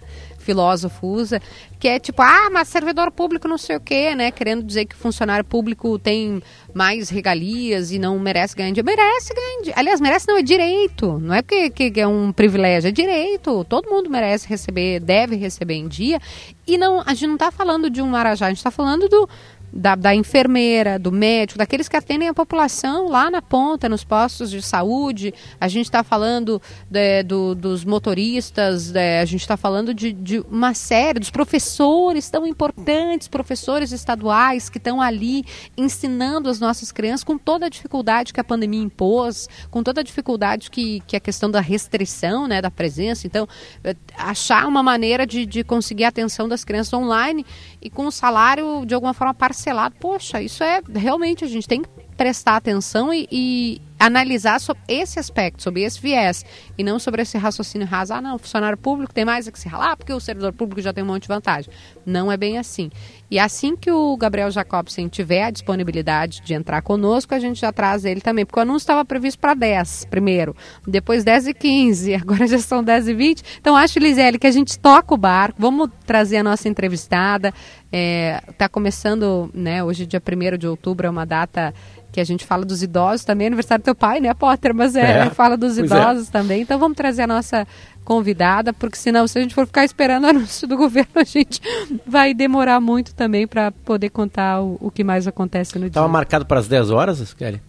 filósofo 0.48 1.06
usa, 1.06 1.42
que 1.78 1.86
é 1.86 1.98
tipo, 1.98 2.22
ah, 2.22 2.48
mas 2.50 2.68
servidor 2.68 3.10
público 3.10 3.46
não 3.46 3.58
sei 3.58 3.76
o 3.76 3.80
quê, 3.80 4.14
né? 4.14 4.30
Querendo 4.30 4.64
dizer 4.64 4.86
que 4.86 4.96
funcionário 4.96 5.44
público 5.44 5.98
tem 5.98 6.42
mais 6.72 7.10
regalias 7.10 7.92
e 7.92 7.98
não 7.98 8.18
merece 8.18 8.56
ganhar 8.56 8.70
dinheiro. 8.70 8.86
Merece 8.86 9.34
ganhar. 9.34 9.78
Aliás, 9.78 10.00
merece 10.00 10.26
não, 10.26 10.38
é 10.38 10.42
direito. 10.42 11.18
Não 11.18 11.34
é 11.34 11.42
porque 11.42 11.68
que, 11.68 11.90
que 11.90 12.00
é 12.00 12.06
um 12.06 12.32
privilégio, 12.32 12.88
é 12.88 12.90
direito. 12.90 13.62
Todo 13.64 13.90
mundo 13.90 14.08
merece 14.08 14.48
receber, 14.48 15.00
deve 15.00 15.36
receber 15.36 15.74
em 15.74 15.86
dia. 15.86 16.18
E 16.66 16.78
não, 16.78 17.02
a 17.04 17.12
gente 17.12 17.26
não 17.26 17.34
está 17.34 17.50
falando 17.50 17.90
de 17.90 18.00
um 18.00 18.08
marajá, 18.08 18.46
a 18.46 18.48
gente 18.48 18.58
está 18.58 18.70
falando 18.70 19.06
do, 19.06 19.28
da, 19.72 19.94
da 19.94 20.14
enfermeira, 20.14 20.98
do 20.98 21.12
médico, 21.12 21.58
daqueles 21.58 21.88
que 21.88 21.96
atendem 21.96 22.28
a 22.28 22.34
população 22.34 23.08
lá 23.08 23.30
na 23.30 23.42
ponta, 23.42 23.88
nos 23.88 24.04
postos 24.04 24.50
de 24.50 24.62
saúde. 24.62 25.32
A 25.60 25.68
gente 25.68 25.86
está 25.86 26.02
falando 26.02 26.60
de- 26.90 27.22
do- 27.22 27.54
dos 27.54 27.84
motoristas, 27.84 28.90
de- 28.90 29.20
a 29.20 29.24
gente 29.24 29.40
está 29.42 29.56
falando 29.56 29.92
de, 29.92 30.12
de 30.12 30.40
uma 30.50 30.74
série, 30.74 31.18
dos 31.20 31.30
professores 31.30 32.30
tão 32.30 32.46
importantes, 32.46 33.28
professores 33.28 33.92
estaduais 33.92 34.68
que 34.68 34.78
estão 34.78 35.00
ali 35.00 35.44
ensinando 35.76 36.48
as 36.48 36.58
nossas 36.60 36.90
crianças 36.90 37.22
com 37.24 37.36
toda 37.38 37.66
a 37.66 37.68
dificuldade 37.68 38.32
que 38.32 38.40
a 38.40 38.44
pandemia 38.44 38.82
impôs, 38.82 39.48
com 39.70 39.82
toda 39.82 40.00
a 40.00 40.04
dificuldade 40.04 40.70
que, 40.70 41.00
que 41.06 41.16
a 41.16 41.20
questão 41.20 41.50
da 41.50 41.60
restrição, 41.60 42.46
né, 42.46 42.60
da 42.62 42.70
presença. 42.70 43.26
Então, 43.26 43.46
eh, 43.84 43.94
achar 44.16 44.66
uma 44.66 44.82
maneira 44.82 45.26
de, 45.26 45.44
de 45.46 45.62
conseguir 45.62 46.04
a 46.04 46.08
atenção 46.08 46.48
das 46.48 46.64
crianças 46.64 46.92
online 46.92 47.44
e 47.82 47.90
com 47.90 48.06
o 48.06 48.10
salário 48.12 48.84
de 48.86 48.94
alguma 48.94 49.12
forma 49.14 49.34
parcelado. 49.58 49.96
Poxa, 49.98 50.40
isso 50.40 50.62
é 50.62 50.80
realmente 50.94 51.44
a 51.44 51.48
gente 51.48 51.66
tem 51.66 51.82
que 51.82 51.88
prestar 52.16 52.56
atenção 52.56 53.12
e, 53.12 53.28
e, 53.30 53.82
analisar 53.98 54.60
sobre 54.60 54.82
esse 54.86 55.18
aspecto, 55.18 55.62
sobre 55.62 55.82
esse 55.82 56.00
viés, 56.00 56.44
e 56.76 56.84
não 56.84 56.98
sobre 56.98 57.22
esse 57.22 57.36
raciocínio 57.36 57.86
raso, 57.86 58.14
ah, 58.14 58.20
não, 58.20 58.38
funcionário 58.38 58.78
público 58.78 59.12
tem 59.12 59.24
mais 59.24 59.48
a 59.48 59.52
que 59.52 59.58
se 59.58 59.68
ralar 59.68 59.96
porque 59.96 60.12
o 60.12 60.20
servidor 60.20 60.52
público 60.52 60.80
já 60.80 60.92
tem 60.92 61.02
um 61.02 61.06
monte 61.06 61.22
de 61.22 61.28
vantagem. 61.28 61.70
Não 62.06 62.30
é 62.30 62.36
bem 62.36 62.58
assim. 62.58 62.90
E 63.30 63.38
assim 63.38 63.76
que 63.76 63.90
o 63.90 64.16
Gabriel 64.16 64.50
Jacobsen 64.50 65.08
tiver 65.08 65.44
a 65.44 65.50
disponibilidade 65.50 66.40
de 66.40 66.54
entrar 66.54 66.80
conosco, 66.80 67.34
a 67.34 67.38
gente 67.38 67.60
já 67.60 67.72
traz 67.72 68.04
ele 68.04 68.20
também, 68.20 68.46
porque 68.46 68.58
o 68.58 68.62
anúncio 68.62 68.84
estava 68.84 69.04
previsto 69.04 69.38
para 69.38 69.54
10 69.54 70.06
primeiro, 70.06 70.56
depois 70.86 71.24
10 71.24 71.48
e 71.48 71.54
15, 71.54 72.14
agora 72.16 72.46
já 72.46 72.58
são 72.58 72.82
10 72.82 73.08
e 73.08 73.14
20. 73.14 73.42
Então 73.60 73.76
acho, 73.76 73.98
Lisele, 73.98 74.38
que 74.38 74.46
a 74.46 74.50
gente 74.50 74.78
toca 74.78 75.12
o 75.12 75.16
barco, 75.16 75.56
vamos 75.60 75.90
trazer 76.06 76.38
a 76.38 76.42
nossa 76.42 76.68
entrevistada. 76.68 77.48
Está 77.48 77.92
é, 77.92 78.42
tá 78.58 78.68
começando, 78.68 79.50
né, 79.54 79.82
hoje 79.82 80.04
dia 80.04 80.20
1 80.20 80.58
de 80.58 80.66
outubro, 80.66 81.06
é 81.06 81.10
uma 81.10 81.24
data 81.24 81.74
que 82.10 82.20
a 82.20 82.24
gente 82.24 82.44
fala 82.44 82.64
dos 82.64 82.82
idosos 82.82 83.24
também, 83.24 83.46
aniversário 83.46 83.82
do 83.82 83.84
teu 83.84 83.94
pai, 83.94 84.20
né, 84.20 84.32
Potter? 84.34 84.74
Mas 84.74 84.96
é, 84.96 85.26
é 85.26 85.30
fala 85.30 85.56
dos 85.56 85.78
é. 85.78 85.82
idosos 85.82 86.28
é. 86.28 86.30
também. 86.30 86.62
Então 86.62 86.78
vamos 86.78 86.96
trazer 86.96 87.22
a 87.22 87.26
nossa 87.26 87.66
convidada, 88.04 88.72
porque 88.72 88.96
senão, 88.96 89.28
se 89.28 89.38
a 89.38 89.42
gente 89.42 89.54
for 89.54 89.66
ficar 89.66 89.84
esperando 89.84 90.24
o 90.24 90.28
anúncio 90.30 90.66
do 90.66 90.76
governo, 90.76 91.10
a 91.16 91.24
gente 91.24 91.60
vai 92.06 92.32
demorar 92.32 92.80
muito 92.80 93.14
também 93.14 93.46
para 93.46 93.70
poder 93.70 94.08
contar 94.08 94.62
o, 94.62 94.78
o, 94.80 94.90
que 94.90 95.04
mais 95.04 95.26
acontece 95.26 95.74
no 95.74 95.82
dia. 95.82 95.88
Estava 95.88 96.08
marcado 96.08 96.46
para 96.46 96.58
as 96.58 96.66
10 96.66 96.90
horas, 96.90 97.34
Kelly? 97.34 97.60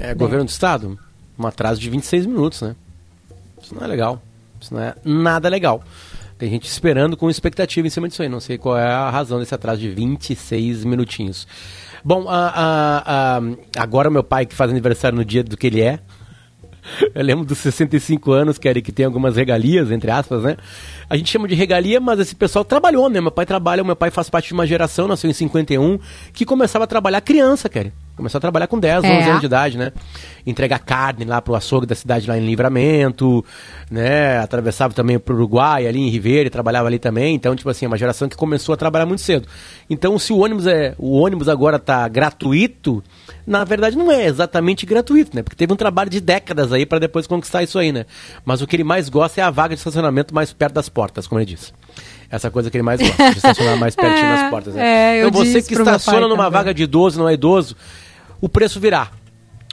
É, 0.00 0.14
governo 0.14 0.44
do 0.44 0.50
Estado? 0.50 0.98
Um 1.38 1.46
atraso 1.46 1.80
de 1.80 1.90
26 1.90 2.26
minutos, 2.26 2.62
né? 2.62 2.74
Isso 3.62 3.74
não 3.74 3.82
é 3.82 3.86
legal. 3.86 4.22
Isso 4.60 4.72
não 4.72 4.80
é 4.80 4.94
nada 5.04 5.48
legal. 5.48 5.82
Tem 6.38 6.48
gente 6.48 6.68
esperando 6.68 7.16
com 7.16 7.28
expectativa 7.28 7.86
em 7.86 7.90
cima 7.90 8.08
disso 8.08 8.22
aí. 8.22 8.28
Não 8.28 8.40
sei 8.40 8.56
qual 8.56 8.78
é 8.78 8.86
a 8.86 9.10
razão 9.10 9.38
desse 9.38 9.54
atraso 9.54 9.80
de 9.80 9.90
26 9.90 10.84
minutinhos. 10.84 11.46
Bom, 12.04 12.26
agora 13.76 14.10
meu 14.10 14.22
pai 14.22 14.46
que 14.46 14.54
faz 14.54 14.70
aniversário 14.70 15.16
no 15.16 15.24
dia 15.24 15.42
do 15.42 15.56
que 15.56 15.66
ele 15.66 15.80
é. 15.80 15.98
Eu 17.14 17.22
lembro 17.22 17.44
dos 17.44 17.58
65 17.58 18.32
anos, 18.32 18.56
que 18.56 18.80
que 18.80 18.92
tem 18.92 19.04
algumas 19.04 19.36
regalias, 19.36 19.90
entre 19.90 20.10
aspas, 20.10 20.42
né? 20.42 20.56
A 21.08 21.16
gente 21.16 21.30
chama 21.30 21.46
de 21.46 21.54
regalia, 21.54 22.00
mas 22.00 22.18
esse 22.18 22.34
pessoal 22.34 22.64
trabalhou, 22.64 23.10
né? 23.10 23.20
Meu 23.20 23.30
pai 23.30 23.44
trabalha, 23.44 23.84
meu 23.84 23.96
pai 23.96 24.10
faz 24.10 24.30
parte 24.30 24.48
de 24.48 24.54
uma 24.54 24.66
geração, 24.66 25.06
nasceu 25.06 25.28
em 25.28 25.34
51, 25.34 25.98
que 26.32 26.46
começava 26.46 26.84
a 26.84 26.88
trabalhar 26.88 27.20
criança, 27.20 27.68
Kelly. 27.68 27.92
Começou 28.18 28.38
a 28.38 28.40
trabalhar 28.40 28.66
com 28.66 28.80
10, 28.80 29.04
é. 29.04 29.18
11 29.20 29.28
anos 29.28 29.40
de 29.40 29.46
idade, 29.46 29.78
né? 29.78 29.92
Entregar 30.44 30.80
carne 30.80 31.24
lá 31.24 31.40
pro 31.40 31.54
açougue 31.54 31.86
da 31.86 31.94
cidade 31.94 32.28
lá 32.28 32.36
em 32.36 32.44
Livramento, 32.44 33.44
né? 33.88 34.40
Atravessava 34.40 34.92
também 34.92 35.20
pro 35.20 35.36
Uruguai, 35.36 35.86
ali 35.86 36.00
em 36.00 36.08
Ribeira, 36.08 36.48
e 36.48 36.50
trabalhava 36.50 36.88
ali 36.88 36.98
também. 36.98 37.36
Então, 37.36 37.54
tipo 37.54 37.70
assim, 37.70 37.84
é 37.84 37.88
uma 37.88 37.96
geração 37.96 38.28
que 38.28 38.36
começou 38.36 38.72
a 38.72 38.76
trabalhar 38.76 39.06
muito 39.06 39.22
cedo. 39.22 39.46
Então, 39.88 40.18
se 40.18 40.32
o 40.32 40.38
ônibus 40.38 40.66
é, 40.66 40.96
o 40.98 41.16
ônibus 41.16 41.48
agora 41.48 41.78
tá 41.78 42.08
gratuito, 42.08 43.04
na 43.46 43.62
verdade 43.62 43.96
não 43.96 44.10
é 44.10 44.26
exatamente 44.26 44.84
gratuito, 44.84 45.36
né? 45.36 45.44
Porque 45.44 45.54
teve 45.54 45.72
um 45.72 45.76
trabalho 45.76 46.10
de 46.10 46.20
décadas 46.20 46.72
aí 46.72 46.84
para 46.84 46.98
depois 46.98 47.24
conquistar 47.24 47.62
isso 47.62 47.78
aí, 47.78 47.92
né? 47.92 48.04
Mas 48.44 48.60
o 48.60 48.66
que 48.66 48.74
ele 48.74 48.82
mais 48.82 49.08
gosta 49.08 49.40
é 49.40 49.44
a 49.44 49.50
vaga 49.50 49.76
de 49.76 49.78
estacionamento 49.78 50.34
mais 50.34 50.52
perto 50.52 50.74
das 50.74 50.88
portas, 50.88 51.28
como 51.28 51.38
ele 51.40 51.46
disse 51.46 51.72
essa 52.30 52.50
coisa 52.50 52.70
que 52.70 52.76
ele 52.76 52.82
mais 52.82 53.00
gosta, 53.00 53.30
de 53.30 53.36
estacionar 53.36 53.78
mais 53.78 53.96
pertinho 53.96 54.26
é, 54.26 54.28
nas 54.36 54.50
portas. 54.50 54.74
Né? 54.74 54.82
É, 54.82 55.20
então 55.20 55.30
você 55.30 55.62
que 55.62 55.74
estaciona 55.74 56.28
numa 56.28 56.44
também. 56.44 56.50
vaga 56.50 56.74
de 56.74 56.82
idoso, 56.82 57.18
não 57.18 57.28
é 57.28 57.34
idoso, 57.34 57.74
o 58.40 58.48
preço 58.48 58.78
virá. 58.80 59.10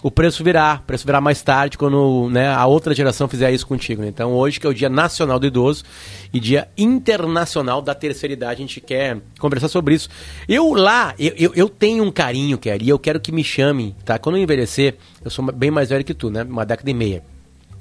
O 0.03 0.11
preço 0.11 0.43
virá, 0.43 0.81
o 0.83 0.85
preço 0.85 1.03
virá 1.03 1.19
mais 1.19 1.41
tarde 1.41 1.79
quando 1.79 2.29
né, 2.29 2.47
a 2.49 2.65
outra 2.67 2.93
geração 2.93 3.27
fizer 3.27 3.51
isso 3.51 3.65
contigo. 3.65 4.03
Né? 4.03 4.09
Então 4.09 4.33
hoje 4.33 4.59
que 4.59 4.67
é 4.67 4.69
o 4.69 4.73
Dia 4.73 4.87
Nacional 4.87 5.39
do 5.39 5.47
Idoso 5.47 5.83
e 6.31 6.39
Dia 6.39 6.67
Internacional 6.77 7.81
da 7.81 7.95
Terceira 7.95 8.33
Idade, 8.33 8.61
a 8.61 8.67
gente 8.67 8.79
quer 8.79 9.17
conversar 9.39 9.67
sobre 9.67 9.95
isso. 9.95 10.07
Eu 10.47 10.73
lá, 10.73 11.15
eu, 11.17 11.33
eu, 11.35 11.53
eu 11.55 11.67
tenho 11.67 12.03
um 12.03 12.11
carinho, 12.11 12.55
Kelly, 12.57 12.85
e 12.85 12.89
eu 12.89 12.99
quero 12.99 13.19
que 13.19 13.31
me 13.31 13.43
chamem, 13.43 13.95
tá? 14.05 14.19
Quando 14.19 14.37
eu 14.37 14.43
envelhecer, 14.43 14.95
eu 15.23 15.31
sou 15.31 15.43
bem 15.51 15.71
mais 15.71 15.89
velho 15.89 16.03
que 16.03 16.13
tu, 16.13 16.29
né? 16.29 16.43
Uma 16.43 16.67
década 16.67 16.91
e 16.91 16.93
meia. 16.93 17.23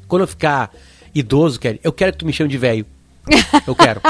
Quando 0.08 0.22
eu 0.22 0.28
ficar 0.28 0.72
idoso, 1.14 1.60
Kelly, 1.60 1.78
eu 1.84 1.92
quero 1.92 2.12
que 2.12 2.18
tu 2.18 2.24
me 2.24 2.32
chame 2.32 2.48
de 2.48 2.56
velho. 2.56 2.86
Eu 3.66 3.74
quero. 3.74 4.00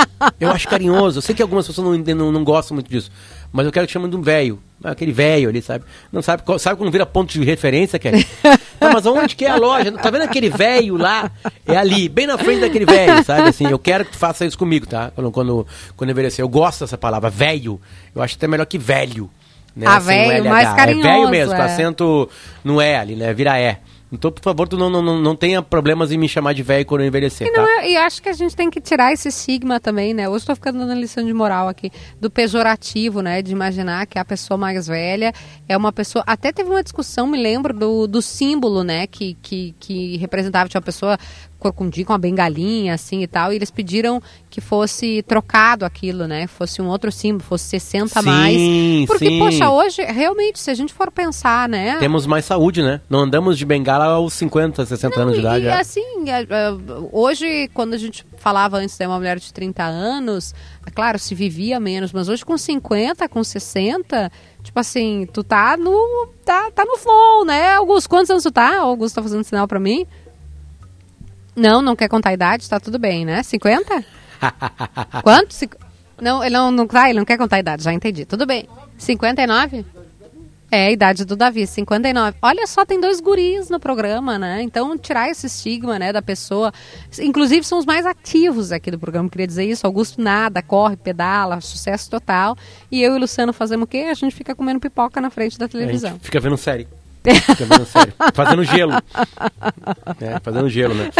Eu 0.41 0.51
acho 0.51 0.69
carinhoso. 0.69 1.19
Eu 1.19 1.23
sei 1.23 1.35
que 1.35 1.43
algumas 1.43 1.67
pessoas 1.67 1.87
não, 1.87 2.15
não, 2.15 2.33
não 2.33 2.45
gostam 2.45 2.75
muito 2.75 2.91
disso. 2.91 3.11
Mas 3.53 3.67
eu 3.67 3.71
quero 3.71 3.87
que 3.87 3.93
chame 3.93 4.09
de 4.09 4.17
um 4.17 4.21
velho. 4.21 4.61
Aquele 4.83 5.13
velho 5.13 5.49
ali, 5.49 5.63
sabe? 5.63 5.85
Não 6.13 6.21
sabe, 6.21 6.43
sabe 6.59 6.77
quando 6.77 6.91
vira 6.91 7.07
ponto 7.07 7.33
de 7.33 7.45
referência, 7.45 7.99
Kelly? 7.99 8.27
Tá, 8.77 8.91
mas 8.93 9.07
onde 9.07 9.37
que 9.37 9.45
é 9.45 9.51
a 9.51 9.57
loja? 9.57 9.93
Tá 9.93 10.11
vendo 10.11 10.23
aquele 10.23 10.51
velho 10.51 10.97
lá? 10.97 11.31
É 11.65 11.77
ali, 11.77 12.09
bem 12.09 12.27
na 12.27 12.37
frente 12.37 12.61
daquele 12.61 12.85
velho, 12.85 13.25
sabe? 13.25 13.49
Assim, 13.49 13.67
eu 13.67 13.79
quero 13.79 14.05
que 14.05 14.11
tu 14.11 14.19
faça 14.19 14.45
isso 14.45 14.59
comigo, 14.59 14.85
tá? 14.85 15.13
Quando, 15.15 15.31
quando, 15.31 15.67
quando 15.97 16.11
envelhecer. 16.11 16.43
Eu 16.43 16.49
gosto 16.49 16.81
dessa 16.81 16.99
palavra, 16.99 17.31
velho. 17.31 17.81
Eu 18.15 18.21
acho 18.21 18.35
até 18.35 18.49
melhor 18.49 18.67
que 18.67 18.77
velho. 18.77 19.31
Né? 19.75 19.87
Ah, 19.89 20.01
velho, 20.01 20.45
mais 20.45 20.75
carinhoso. 20.75 21.09
É 21.09 21.13
velho 21.13 21.31
mesmo, 21.31 21.55
é. 21.55 21.57
com 21.57 21.63
acento 21.63 22.29
no 22.63 22.83
E 22.83 22.95
ali, 22.95 23.15
né? 23.15 23.33
Vira 23.33 23.59
E. 23.59 23.77
Então, 24.15 24.31
por 24.31 24.43
favor, 24.43 24.69
tu 24.69 24.77
não, 24.77 24.89
não, 24.89 25.03
não 25.21 25.37
tenha 25.37 25.61
problemas 25.61 26.13
em 26.13 26.19
me 26.19 26.29
chamar 26.29 26.53
de 26.53 26.63
velho 26.63 26.87
quando 26.87 27.03
eu 27.03 27.07
envelhecer, 27.07 27.47
e 27.47 27.53
tá? 27.53 27.63
Não, 27.63 27.83
e 27.83 27.97
acho 27.97 28.23
que 28.23 28.29
a 28.29 28.33
gente 28.33 28.55
tem 28.55 28.71
que 28.71 28.81
tirar 28.81 29.13
esse 29.13 29.29
estigma 29.29 29.81
também, 29.81 30.15
né? 30.15 30.29
Hoje 30.29 30.43
estou 30.43 30.55
ficando 30.55 30.85
na 30.87 30.95
lição 30.95 31.25
de 31.25 31.33
moral 31.33 31.69
aqui, 31.69 31.91
do 32.21 32.31
pejorativo, 32.31 33.21
né? 33.21 33.43
De 33.43 33.53
imaginar 33.53 34.07
que 34.07 34.19
a 34.19 34.25
pessoa 34.25 34.57
mais 34.57 34.87
velha 34.87 35.33
é 35.69 35.77
uma 35.77 35.93
pessoa... 35.93 36.25
Até 36.27 36.53
teve 36.53 36.71
uma 36.71 36.83
discussão, 36.83 37.27
me 37.27 37.41
lembro, 37.41 37.75
do, 37.75 38.07
do 38.07 38.23
símbolo, 38.23 38.83
né? 38.83 39.07
Que, 39.07 39.37
que, 39.43 39.75
que 39.79 40.17
representava, 40.17 40.69
tinha 40.69 40.79
uma 40.79 40.85
pessoa 40.85 41.19
corcundinho 41.65 42.07
com 42.07 42.13
uma 42.13 42.19
bengalinha, 42.19 42.93
assim 42.93 43.23
e 43.23 43.27
tal, 43.27 43.53
e 43.53 43.57
eles 43.57 43.71
pediram 43.71 44.23
que 44.51 44.61
fosse 44.61 45.23
trocado 45.23 45.85
aquilo, 45.85 46.27
né? 46.27 46.47
Fosse 46.47 46.83
um 46.83 46.89
outro 46.89 47.11
símbolo, 47.11 47.43
fosse 47.43 47.65
60 47.65 48.21
sim, 48.21 48.27
mais. 48.27 49.07
Porque, 49.07 49.27
sim. 49.27 49.39
poxa, 49.39 49.71
hoje, 49.71 50.03
realmente, 50.03 50.59
se 50.59 50.71
a 50.71 50.75
gente 50.75 50.93
for 50.93 51.11
pensar, 51.11 51.69
né? 51.69 51.97
Temos 51.99 52.27
mais 52.27 52.45
saúde, 52.45 52.83
né? 52.83 53.01
Não 53.09 53.21
andamos 53.21 53.57
de 53.57 53.65
bengala 53.65 54.05
aos 54.05 54.35
50, 54.35 54.85
60 54.85 55.17
Não, 55.17 55.23
anos 55.23 55.35
de 55.35 55.41
idade. 55.41 55.65
E 55.65 55.69
é. 55.69 55.81
assim, 55.81 56.29
é, 56.29 56.43
é, 56.43 56.47
hoje, 57.11 57.69
quando 57.73 57.95
a 57.95 57.99
gente 57.99 58.25
falava 58.37 58.77
antes 58.77 58.97
de 58.97 59.07
uma 59.07 59.17
mulher 59.17 59.39
de 59.39 59.53
30 59.53 59.83
anos, 59.83 60.55
é 60.87 60.91
claro, 60.91 61.19
se 61.19 61.35
vivia 61.35 61.81
menos, 61.81 62.13
mas 62.13 62.29
hoje 62.29 62.45
com 62.45 62.59
50, 62.59 63.29
com 63.29 63.43
60, 63.43 64.31
tipo 64.63 64.79
assim, 64.79 65.27
tu 65.33 65.43
tá 65.43 65.77
no. 65.77 66.29
tá, 66.45 66.71
tá 66.71 66.85
no 66.85 66.99
flow, 66.99 67.45
né? 67.45 67.73
Augusto, 67.75 68.09
quantos 68.09 68.31
anos 68.31 68.43
tu 68.43 68.53
tá? 68.53 68.79
Augusto 68.81 69.17
tá 69.17 69.23
fazendo 69.23 69.43
sinal 69.45 69.67
pra 69.67 69.81
mim. 69.81 70.07
Não, 71.57 71.81
não 71.81 71.95
quer 71.95 72.09
contar 72.09 72.31
a 72.31 72.35
idade, 72.35 72.69
tá 72.69 72.81
tudo 72.81 72.99
bem, 72.99 73.25
né? 73.25 73.43
50? 73.43 74.05
Quanto? 75.23 75.55
Não, 76.21 76.43
ele 76.43 76.55
não, 76.55 76.71
não, 76.71 76.87
tá, 76.87 77.09
ele 77.09 77.19
não 77.19 77.25
quer 77.25 77.39
contar 77.39 77.57
a 77.57 77.61
idade, 77.61 77.83
já 77.83 77.93
entendi. 77.93 78.25
Tudo 78.25 78.47
bem. 78.47 78.69
59? 78.97 79.85
É, 80.71 80.87
a 80.87 80.91
idade 80.91 81.25
do 81.25 81.37
Davi, 81.37 81.67
59. 81.67 82.37
Olha 82.43 82.67
só, 82.67 82.85
tem 82.85 83.01
dois 83.01 83.21
guris 83.21 83.69
no 83.69 83.79
programa, 83.79 84.39
né? 84.39 84.61
Então, 84.63 84.99
tirar 84.99 85.31
esse 85.31 85.47
estigma, 85.47 85.99
né, 86.01 86.13
da 86.13 86.21
pessoa. 86.21 86.73
Inclusive, 87.21 87.65
são 87.65 87.79
os 87.79 87.87
mais 87.87 88.05
ativos 88.05 88.73
aqui 88.73 88.91
do 88.91 88.99
programa, 88.99 89.29
queria 89.29 89.47
dizer 89.47 89.65
isso. 89.65 89.87
Augusto 89.87 90.21
nada, 90.21 90.61
corre, 90.63 90.97
pedala, 90.97 91.61
sucesso 91.61 92.11
total. 92.11 92.57
E 92.91 93.01
eu 93.01 93.13
e 93.13 93.17
o 93.17 93.21
Luciano 93.21 93.53
fazemos 93.53 93.85
o 93.85 93.87
quê? 93.87 94.09
A 94.11 94.15
gente 94.15 94.35
fica 94.35 94.53
comendo 94.53 94.81
pipoca 94.81 95.21
na 95.21 95.31
frente 95.31 95.59
da 95.59 95.69
televisão. 95.69 96.19
fica 96.21 96.41
vendo 96.41 96.57
série. 96.57 96.89
Fazendo 98.35 98.65
gelo. 98.65 98.93
É, 100.21 100.39
fazendo 100.41 100.69
gelo, 100.69 100.95
né? 100.95 101.11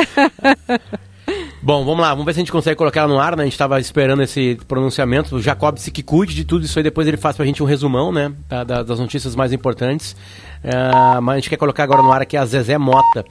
Bom, 1.63 1.83
vamos 1.85 2.01
lá, 2.01 2.11
vamos 2.11 2.27
ver 2.27 2.35
se 2.35 2.41
a 2.41 2.43
gente 2.43 2.53
consegue 2.53 2.77
colocar 2.77 3.01
ela 3.01 3.09
no 3.09 3.19
ar, 3.19 3.35
né? 3.37 3.43
A 3.43 3.47
gente 3.47 3.55
estava 3.55 3.81
esperando 3.81 4.23
esse 4.23 4.59
pronunciamento. 4.69 5.37
O 5.37 5.41
Jacob 5.43 5.79
se 5.79 5.91
que 5.91 6.03
cuide 6.03 6.35
de 6.35 6.45
tudo 6.45 6.65
isso 6.67 6.79
aí, 6.79 6.83
depois 6.83 7.09
ele 7.09 7.17
faz 7.17 7.37
pra 7.37 7.47
gente 7.47 7.63
um 7.63 7.67
resumão, 7.67 8.13
né? 8.13 8.33
Da, 8.49 8.83
das 8.83 8.99
notícias 8.99 9.35
mais 9.35 9.53
importantes. 9.53 10.15
Uh, 10.63 11.23
mas 11.23 11.33
a 11.33 11.37
gente 11.39 11.49
quer 11.49 11.57
colocar 11.57 11.85
agora 11.85 12.03
no 12.03 12.13
ar 12.13 12.21
aqui 12.21 12.37
a 12.37 12.45
Zezé 12.45 12.77
Mota. 12.77 13.25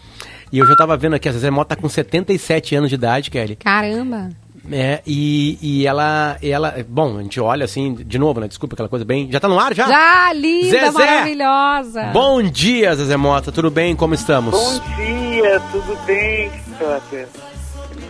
E 0.52 0.58
eu 0.58 0.66
já 0.66 0.74
estava 0.74 0.98
vendo 0.98 1.14
aqui, 1.16 1.30
a 1.30 1.32
Zezé 1.32 1.52
Mota 1.52 1.76
tá 1.76 1.82
com 1.82 1.88
77 1.88 2.76
anos 2.76 2.90
de 2.90 2.96
idade, 2.96 3.30
Kelly. 3.30 3.56
Caramba! 3.56 4.30
É, 4.72 5.02
e, 5.06 5.58
e 5.62 5.86
ela, 5.86 6.38
ela. 6.42 6.76
Bom, 6.88 7.18
a 7.18 7.22
gente 7.22 7.40
olha 7.40 7.66
assim, 7.66 7.94
de 7.96 8.18
novo, 8.18 8.40
né? 8.40 8.48
Desculpa 8.48 8.76
aquela 8.76 8.88
coisa 8.88 9.04
bem. 9.04 9.30
Já 9.32 9.40
tá 9.40 9.48
no 9.48 9.60
ar 9.60 9.74
já? 9.74 9.88
Já, 9.88 10.34
linda, 10.34 10.80
Zezé, 10.80 10.92
maravilhosa. 10.92 12.04
Bom 12.14 12.42
dia, 12.42 12.96
Zezé 12.96 13.18
Mota, 13.18 13.52
tudo 13.52 13.70
bem? 13.70 13.96
Como 13.96 14.14
estamos? 14.14 14.54
Bom 14.54 14.80
dia, 14.96 15.60
tudo 15.72 15.98
bem, 16.06 16.50
Potter? 16.80 17.28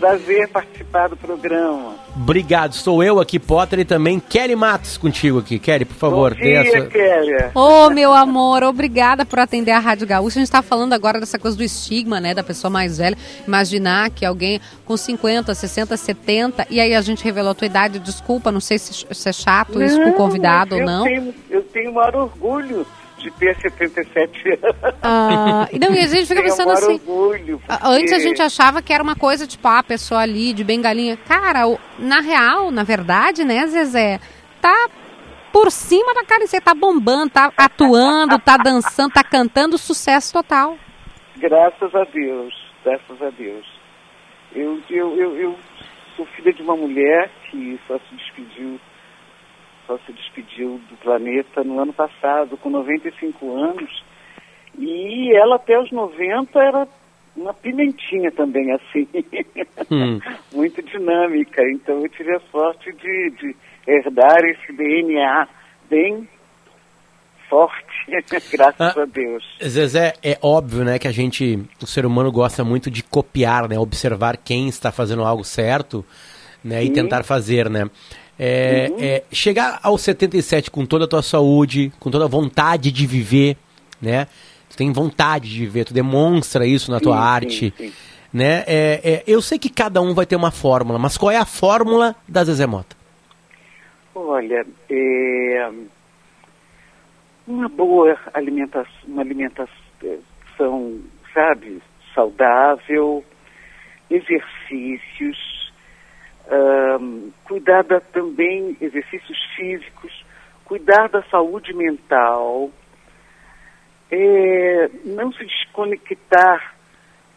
Prazer 0.03 0.49
participar 0.49 1.07
do 1.07 1.15
programa. 1.15 1.95
Obrigado, 2.13 2.73
sou 2.75 3.01
eu 3.01 3.21
aqui, 3.21 3.39
Potter, 3.39 3.79
e 3.79 3.85
também 3.85 4.19
Kelly 4.19 4.53
Matos 4.53 4.97
contigo 4.97 5.39
aqui. 5.39 5.57
Kelly, 5.57 5.85
por 5.85 5.95
favor, 5.95 6.35
Bom 6.35 6.41
dia, 6.41 6.69
sua... 6.69 6.87
Kelly. 6.87 7.31
Ô, 7.55 7.85
oh, 7.85 7.89
meu 7.89 8.11
amor, 8.13 8.63
obrigada 8.63 9.25
por 9.25 9.39
atender 9.39 9.71
a 9.71 9.79
Rádio 9.79 10.05
Gaúcha. 10.05 10.39
A 10.39 10.41
gente 10.41 10.51
tá 10.51 10.61
falando 10.61 10.91
agora 10.91 11.21
dessa 11.21 11.39
coisa 11.39 11.55
do 11.55 11.63
estigma, 11.63 12.19
né, 12.19 12.33
da 12.33 12.43
pessoa 12.43 12.69
mais 12.69 12.97
velha. 12.97 13.17
Imaginar 13.47 14.09
que 14.09 14.25
alguém 14.25 14.59
com 14.83 14.97
50, 14.97 15.55
60, 15.55 15.95
70, 15.95 16.67
e 16.69 16.81
aí 16.81 16.93
a 16.93 16.99
gente 16.99 17.23
revelou 17.23 17.51
a 17.51 17.55
tua 17.55 17.67
idade, 17.67 17.97
desculpa, 17.97 18.51
não 18.51 18.59
sei 18.59 18.77
se, 18.77 19.05
se 19.09 19.29
é 19.29 19.31
chato 19.31 19.79
não, 19.79 19.85
isso 19.85 20.01
pro 20.01 20.11
convidado 20.15 20.75
ou 20.75 20.81
não. 20.83 21.05
Tenho, 21.05 21.33
eu 21.49 21.61
tenho 21.63 21.91
o 21.91 21.93
maior 21.93 22.13
orgulho 22.13 22.85
de 23.23 23.31
ter 23.31 23.55
77 23.55 24.49
anos. 24.49 24.95
Ah, 25.01 25.67
não, 25.79 25.93
e 25.93 25.99
a 25.99 26.07
gente 26.07 26.27
fica 26.27 26.41
pensando 26.43 26.71
assim. 26.71 26.93
Orgulho, 26.93 27.59
porque... 27.65 27.87
Antes 27.87 28.11
a 28.11 28.19
gente 28.19 28.41
achava 28.41 28.81
que 28.81 28.93
era 28.93 29.01
uma 29.01 29.15
coisa 29.15 29.47
tipo, 29.47 29.65
ah, 29.67 29.79
a 29.79 29.83
pessoa 29.83 30.21
ali 30.21 30.53
de 30.53 30.63
bengalinha. 30.63 31.17
Cara, 31.17 31.61
na 31.97 32.19
real, 32.19 32.69
na 32.69 32.83
verdade, 32.83 33.45
né, 33.45 33.65
Zezé, 33.67 34.19
tá 34.61 34.89
por 35.51 35.71
cima 35.71 36.13
da 36.13 36.25
cara, 36.25 36.45
você 36.45 36.59
tá 36.59 36.73
bombando, 36.73 37.29
tá 37.29 37.51
atuando, 37.55 38.37
tá 38.39 38.57
dançando, 38.57 39.13
tá 39.13 39.23
cantando, 39.23 39.77
sucesso 39.77 40.33
total. 40.33 40.77
Graças 41.37 41.95
a 41.95 42.03
Deus, 42.05 42.53
graças 42.83 43.21
a 43.21 43.29
Deus. 43.29 43.65
Eu, 44.53 44.79
eu, 44.89 45.15
eu, 45.15 45.37
eu 45.37 45.55
sou 46.15 46.25
filha 46.25 46.51
de 46.51 46.61
uma 46.61 46.75
mulher 46.75 47.29
que 47.49 47.79
só 47.87 47.97
se 47.97 48.15
despediu, 48.15 48.79
só 49.93 50.05
se 50.05 50.13
despediu 50.13 50.79
do 50.89 50.97
planeta 50.97 51.63
no 51.63 51.79
ano 51.79 51.93
passado, 51.93 52.57
com 52.57 52.69
95 52.69 53.55
anos. 53.55 54.03
E 54.77 55.31
ela 55.35 55.55
até 55.55 55.79
os 55.79 55.91
90 55.91 56.59
era 56.59 56.87
uma 57.35 57.53
pimentinha 57.53 58.31
também, 58.31 58.71
assim. 58.71 59.07
Hum. 59.91 60.19
Muito 60.53 60.81
dinâmica. 60.81 61.61
Então 61.71 62.01
eu 62.01 62.09
tive 62.09 62.35
a 62.35 62.39
sorte 62.51 62.91
de, 62.93 63.29
de 63.31 63.55
herdar 63.87 64.39
esse 64.45 64.73
DNA 64.73 65.47
bem 65.89 66.27
forte, 67.49 67.85
graças 68.51 68.97
ah, 68.97 69.01
a 69.01 69.05
Deus. 69.05 69.43
Zezé, 69.63 70.13
é 70.23 70.39
óbvio, 70.41 70.83
né, 70.83 70.97
que 70.97 71.07
a 71.07 71.11
gente, 71.11 71.63
o 71.79 71.85
ser 71.85 72.03
humano 72.03 72.31
gosta 72.31 72.63
muito 72.63 72.89
de 72.89 73.03
copiar, 73.03 73.69
né, 73.69 73.77
observar 73.77 74.37
quem 74.37 74.67
está 74.67 74.91
fazendo 74.91 75.23
algo 75.23 75.43
certo, 75.43 76.03
né, 76.63 76.81
Sim. 76.81 76.87
e 76.87 76.93
tentar 76.93 77.23
fazer, 77.23 77.69
né. 77.69 77.87
É, 78.37 78.89
uhum. 78.89 78.97
é, 78.99 79.23
chegar 79.31 79.79
aos 79.83 80.01
77 80.01 80.71
com 80.71 80.85
toda 80.85 81.05
a 81.05 81.07
tua 81.07 81.21
saúde, 81.21 81.91
com 81.99 82.09
toda 82.09 82.25
a 82.25 82.27
vontade 82.27 82.91
de 82.91 83.05
viver, 83.05 83.55
né, 84.01 84.27
tu 84.69 84.75
tem 84.75 84.91
vontade 84.91 85.49
de 85.49 85.59
viver, 85.59 85.85
tu 85.85 85.93
demonstra 85.93 86.65
isso 86.65 86.91
na 86.91 86.99
tua 86.99 87.15
sim, 87.15 87.21
arte, 87.21 87.73
sim, 87.77 87.89
sim. 87.89 87.93
né, 88.33 88.63
é, 88.65 89.01
é, 89.03 89.23
eu 89.27 89.39
sei 89.41 89.59
que 89.59 89.69
cada 89.69 90.01
um 90.01 90.15
vai 90.15 90.25
ter 90.25 90.35
uma 90.35 90.49
fórmula, 90.49 90.97
mas 90.97 91.15
qual 91.15 91.31
é 91.31 91.37
a 91.37 91.45
fórmula 91.45 92.15
da 92.27 92.43
Zezé 92.43 92.65
Mota? 92.65 92.95
Olha, 94.15 94.65
é, 94.89 95.69
uma 97.47 97.69
boa 97.69 98.17
alimentação, 98.33 98.91
uma 99.07 99.21
alimentação, 99.21 99.69
sabe, 101.33 101.81
saudável, 102.13 103.23
exercícios, 104.09 105.37
cuidar 107.45 107.83
da, 107.83 107.99
também 107.99 108.77
exercícios 108.81 109.37
físicos, 109.55 110.25
cuidar 110.65 111.09
da 111.09 111.23
saúde 111.23 111.73
mental, 111.73 112.69
é, 114.11 114.89
não 115.05 115.31
se 115.31 115.45
desconectar 115.45 116.75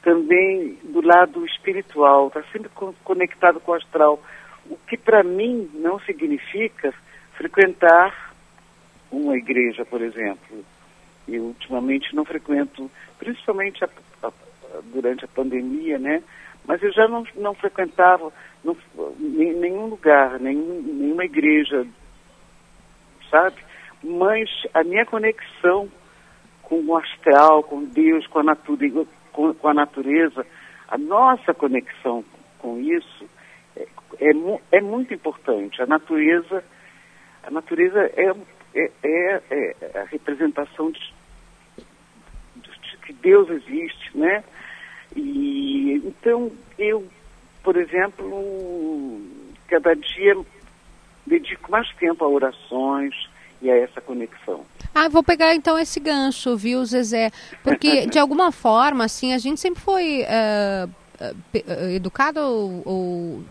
também 0.02 0.78
do 0.84 1.00
lado 1.00 1.44
espiritual, 1.46 2.28
estar 2.28 2.42
tá 2.42 2.48
sempre 2.52 2.70
conectado 3.02 3.58
com 3.60 3.72
o 3.72 3.74
astral, 3.74 4.22
o 4.70 4.76
que 4.86 4.96
para 4.96 5.22
mim 5.22 5.70
não 5.74 5.98
significa 6.00 6.94
frequentar 7.32 8.34
uma 9.10 9.36
igreja, 9.36 9.84
por 9.84 10.00
exemplo. 10.00 10.64
Eu 11.26 11.44
ultimamente 11.44 12.14
não 12.14 12.24
frequento, 12.24 12.90
principalmente 13.18 13.84
a, 13.84 13.88
a, 14.22 14.32
durante 14.92 15.24
a 15.24 15.28
pandemia, 15.28 15.98
né? 15.98 16.22
Mas 16.66 16.82
eu 16.82 16.92
já 16.92 17.06
não, 17.06 17.24
não 17.36 17.54
frequentava 17.54 18.32
não, 18.64 18.76
nenhum 19.18 19.86
lugar, 19.86 20.38
nenhum, 20.40 20.82
nenhuma 20.82 21.24
igreja, 21.24 21.86
sabe? 23.30 23.56
Mas 24.02 24.48
a 24.74 24.82
minha 24.82 25.06
conexão 25.06 25.88
com 26.62 26.80
o 26.84 26.96
astral, 26.96 27.62
com 27.62 27.84
Deus, 27.84 28.26
com 28.26 28.40
a 28.40 28.42
natureza, 28.42 29.06
com, 29.32 29.54
com 29.54 29.68
a 29.68 29.74
natureza, 29.74 30.44
a 30.88 30.98
nossa 30.98 31.54
conexão 31.54 32.24
com 32.58 32.78
isso 32.78 33.24
é, 33.76 33.86
é, 34.20 34.32
é 34.72 34.80
muito 34.80 35.14
importante. 35.14 35.80
A 35.80 35.86
natureza, 35.86 36.64
a 37.44 37.50
natureza 37.50 38.10
é 38.16 38.34
é, 38.76 38.90
é, 39.02 39.76
é 39.80 39.98
a 40.00 40.04
representação 40.04 40.90
de, 40.90 41.00
de, 42.56 42.96
que 43.06 43.12
Deus 43.14 43.48
existe, 43.48 44.16
né? 44.16 44.44
E 45.16 46.02
então 46.04 46.50
eu, 46.78 47.06
por 47.62 47.76
exemplo, 47.76 49.20
cada 49.66 49.94
dia 49.94 50.36
dedico 51.26 51.70
mais 51.70 51.88
tempo 51.96 52.24
a 52.24 52.28
orações 52.28 53.14
e 53.60 53.70
a 53.70 53.76
essa 53.76 54.00
conexão. 54.00 54.64
Ah, 54.94 55.08
vou 55.08 55.22
pegar 55.22 55.54
então 55.54 55.78
esse 55.78 55.98
gancho, 55.98 56.56
viu, 56.56 56.84
Zezé? 56.84 57.30
Porque 57.62 58.06
de 58.08 58.18
alguma 58.18 58.52
forma, 58.52 59.04
assim, 59.04 59.32
a 59.32 59.38
gente 59.38 59.60
sempre 59.60 59.80
foi 59.80 60.22
uh, 60.22 60.90
educado 61.94 62.40
ou, 62.40 62.82
ou 62.84 63.44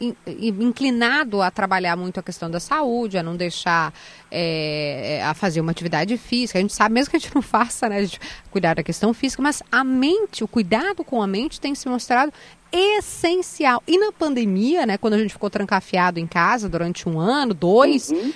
inclinado 0.00 1.40
a 1.40 1.50
trabalhar 1.50 1.96
muito 1.96 2.20
a 2.20 2.22
questão 2.22 2.50
da 2.50 2.60
saúde, 2.60 3.16
a 3.16 3.22
não 3.22 3.36
deixar 3.36 3.92
é, 4.30 5.22
a 5.24 5.32
fazer 5.32 5.60
uma 5.60 5.70
atividade 5.70 6.16
física. 6.18 6.58
A 6.58 6.62
gente 6.62 6.74
sabe, 6.74 6.94
mesmo 6.94 7.10
que 7.10 7.16
a 7.16 7.20
gente 7.20 7.34
não 7.34 7.40
faça, 7.42 7.88
né, 7.88 7.98
a 7.98 8.02
gente 8.02 8.20
cuidar 8.50 8.74
da 8.74 8.82
questão 8.82 9.14
física, 9.14 9.42
mas 9.42 9.62
a 9.72 9.82
mente, 9.82 10.44
o 10.44 10.48
cuidado 10.48 11.02
com 11.02 11.22
a 11.22 11.26
mente 11.26 11.60
tem 11.60 11.74
se 11.74 11.88
mostrado 11.88 12.32
essencial. 12.70 13.82
E 13.86 13.98
na 13.98 14.12
pandemia, 14.12 14.84
né, 14.84 14.98
quando 14.98 15.14
a 15.14 15.18
gente 15.18 15.32
ficou 15.32 15.48
trancafiado 15.48 16.20
em 16.20 16.26
casa 16.26 16.68
durante 16.68 17.08
um 17.08 17.18
ano, 17.18 17.54
dois, 17.54 18.10
uhum. 18.10 18.32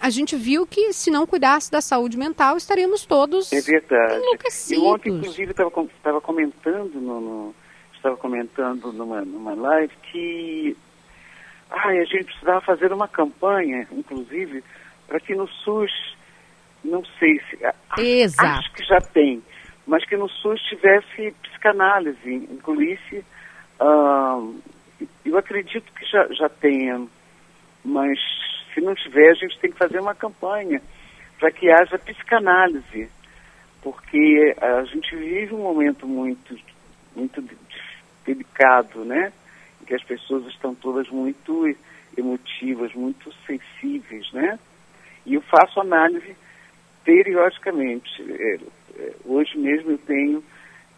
a 0.00 0.10
gente 0.10 0.36
viu 0.36 0.66
que 0.66 0.92
se 0.92 1.10
não 1.10 1.26
cuidasse 1.26 1.70
da 1.70 1.80
saúde 1.80 2.16
mental, 2.16 2.56
estaríamos 2.56 3.04
todos 3.04 3.52
é 3.52 3.60
verdade. 3.60 4.14
enlouquecidos. 4.14 4.84
E 4.84 4.86
ontem, 4.86 5.08
inclusive, 5.10 5.50
estava 5.50 6.20
comentando 6.20 7.00
no, 7.00 7.20
no 7.20 7.54
estava 8.00 8.16
comentando 8.16 8.92
numa, 8.92 9.22
numa 9.22 9.54
live 9.54 9.92
que 10.10 10.76
ai, 11.70 11.98
a 11.98 12.04
gente 12.04 12.24
precisava 12.24 12.60
fazer 12.60 12.92
uma 12.92 13.08
campanha, 13.08 13.86
inclusive, 13.92 14.62
para 15.06 15.20
que 15.20 15.34
no 15.34 15.48
SUS, 15.48 15.90
não 16.84 17.04
sei 17.18 17.40
se. 17.48 17.58
Exato. 17.98 18.58
Acho 18.58 18.72
que 18.72 18.84
já 18.84 19.00
tem, 19.00 19.42
mas 19.86 20.04
que 20.04 20.16
no 20.16 20.28
SUS 20.28 20.60
tivesse 20.62 21.34
psicanálise, 21.42 22.34
incluísse. 22.34 23.24
Uh, 23.80 24.60
eu 25.24 25.38
acredito 25.38 25.90
que 25.92 26.04
já, 26.06 26.26
já 26.32 26.48
tenha, 26.48 27.06
mas 27.84 28.18
se 28.74 28.80
não 28.80 28.94
tiver, 28.94 29.30
a 29.30 29.34
gente 29.34 29.58
tem 29.58 29.70
que 29.70 29.78
fazer 29.78 30.00
uma 30.00 30.14
campanha 30.14 30.80
para 31.38 31.50
que 31.50 31.70
haja 31.70 31.98
psicanálise, 31.98 33.10
porque 33.82 34.54
a 34.60 34.84
gente 34.84 35.16
vive 35.16 35.54
um 35.54 35.62
momento 35.62 36.06
muito, 36.06 36.56
muito 37.16 37.42
delicado, 38.26 39.04
né? 39.04 39.32
Que 39.90 39.96
as 39.96 40.04
pessoas 40.04 40.46
estão 40.46 40.72
todas 40.72 41.08
muito 41.08 41.66
emotivas, 42.16 42.94
muito 42.94 43.32
sensíveis, 43.44 44.32
né? 44.32 44.56
E 45.26 45.34
eu 45.34 45.42
faço 45.42 45.80
análise 45.80 46.36
periodicamente. 47.04 48.08
É, 48.22 48.58
é, 48.96 49.12
hoje 49.24 49.58
mesmo 49.58 49.90
eu 49.90 49.98
tenho 49.98 50.44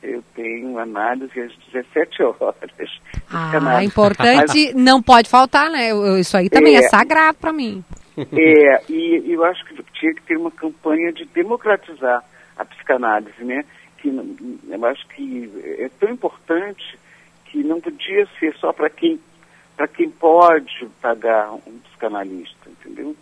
eu 0.03 0.23
tenho 0.35 0.79
análise 0.79 1.41
às 1.41 1.57
17 1.73 2.23
horas. 2.23 3.01
Ah, 3.33 3.81
importante, 3.83 4.75
não 4.75 5.01
pode 5.01 5.31
faltar, 5.31 5.71
né? 5.71 5.89
Isso 6.21 6.37
aí 6.37 6.51
também 6.51 6.77
é, 6.77 6.81
é 6.81 6.83
sagrado 6.83 7.39
para 7.39 7.53
mim. 7.53 7.83
É, 8.19 8.83
e 8.93 9.33
eu 9.33 9.43
acho 9.43 9.65
que 9.65 9.83
tinha 9.95 10.13
que 10.13 10.23
ter 10.23 10.37
uma 10.37 10.51
campanha 10.51 11.13
de 11.13 11.25
democratizar 11.25 12.23
a 12.59 12.65
psicanálise, 12.65 13.43
né? 13.43 13.65
Que 13.97 14.09
eu 14.09 14.85
acho 14.85 15.07
que 15.09 15.51
é 15.79 15.89
tão 15.99 16.11
importante 16.11 16.99
que 17.53 17.63
não 17.63 17.81
podia 17.81 18.27
ser 18.41 18.57
só 18.57 18.73
para 18.73 18.89
quem, 18.89 19.21
para 19.77 19.87
quem 19.87 20.09
pode 20.09 20.89
pagar 21.03 21.53
um 21.53 21.79
psicanalista, 21.85 22.71
entendeu? 22.71 23.15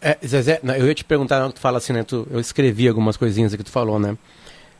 É, 0.00 0.18
Zezé, 0.24 0.60
eu 0.62 0.86
ia 0.86 0.94
te 0.94 1.04
perguntar, 1.04 1.50
tu 1.50 1.60
fala 1.60 1.78
assim, 1.78 1.94
né? 1.94 2.04
Tu, 2.04 2.28
eu 2.30 2.38
escrevi 2.38 2.86
algumas 2.86 3.16
coisinhas 3.16 3.54
que 3.54 3.64
tu 3.64 3.70
falou, 3.70 3.98
né? 3.98 4.16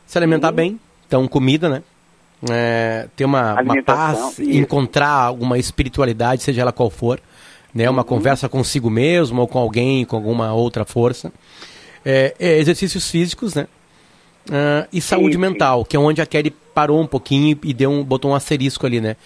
Se 0.05 0.17
alimentar 0.17 0.51
bem, 0.51 0.79
então 1.07 1.27
comida, 1.27 1.67
né? 1.67 1.83
É, 2.49 3.09
ter 3.17 3.25
uma, 3.25 3.59
uma 3.59 3.83
paz, 3.83 4.39
isso. 4.39 4.49
encontrar 4.51 5.09
alguma 5.09 5.57
espiritualidade, 5.57 6.41
seja 6.41 6.61
ela 6.61 6.71
qual 6.71 6.89
for, 6.89 7.19
né? 7.73 7.89
Uma 7.89 8.03
uhum. 8.03 8.07
conversa 8.07 8.47
consigo 8.47 8.89
mesmo 8.89 9.41
ou 9.41 9.47
com 9.47 9.59
alguém, 9.59 10.05
com 10.05 10.15
alguma 10.15 10.53
outra 10.53 10.85
força. 10.85 11.33
É, 12.05 12.33
é, 12.39 12.57
exercícios 12.59 13.09
físicos, 13.09 13.55
né? 13.55 13.67
Uh, 14.47 14.87
e 14.91 15.01
saúde 15.01 15.33
sim, 15.33 15.41
mental, 15.41 15.81
sim. 15.81 15.89
que 15.89 15.97
é 15.97 15.99
onde 15.99 16.21
a 16.21 16.25
Kelly 16.25 16.55
parou 16.79 17.01
um 17.01 17.07
pouquinho 17.07 17.59
e 17.61 17.73
deu 17.73 17.91
um, 17.91 18.05
botou 18.05 18.31
um 18.31 18.33
asterisco 18.33 18.85
ali, 18.85 19.01
né? 19.01 19.17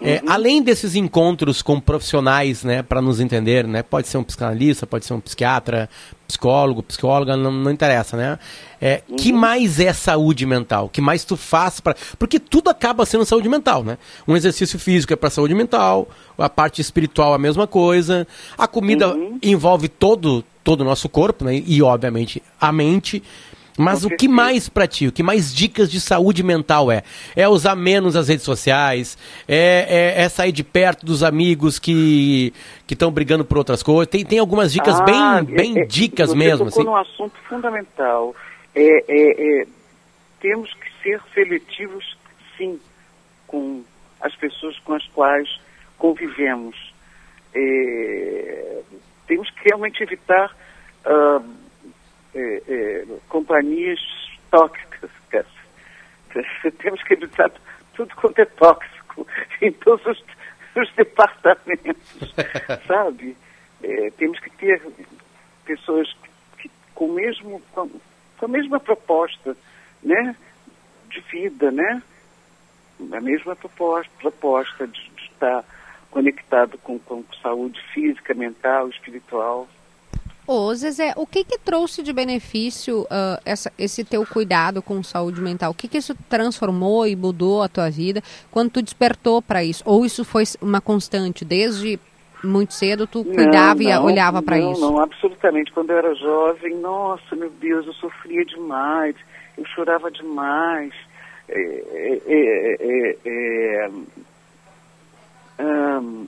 É, 0.00 0.20
uhum. 0.22 0.30
além 0.30 0.62
desses 0.62 0.94
encontros 0.94 1.60
com 1.60 1.80
profissionais, 1.80 2.62
né, 2.62 2.82
para 2.82 3.00
nos 3.00 3.18
entender, 3.18 3.66
né, 3.66 3.82
pode 3.82 4.06
ser 4.06 4.18
um 4.18 4.22
psicanalista, 4.24 4.86
pode 4.86 5.04
ser 5.04 5.14
um 5.14 5.20
psiquiatra, 5.20 5.88
psicólogo, 6.26 6.82
psicóloga, 6.82 7.36
não, 7.36 7.50
não 7.50 7.70
interessa, 7.70 8.16
né? 8.16 8.38
É, 8.80 9.02
uhum. 9.08 9.16
Que 9.16 9.32
mais 9.32 9.80
é 9.80 9.92
saúde 9.92 10.46
mental? 10.46 10.88
Que 10.88 11.00
mais 11.00 11.24
tu 11.24 11.36
faz 11.36 11.80
para? 11.80 11.96
Porque 12.16 12.38
tudo 12.38 12.70
acaba 12.70 13.04
sendo 13.04 13.24
saúde 13.24 13.48
mental, 13.48 13.82
né? 13.82 13.98
Um 14.26 14.36
exercício 14.36 14.78
físico 14.78 15.12
é 15.12 15.16
para 15.16 15.30
saúde 15.30 15.54
mental, 15.54 16.08
a 16.38 16.48
parte 16.48 16.80
espiritual 16.80 17.34
a 17.34 17.38
mesma 17.38 17.66
coisa, 17.66 18.24
a 18.56 18.68
comida 18.68 19.08
uhum. 19.08 19.38
envolve 19.42 19.88
todo 19.88 20.44
todo 20.62 20.82
o 20.82 20.84
nosso 20.84 21.08
corpo, 21.08 21.44
né? 21.44 21.60
E 21.66 21.82
obviamente 21.82 22.40
a 22.60 22.70
mente. 22.70 23.20
Mas 23.76 24.04
o 24.04 24.10
que 24.10 24.28
mais 24.28 24.68
para 24.68 24.86
ti, 24.86 25.08
o 25.08 25.12
que 25.12 25.22
mais 25.22 25.52
dicas 25.52 25.90
de 25.90 26.00
saúde 26.00 26.42
mental 26.42 26.92
é? 26.92 27.02
É 27.34 27.48
usar 27.48 27.74
menos 27.74 28.14
as 28.14 28.28
redes 28.28 28.44
sociais, 28.44 29.18
é, 29.48 30.14
é, 30.16 30.22
é 30.22 30.28
sair 30.28 30.52
de 30.52 30.62
perto 30.62 31.04
dos 31.04 31.24
amigos 31.24 31.78
que 31.78 32.52
estão 32.88 33.10
brigando 33.10 33.44
por 33.44 33.58
outras 33.58 33.82
coisas. 33.82 34.06
Tem, 34.06 34.24
tem 34.24 34.38
algumas 34.38 34.72
dicas 34.72 35.00
ah, 35.00 35.04
bem, 35.04 35.56
bem 35.56 35.78
é, 35.78 35.82
é 35.82 35.86
dicas 35.86 36.30
você 36.30 36.36
mesmo. 36.36 36.66
Tocou 36.66 36.80
assim. 36.80 36.84
num 36.84 36.96
assunto 36.96 37.36
fundamental. 37.48 38.34
É, 38.74 39.04
é, 39.08 39.62
é 39.62 39.66
temos 40.40 40.72
que 40.74 41.02
ser 41.02 41.20
seletivos, 41.32 42.16
sim, 42.56 42.78
com 43.46 43.82
as 44.20 44.34
pessoas 44.36 44.78
com 44.80 44.94
as 44.94 45.06
quais 45.08 45.48
convivemos. 45.98 46.76
Temos 49.26 49.50
que 49.50 49.64
realmente 49.64 50.02
evitar 50.02 50.54
ah, 51.04 51.40
é, 52.34 52.62
é, 52.68 53.04
companhias 53.28 54.00
tóxicas. 54.50 55.10
Temos 56.78 57.02
que 57.04 57.14
evitar 57.14 57.50
tudo 57.94 58.14
quanto 58.16 58.38
é 58.40 58.44
tóxico 58.44 59.26
em 59.62 59.72
todos 59.72 60.04
os, 60.06 60.24
os 60.76 60.92
departamentos, 60.94 62.34
sabe? 62.86 63.36
É, 63.82 64.10
temos 64.12 64.38
que 64.40 64.50
ter 64.50 64.82
pessoas 65.64 66.12
que, 66.58 66.70
com, 66.94 67.12
mesmo, 67.12 67.60
com, 67.72 67.88
com 68.38 68.44
a 68.44 68.48
mesma 68.48 68.80
proposta, 68.80 69.56
né? 70.02 70.34
De 71.08 71.20
vida, 71.20 71.70
né? 71.70 72.02
A 73.12 73.20
mesma 73.20 73.54
proposta, 73.54 74.10
proposta 74.18 74.86
de, 74.86 75.10
de 75.10 75.22
estar 75.24 75.64
conectado 76.10 76.78
com, 76.78 76.98
com 76.98 77.24
saúde 77.42 77.80
física, 77.92 78.34
mental, 78.34 78.88
espiritual. 78.88 79.68
Ô, 80.46 80.74
Zezé, 80.74 81.14
o 81.16 81.26
que 81.26 81.42
que 81.42 81.58
trouxe 81.58 82.02
de 82.02 82.12
benefício 82.12 83.02
uh, 83.02 83.40
essa, 83.46 83.72
esse 83.78 84.04
teu 84.04 84.26
cuidado 84.26 84.82
com 84.82 85.02
saúde 85.02 85.40
mental? 85.40 85.70
O 85.70 85.74
que 85.74 85.88
que 85.88 85.96
isso 85.96 86.14
transformou 86.28 87.06
e 87.06 87.16
mudou 87.16 87.62
a 87.62 87.68
tua 87.68 87.90
vida 87.90 88.22
quando 88.50 88.72
tu 88.72 88.82
despertou 88.82 89.40
para 89.40 89.64
isso? 89.64 89.82
Ou 89.86 90.04
isso 90.04 90.22
foi 90.22 90.44
uma 90.60 90.82
constante 90.82 91.44
desde 91.44 91.98
muito 92.42 92.74
cedo 92.74 93.06
tu 93.06 93.24
cuidava 93.24 93.82
não, 93.82 93.90
não, 93.90 94.10
e 94.10 94.12
olhava 94.12 94.42
para 94.42 94.58
isso? 94.58 94.80
Não, 94.80 95.00
absolutamente. 95.00 95.72
Quando 95.72 95.90
eu 95.90 95.96
era 95.96 96.14
jovem, 96.14 96.76
nossa, 96.76 97.34
meu 97.34 97.50
Deus, 97.50 97.86
eu 97.86 97.94
sofria 97.94 98.44
demais, 98.44 99.16
eu 99.56 99.64
chorava 99.66 100.10
demais. 100.10 100.92
É, 101.48 102.20
é, 102.26 103.16
é, 103.24 103.90
um, 105.58 106.26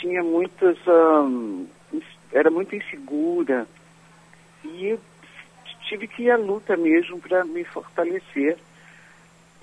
tinha 0.00 0.22
muitas 0.22 0.76
um, 0.86 1.66
era 2.32 2.50
muito 2.50 2.74
insegura. 2.74 3.66
E 4.64 4.86
eu 4.86 5.00
tive 5.88 6.06
que 6.06 6.24
ir 6.24 6.30
à 6.30 6.36
luta 6.36 6.76
mesmo 6.76 7.20
para 7.20 7.44
me 7.44 7.64
fortalecer. 7.64 8.56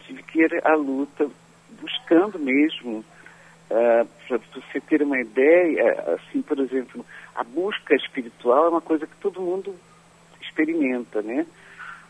Tive 0.05 0.23
que 0.23 0.41
ir 0.41 0.61
à 0.65 0.75
luta, 0.75 1.29
buscando 1.81 2.37
mesmo. 2.39 3.03
Uh, 3.69 4.07
para 4.27 4.37
você 4.55 4.79
ter 4.79 5.01
uma 5.01 5.19
ideia, 5.19 6.15
assim, 6.15 6.41
por 6.41 6.57
exemplo, 6.59 7.05
a 7.35 7.43
busca 7.43 7.95
espiritual 7.95 8.67
é 8.67 8.69
uma 8.69 8.81
coisa 8.81 9.05
que 9.05 9.15
todo 9.17 9.41
mundo 9.41 9.75
experimenta, 10.41 11.21
né? 11.21 11.45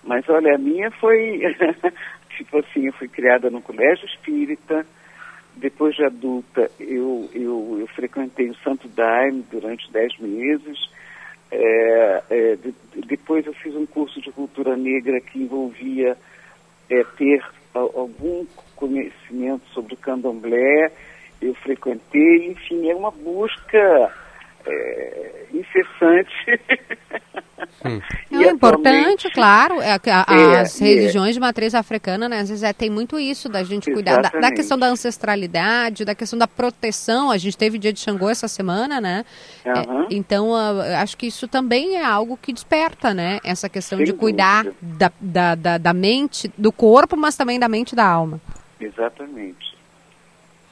Mas 0.03 0.27
olha, 0.29 0.55
a 0.55 0.57
minha 0.57 0.91
foi, 0.91 1.41
tipo 2.37 2.59
assim, 2.59 2.85
eu 2.85 2.93
fui 2.93 3.07
criada 3.07 3.49
no 3.49 3.61
colégio 3.61 4.05
espírita, 4.05 4.85
depois 5.57 5.95
de 5.95 6.03
adulta, 6.05 6.69
eu, 6.79 7.29
eu, 7.33 7.77
eu 7.79 7.87
frequentei 7.87 8.49
o 8.49 8.55
Santo 8.57 8.87
Daime 8.87 9.43
durante 9.51 9.91
dez 9.91 10.17
meses. 10.19 10.89
É, 11.51 12.23
é, 12.29 12.55
de, 12.55 12.73
depois 13.05 13.45
eu 13.45 13.53
fiz 13.53 13.73
um 13.75 13.85
curso 13.85 14.19
de 14.21 14.31
cultura 14.31 14.75
negra 14.75 15.19
que 15.21 15.39
envolvia 15.39 16.17
é, 16.89 17.03
ter 17.17 17.43
algum 17.73 18.45
conhecimento 18.75 19.65
sobre 19.73 19.93
o 19.93 19.97
candomblé. 19.97 20.91
Eu 21.41 21.53
frequentei, 21.55 22.47
enfim, 22.47 22.89
é 22.89 22.95
uma 22.95 23.11
busca 23.11 24.13
é, 24.67 25.45
incessante. 25.53 26.61
Hum. 27.83 28.01
É 28.29 28.51
importante, 28.51 29.29
claro, 29.31 29.81
é, 29.81 29.93
a, 29.93 30.25
a, 30.27 30.61
as 30.61 30.79
é, 30.79 30.85
religiões 30.85 31.33
de 31.33 31.39
matriz 31.39 31.73
africana, 31.73 32.29
né, 32.29 32.39
às 32.39 32.49
vezes 32.49 32.63
é, 32.63 32.71
tem 32.71 32.89
muito 32.89 33.19
isso 33.19 33.49
da 33.49 33.63
gente 33.63 33.91
cuidar 33.91 34.21
da, 34.21 34.29
da, 34.29 34.51
questão 34.51 34.77
da 34.77 34.87
ancestralidade, 34.87 36.05
da 36.05 36.13
questão 36.13 36.37
da 36.37 36.47
proteção. 36.47 37.31
A 37.31 37.37
gente 37.37 37.57
teve 37.57 37.79
dia 37.79 37.91
de 37.91 37.99
Xangô 37.99 38.29
essa 38.29 38.47
semana, 38.47 39.01
né? 39.01 39.25
Uhum. 39.65 40.07
então, 40.11 40.51
uh, 40.51 40.81
acho 41.01 41.17
que 41.17 41.27
isso 41.27 41.47
também 41.47 41.95
é 41.95 42.05
algo 42.05 42.37
que 42.37 42.53
desperta, 42.53 43.13
né? 43.13 43.39
Essa 43.43 43.67
questão 43.67 43.97
Sem 43.97 44.05
de 44.05 44.13
cuidar 44.13 44.65
da, 44.81 45.11
da, 45.19 45.55
da, 45.55 45.77
da 45.77 45.93
mente, 45.93 46.51
do 46.57 46.71
corpo, 46.71 47.17
mas 47.17 47.35
também 47.35 47.59
da 47.59 47.67
mente 47.67 47.93
e 47.93 47.95
da 47.95 48.05
alma. 48.05 48.39
Exatamente. 48.79 49.75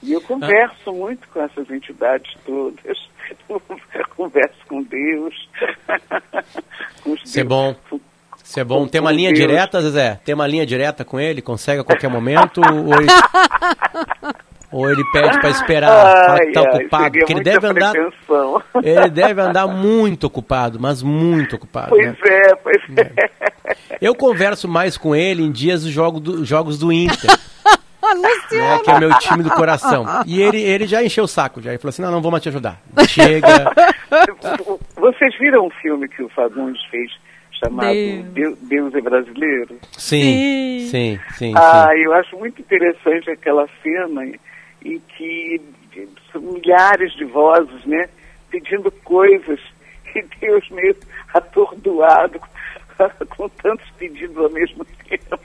E 0.03 0.13
eu 0.13 0.21
converso 0.21 0.89
ah. 0.89 0.93
muito 0.93 1.27
com 1.29 1.41
essas 1.41 1.69
entidades 1.69 2.31
todas. 2.45 3.09
Eu 3.49 3.61
converso 4.15 4.57
com 4.67 4.83
Deus. 4.83 5.49
Isso 7.23 7.39
é 7.39 7.43
bom. 7.43 7.75
Isso 8.43 8.59
é 8.59 8.63
bom. 8.63 8.87
Tem 8.87 9.01
uma 9.01 9.11
linha 9.11 9.33
Deus. 9.33 9.39
direta, 9.39 9.81
Zezé? 9.81 10.19
Tem 10.23 10.35
uma 10.35 10.45
linha 10.45 10.65
direta 10.65 11.03
com 11.03 11.19
ele? 11.19 11.41
Consegue 11.41 11.81
a 11.81 11.83
qualquer 11.83 12.09
momento? 12.09 12.61
ou, 12.61 12.93
ele, 12.93 13.07
ou 14.71 14.89
ele 14.89 15.03
pede 15.11 15.39
para 15.39 15.49
esperar? 15.49 16.29
Ai, 16.29 16.51
tá 16.51 16.61
ai, 16.61 16.67
ocupado. 16.67 17.17
Porque 17.17 17.33
ele 17.33 17.43
deve 17.43 17.65
andar. 17.65 17.93
Ele 18.83 19.09
deve 19.09 19.41
andar 19.41 19.67
muito 19.67 20.25
ocupado, 20.25 20.79
mas 20.79 21.01
muito 21.01 21.55
ocupado. 21.55 21.89
Pois 21.89 22.05
né? 22.05 22.15
é, 22.23 22.55
pois 22.55 22.81
é. 22.97 23.23
é. 23.91 23.97
Eu 23.99 24.13
converso 24.13 24.67
mais 24.67 24.95
com 24.95 25.15
ele 25.15 25.41
em 25.41 25.51
dias 25.51 25.83
dos 25.83 25.91
jogo 25.91 26.19
do, 26.19 26.45
jogos 26.45 26.77
do 26.77 26.91
Inter. 26.91 27.31
Luciano. 28.45 28.69
Né, 28.69 28.79
que 28.83 28.91
é 28.91 28.99
meu 28.99 29.19
time 29.19 29.43
do 29.43 29.51
coração. 29.51 30.05
E 30.25 30.41
ele, 30.41 30.61
ele 30.61 30.87
já 30.87 31.03
encheu 31.03 31.23
o 31.23 31.27
saco, 31.27 31.61
já. 31.61 31.71
Ele 31.71 31.79
falou 31.79 31.89
assim, 31.89 32.01
não, 32.01 32.11
não 32.11 32.21
vou 32.21 32.31
mais 32.31 32.43
te 32.43 32.49
ajudar. 32.49 32.79
Chega. 33.07 33.47
Vocês 34.95 35.37
viram 35.39 35.67
um 35.67 35.69
filme 35.69 36.07
que 36.07 36.23
o 36.23 36.29
Fagundes 36.29 36.83
fez 36.85 37.11
chamado 37.63 37.93
Deus, 38.33 38.57
Deus 38.59 38.93
é 38.93 39.01
Brasileiro? 39.01 39.79
Sim, 39.97 40.87
sim, 40.89 41.19
sim. 41.37 41.53
ah, 41.55 41.89
sim. 41.91 42.01
eu 42.01 42.13
acho 42.13 42.37
muito 42.37 42.61
interessante 42.61 43.31
aquela 43.31 43.67
cena 43.81 44.25
em 44.83 44.99
que 45.17 45.61
são 46.31 46.41
milhares 46.41 47.13
de 47.13 47.25
vozes, 47.25 47.85
né? 47.85 48.09
Pedindo 48.49 48.91
coisas 49.03 49.59
e 50.15 50.23
Deus 50.39 50.69
mesmo 50.69 51.01
atordoado 51.33 52.39
com 53.35 53.49
tantos 53.49 53.89
pedidos 53.97 54.37
ao 54.37 54.49
mesmo 54.49 54.85
tempo. 55.07 55.39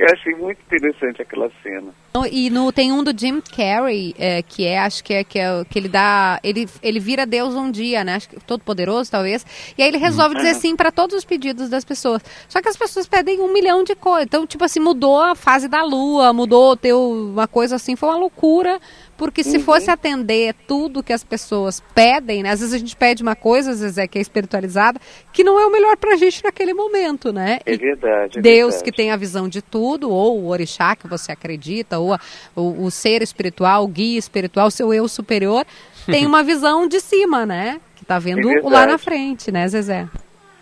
Eu 0.00 0.06
achei 0.14 0.34
muito 0.34 0.58
interessante 0.64 1.20
aquela 1.20 1.50
cena. 1.62 1.92
E 2.32 2.48
no, 2.48 2.72
tem 2.72 2.90
um 2.90 3.04
do 3.04 3.12
Jim 3.16 3.42
Carrey, 3.42 4.14
é, 4.18 4.40
que 4.42 4.64
é, 4.66 4.78
acho 4.78 5.04
que 5.04 5.12
é, 5.12 5.22
que 5.22 5.38
é 5.38 5.62
que 5.68 5.78
ele 5.78 5.90
dá. 5.90 6.40
Ele, 6.42 6.66
ele 6.82 6.98
vira 6.98 7.26
Deus 7.26 7.54
um 7.54 7.70
dia, 7.70 8.02
né? 8.02 8.14
Acho 8.14 8.30
que 8.30 8.40
todo 8.40 8.64
poderoso, 8.64 9.10
talvez. 9.10 9.44
E 9.76 9.82
aí 9.82 9.88
ele 9.88 9.98
resolve 9.98 10.36
dizer 10.36 10.54
sim 10.54 10.74
para 10.74 10.90
todos 10.90 11.14
os 11.14 11.22
pedidos 11.22 11.68
das 11.68 11.84
pessoas. 11.84 12.22
Só 12.48 12.62
que 12.62 12.68
as 12.70 12.78
pessoas 12.78 13.06
pedem 13.06 13.42
um 13.42 13.52
milhão 13.52 13.84
de 13.84 13.94
coisas. 13.94 14.24
Então, 14.24 14.46
tipo 14.46 14.64
assim, 14.64 14.80
mudou 14.80 15.20
a 15.20 15.34
fase 15.34 15.68
da 15.68 15.84
lua, 15.84 16.32
mudou 16.32 16.78
teu, 16.78 16.98
uma 17.34 17.46
coisa 17.46 17.76
assim, 17.76 17.94
foi 17.94 18.08
uma 18.08 18.16
loucura. 18.16 18.80
Porque 19.20 19.44
se 19.44 19.58
uhum. 19.58 19.64
fosse 19.64 19.90
atender 19.90 20.54
tudo 20.66 21.02
que 21.02 21.12
as 21.12 21.22
pessoas 21.22 21.78
pedem, 21.94 22.42
né? 22.42 22.52
Às 22.52 22.60
vezes 22.60 22.74
a 22.74 22.78
gente 22.78 22.96
pede 22.96 23.22
uma 23.22 23.36
coisa, 23.36 23.70
às 23.70 23.82
vezes 23.82 23.98
é 23.98 24.08
que 24.08 24.16
é 24.16 24.22
espiritualizada, 24.22 24.98
que 25.30 25.44
não 25.44 25.60
é 25.60 25.66
o 25.66 25.70
melhor 25.70 25.94
pra 25.98 26.16
gente 26.16 26.42
naquele 26.42 26.72
momento, 26.72 27.30
né? 27.30 27.58
É 27.66 27.76
verdade. 27.76 28.38
É 28.38 28.40
Deus 28.40 28.76
verdade. 28.76 28.84
que 28.84 28.96
tem 28.96 29.10
a 29.10 29.16
visão 29.18 29.46
de 29.46 29.60
tudo, 29.60 30.08
ou 30.08 30.40
o 30.40 30.48
orixá 30.48 30.96
que 30.96 31.06
você 31.06 31.32
acredita, 31.32 31.98
ou 31.98 32.14
a, 32.14 32.20
o, 32.56 32.86
o, 32.86 32.90
ser 32.90 33.20
espiritual, 33.20 33.84
o 33.84 33.88
guia 33.88 34.18
espiritual, 34.18 34.70
seu 34.70 34.94
eu 34.94 35.06
superior, 35.06 35.66
tem 36.06 36.24
uma 36.24 36.42
visão 36.42 36.88
de 36.88 36.98
cima, 36.98 37.44
né? 37.44 37.78
Que 37.96 38.06
tá 38.06 38.18
vendo 38.18 38.50
é 38.50 38.62
lá 38.62 38.86
na 38.86 38.96
frente, 38.96 39.52
né, 39.52 39.68
Zezé? 39.68 40.08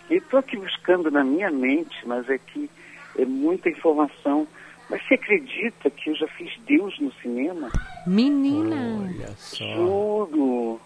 E 0.09 0.15
estou 0.15 0.37
aqui 0.37 0.57
buscando 0.57 1.09
na 1.09 1.23
minha 1.23 1.49
mente, 1.49 2.05
mas 2.05 2.29
é 2.29 2.37
que 2.37 2.69
é 3.17 3.23
muita 3.23 3.69
informação 3.69 4.45
mas 4.89 5.01
você 5.07 5.13
acredita 5.13 5.89
que 5.89 6.09
eu 6.09 6.15
já 6.15 6.27
fiz 6.29 6.51
Deus 6.67 6.99
no 6.99 7.11
cinema? 7.21 7.69
Menina! 8.05 9.03
Olha 9.03 9.29
só. 9.37 9.63
Juro. 9.63 10.81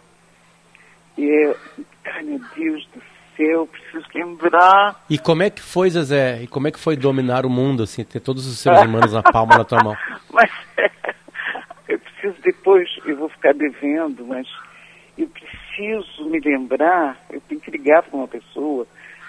É, 1.18 1.56
ai, 2.06 2.24
meu 2.24 2.42
Deus 2.56 2.88
do 2.88 3.02
céu, 3.38 3.68
preciso 3.68 4.06
lembrar. 4.14 5.06
E 5.10 5.18
como 5.18 5.44
é 5.44 5.50
que 5.50 5.62
foi, 5.62 5.90
Zezé? 5.90 6.42
E 6.44 6.48
como 6.48 6.68
é 6.68 6.72
que 6.72 6.80
foi 6.80 6.96
dominar 6.98 7.46
o 7.46 7.50
mundo, 7.50 7.84
assim, 7.84 8.04
ter 8.04 8.20
todos 8.20 8.46
os 8.46 8.60
seres 8.60 8.82
humanos 8.82 9.14
na 9.14 9.24
palma 9.24 9.58
da 9.58 9.64
tua 9.64 9.84
mão? 9.84 9.96
Mas 10.32 10.52
é, 10.78 10.92
eu 11.88 12.00
preciso 12.00 12.36
depois, 12.42 12.90
eu 13.06 13.16
vou 13.16 13.30
ficar 13.30 13.54
devendo, 13.54 14.26
mas 14.26 14.48
eu 15.18 15.28
preciso 15.28 16.26
me 16.26 16.40
lembrar, 16.40 17.18
eu 17.30 17.40
tenho 17.42 17.62
que 17.62 17.70
ligar 17.70 18.02
para 18.04 18.18
uma 18.18 18.28
pessoa 18.28 18.88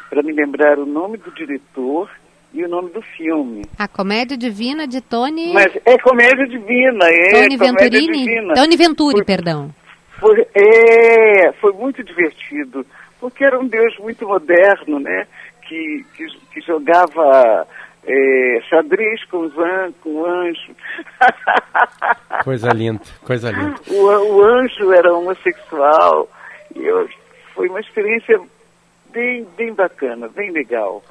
para 0.09 0.23
me 0.23 0.33
lembrar 0.33 0.79
o 0.79 0.87
nome 0.87 1.19
do 1.19 1.31
diretor 1.33 2.09
e 2.55 2.65
o 2.65 2.69
nome 2.69 2.91
do 2.91 3.03
filme. 3.03 3.63
A 3.77 3.89
Comédia 3.89 4.37
Divina 4.37 4.87
de 4.87 5.01
Tony... 5.01 5.53
Mas 5.53 5.77
é 5.85 5.99
Comédia 5.99 6.47
Divina, 6.47 7.05
é 7.05 7.31
Tony 7.31 7.57
Venturini? 7.57 8.25
Divina. 8.25 8.55
Tony 8.55 8.77
Venturi, 8.77 9.17
foi, 9.17 9.25
perdão. 9.25 9.75
Foi, 10.21 10.47
é, 10.55 11.53
foi 11.61 11.73
muito 11.73 12.03
divertido, 12.05 12.87
porque 13.21 13.45
era 13.45 13.59
um 13.59 13.67
Deus 13.67 13.99
muito 13.99 14.27
moderno, 14.27 15.01
né? 15.01 15.27
Que, 15.63 16.05
que, 16.15 16.27
que 16.53 16.61
jogava 16.61 17.67
é, 18.07 18.61
xadrez 18.71 19.25
com, 19.25 19.43
an, 19.43 19.93
com 20.01 20.25
anjo. 20.25 20.77
Coisa 22.45 22.69
linda, 22.73 23.01
coisa 23.25 23.51
linda. 23.51 23.75
O, 23.89 24.37
o 24.37 24.45
anjo 24.45 24.93
era 24.93 25.15
homossexual. 25.15 26.29
E 26.77 26.85
eu, 26.85 27.09
foi 27.55 27.69
uma 27.69 27.81
experiência 27.81 28.39
bem, 29.11 29.47
bem 29.57 29.73
bacana, 29.73 30.29
bem 30.29 30.51
legal 30.53 31.03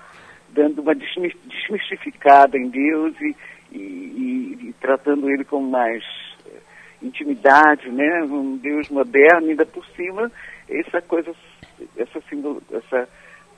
dando 0.53 0.81
uma 0.81 0.93
desmistificada 0.95 2.57
em 2.57 2.69
Deus 2.69 3.15
e, 3.19 3.35
e, 3.71 3.77
e, 3.77 4.69
e 4.69 4.73
tratando 4.79 5.29
ele 5.29 5.43
com 5.43 5.61
mais 5.61 6.03
eh, 6.45 6.59
intimidade, 7.01 7.89
né? 7.89 8.23
Um 8.23 8.57
Deus 8.57 8.89
moderno, 8.89 9.49
ainda 9.49 9.65
por 9.65 9.85
cima, 9.87 10.31
essa 10.69 11.01
coisa, 11.01 11.33
essa, 11.97 12.19
essa 12.71 13.09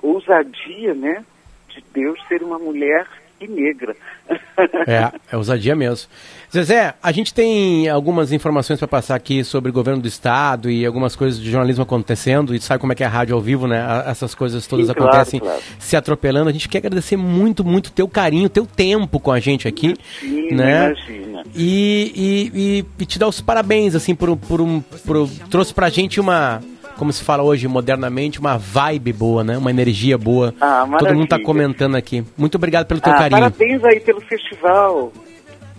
ousadia, 0.02 0.94
né? 0.94 1.24
De 1.70 1.84
Deus 1.94 2.20
ser 2.28 2.42
uma 2.42 2.58
mulher 2.58 3.06
e 3.40 3.48
negra. 3.48 3.96
é, 4.88 5.12
é 5.32 5.38
ousadia 5.38 5.76
mesmo. 5.76 6.10
Zezé, 6.52 6.94
a 7.02 7.12
gente 7.12 7.34
tem 7.34 7.90
algumas 7.90 8.32
informações 8.32 8.80
para 8.80 8.88
passar 8.88 9.16
aqui 9.16 9.44
sobre 9.44 9.70
o 9.70 9.74
governo 9.74 10.02
do 10.02 10.08
estado 10.08 10.70
e 10.70 10.86
algumas 10.86 11.16
coisas 11.16 11.40
de 11.40 11.52
jornalismo 11.52 11.84
acontecendo, 11.84 12.56
e 12.56 12.62
sabe 12.62 12.80
como 12.80 12.94
é 12.94 12.96
que 12.96 13.04
é 13.04 13.06
a 13.06 13.10
rádio 13.10 13.36
ao 13.36 13.42
vivo, 13.42 13.68
né? 13.68 14.04
Essas 14.08 14.34
coisas 14.34 14.66
todas 14.66 14.86
Sim, 14.86 14.92
acontecem 14.94 15.40
claro, 15.40 15.60
claro. 15.60 15.76
se 15.80 15.96
atropelando. 15.98 16.50
A 16.50 16.54
gente 16.54 16.70
quer 16.70 16.78
agradecer 16.78 17.18
muito, 17.18 17.64
muito 17.64 17.92
teu 17.92 18.08
carinho, 18.08 18.48
teu 18.48 18.66
tempo 18.66 19.20
com 19.20 19.32
a 19.32 19.40
gente 19.40 19.68
aqui. 19.68 19.96
Imagina, 20.22 20.64
né? 20.64 20.86
imagina. 20.86 21.44
E, 21.54 22.12
e, 22.16 22.60
e, 22.60 22.86
e 23.00 23.06
te 23.06 23.20
dar 23.20 23.28
os 23.28 23.42
parabéns, 23.42 23.96
assim, 23.96 24.16
por, 24.16 24.36
por 24.38 24.62
um. 24.62 24.80
Por, 24.82 25.28
trouxe 25.50 25.74
pra 25.74 25.90
gente 25.90 26.20
uma 26.20 26.62
como 26.98 27.12
se 27.12 27.24
fala 27.24 27.44
hoje 27.44 27.68
modernamente, 27.68 28.40
uma 28.40 28.58
vibe 28.58 29.14
boa, 29.14 29.44
né? 29.44 29.58
Uma 29.58 29.70
energia 29.70 30.18
boa. 30.18 30.54
Ah, 30.60 30.88
Todo 30.98 31.14
mundo 31.14 31.26
está 31.26 31.40
comentando 31.40 31.96
aqui. 31.96 32.24
Muito 32.38 32.56
obrigado 32.56 32.86
pelo 32.86 33.00
teu 33.00 33.14
ah, 33.14 33.18
carinho. 33.18 33.42
Parabéns 33.42 33.84
aí 33.84 34.00
pelo 34.00 34.22
festival. 34.22 35.12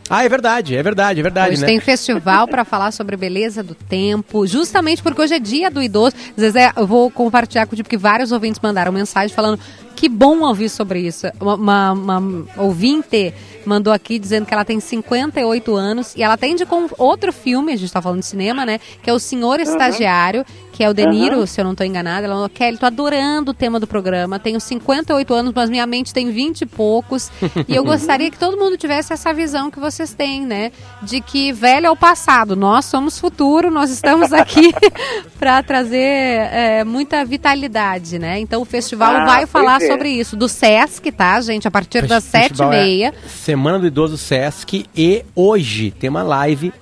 Ah, 0.09 0.25
é 0.25 0.29
verdade, 0.29 0.77
é 0.77 0.83
verdade, 0.83 1.19
é 1.19 1.23
verdade. 1.23 1.53
Hoje 1.55 1.63
né? 1.63 1.67
tem 1.67 1.81
festival 1.81 2.47
para 2.47 2.65
falar 2.65 2.93
sobre 2.93 3.17
beleza 3.17 3.63
do 3.63 3.75
tempo, 3.75 4.47
justamente 4.47 5.03
porque 5.03 5.21
hoje 5.21 5.35
é 5.35 5.41
dia 5.41 5.71
do 5.71 5.83
idoso. 5.83 6.15
Zezé, 6.39 6.73
eu 6.77 6.87
vou 6.87 7.11
compartilhar 7.11 7.67
contigo, 7.67 7.85
porque 7.85 7.97
vários 7.97 8.31
ouvintes 8.31 8.61
mandaram 8.63 8.93
mensagem 8.93 9.35
falando 9.35 9.59
que 9.97 10.09
bom 10.09 10.41
ouvir 10.41 10.69
sobre 10.69 11.01
isso. 11.01 11.27
Uma, 11.41 11.93
uma, 11.93 12.19
uma 12.19 12.47
ouvinte 12.59 13.35
mandou 13.65 13.93
aqui 13.93 14.19
dizendo 14.19 14.47
que 14.47 14.55
ela 14.55 14.65
tem 14.65 14.79
58 14.79 15.75
anos 15.75 16.15
e 16.15 16.23
ela 16.23 16.35
atende 16.35 16.65
com 16.65 16.89
outro 16.99 17.33
filme, 17.33 17.73
a 17.73 17.77
gente 17.77 17.87
está 17.87 18.01
falando 18.01 18.21
de 18.21 18.27
cinema, 18.27 18.65
né? 18.65 18.79
Que 19.03 19.11
é 19.11 19.13
O 19.13 19.19
Senhor 19.19 19.59
Estagiário, 19.59 20.45
que 20.73 20.85
é 20.85 20.91
o 20.91 20.95
Deniro, 20.95 21.39
uhum. 21.39 21.47
se 21.47 21.61
eu 21.61 21.65
não 21.65 21.73
estou 21.73 21.87
enganada. 21.87 22.27
Ela 22.27 22.35
falou, 22.35 22.49
Kelly, 22.49 22.79
tô 22.79 22.87
adorando 22.87 23.51
o 23.51 23.55
tema 23.55 23.81
do 23.81 23.87
programa. 23.87 24.39
Tenho 24.39 24.61
58 24.61 25.35
anos, 25.35 25.53
mas 25.55 25.71
minha 25.71 25.87
mente 25.87 26.13
tem 26.13 26.31
20 26.31 26.63
e 26.63 26.67
poucos. 26.67 27.31
e 27.67 27.75
eu 27.75 27.83
gostaria 27.85 28.31
que 28.31 28.39
todo 28.39 28.57
mundo 28.57 28.77
tivesse 28.77 29.13
essa 29.13 29.33
visão 29.33 29.71
que 29.71 29.81
vocês 29.81 30.13
têm, 30.15 30.47
né? 30.47 30.71
De 31.03 31.21
que 31.21 31.53
velho 31.53 31.87
é 31.87 31.91
o 31.91 31.97
passado, 31.97 32.55
nós 32.55 32.85
somos 32.85 33.19
futuro, 33.19 33.71
nós 33.71 33.91
estamos 33.91 34.33
aqui 34.33 34.73
para 35.39 35.63
trazer 35.63 35.99
é, 35.99 36.85
muita 36.85 37.25
vitalidade, 37.25 38.19
né? 38.19 38.39
Então 38.39 38.63
o 38.63 38.65
festival 38.65 39.17
ah, 39.17 39.25
vai 39.25 39.47
falar. 39.47 39.81
Sobre 39.87 40.11
isso. 40.11 40.37
Do 40.37 40.49
Sesc, 40.49 41.11
tá, 41.13 41.41
gente? 41.41 41.67
A 41.67 41.71
partir 41.71 42.07
das 42.07 42.25
sete 42.25 42.63
e 42.63 42.67
meia. 42.67 43.09
É 43.09 43.29
Semana 43.29 43.79
do 43.79 43.87
Idoso 43.87 44.17
Sesc 44.17 44.87
e 44.97 45.25
hoje 45.35 45.91
tem 45.91 46.11
uma 46.11 46.23
live 46.23 46.73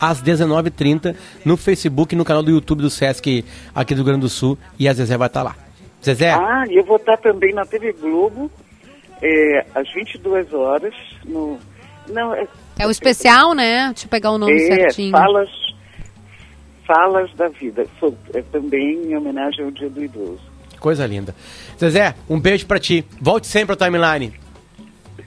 às 0.00 0.22
19h30 0.22 1.16
no 1.44 1.56
Facebook 1.56 2.14
e 2.14 2.18
no 2.18 2.24
canal 2.24 2.42
do 2.42 2.50
YouTube 2.50 2.82
do 2.82 2.90
Sesc 2.90 3.44
aqui 3.74 3.94
do 3.94 3.98
Rio 3.98 4.04
Grande 4.04 4.20
do 4.20 4.28
Sul 4.28 4.56
e 4.78 4.88
a 4.88 4.92
Zezé 4.92 5.16
vai 5.16 5.26
estar 5.26 5.40
tá 5.40 5.48
lá. 5.50 5.56
Zezé? 6.04 6.30
Ah, 6.30 6.64
e 6.68 6.76
eu 6.76 6.84
vou 6.84 6.96
estar 6.96 7.16
tá 7.16 7.30
também 7.30 7.52
na 7.52 7.64
TV 7.64 7.92
Globo 7.92 8.50
é, 9.20 9.66
às 9.74 9.92
22 9.92 10.52
horas 10.52 10.94
no... 11.24 11.58
Não, 12.08 12.34
é, 12.34 12.46
é 12.78 12.86
o 12.86 12.90
especial, 12.90 13.54
né? 13.54 13.88
Deixa 13.88 14.06
eu 14.06 14.10
pegar 14.10 14.30
o 14.30 14.38
nome 14.38 14.54
é, 14.54 14.58
certinho. 14.58 15.10
Falas, 15.10 15.50
falas 16.86 17.34
da 17.34 17.48
Vida. 17.48 17.84
É 18.32 18.40
também 18.42 19.10
em 19.10 19.16
homenagem 19.16 19.64
ao 19.64 19.70
Dia 19.70 19.90
do 19.90 20.02
Idoso. 20.02 20.57
Coisa 20.80 21.06
linda. 21.06 21.34
Zezé, 21.78 22.14
um 22.28 22.38
beijo 22.38 22.66
para 22.66 22.78
ti. 22.78 23.04
Volte 23.20 23.46
sempre 23.46 23.72
ao 23.72 23.76
timeline. 23.76 24.32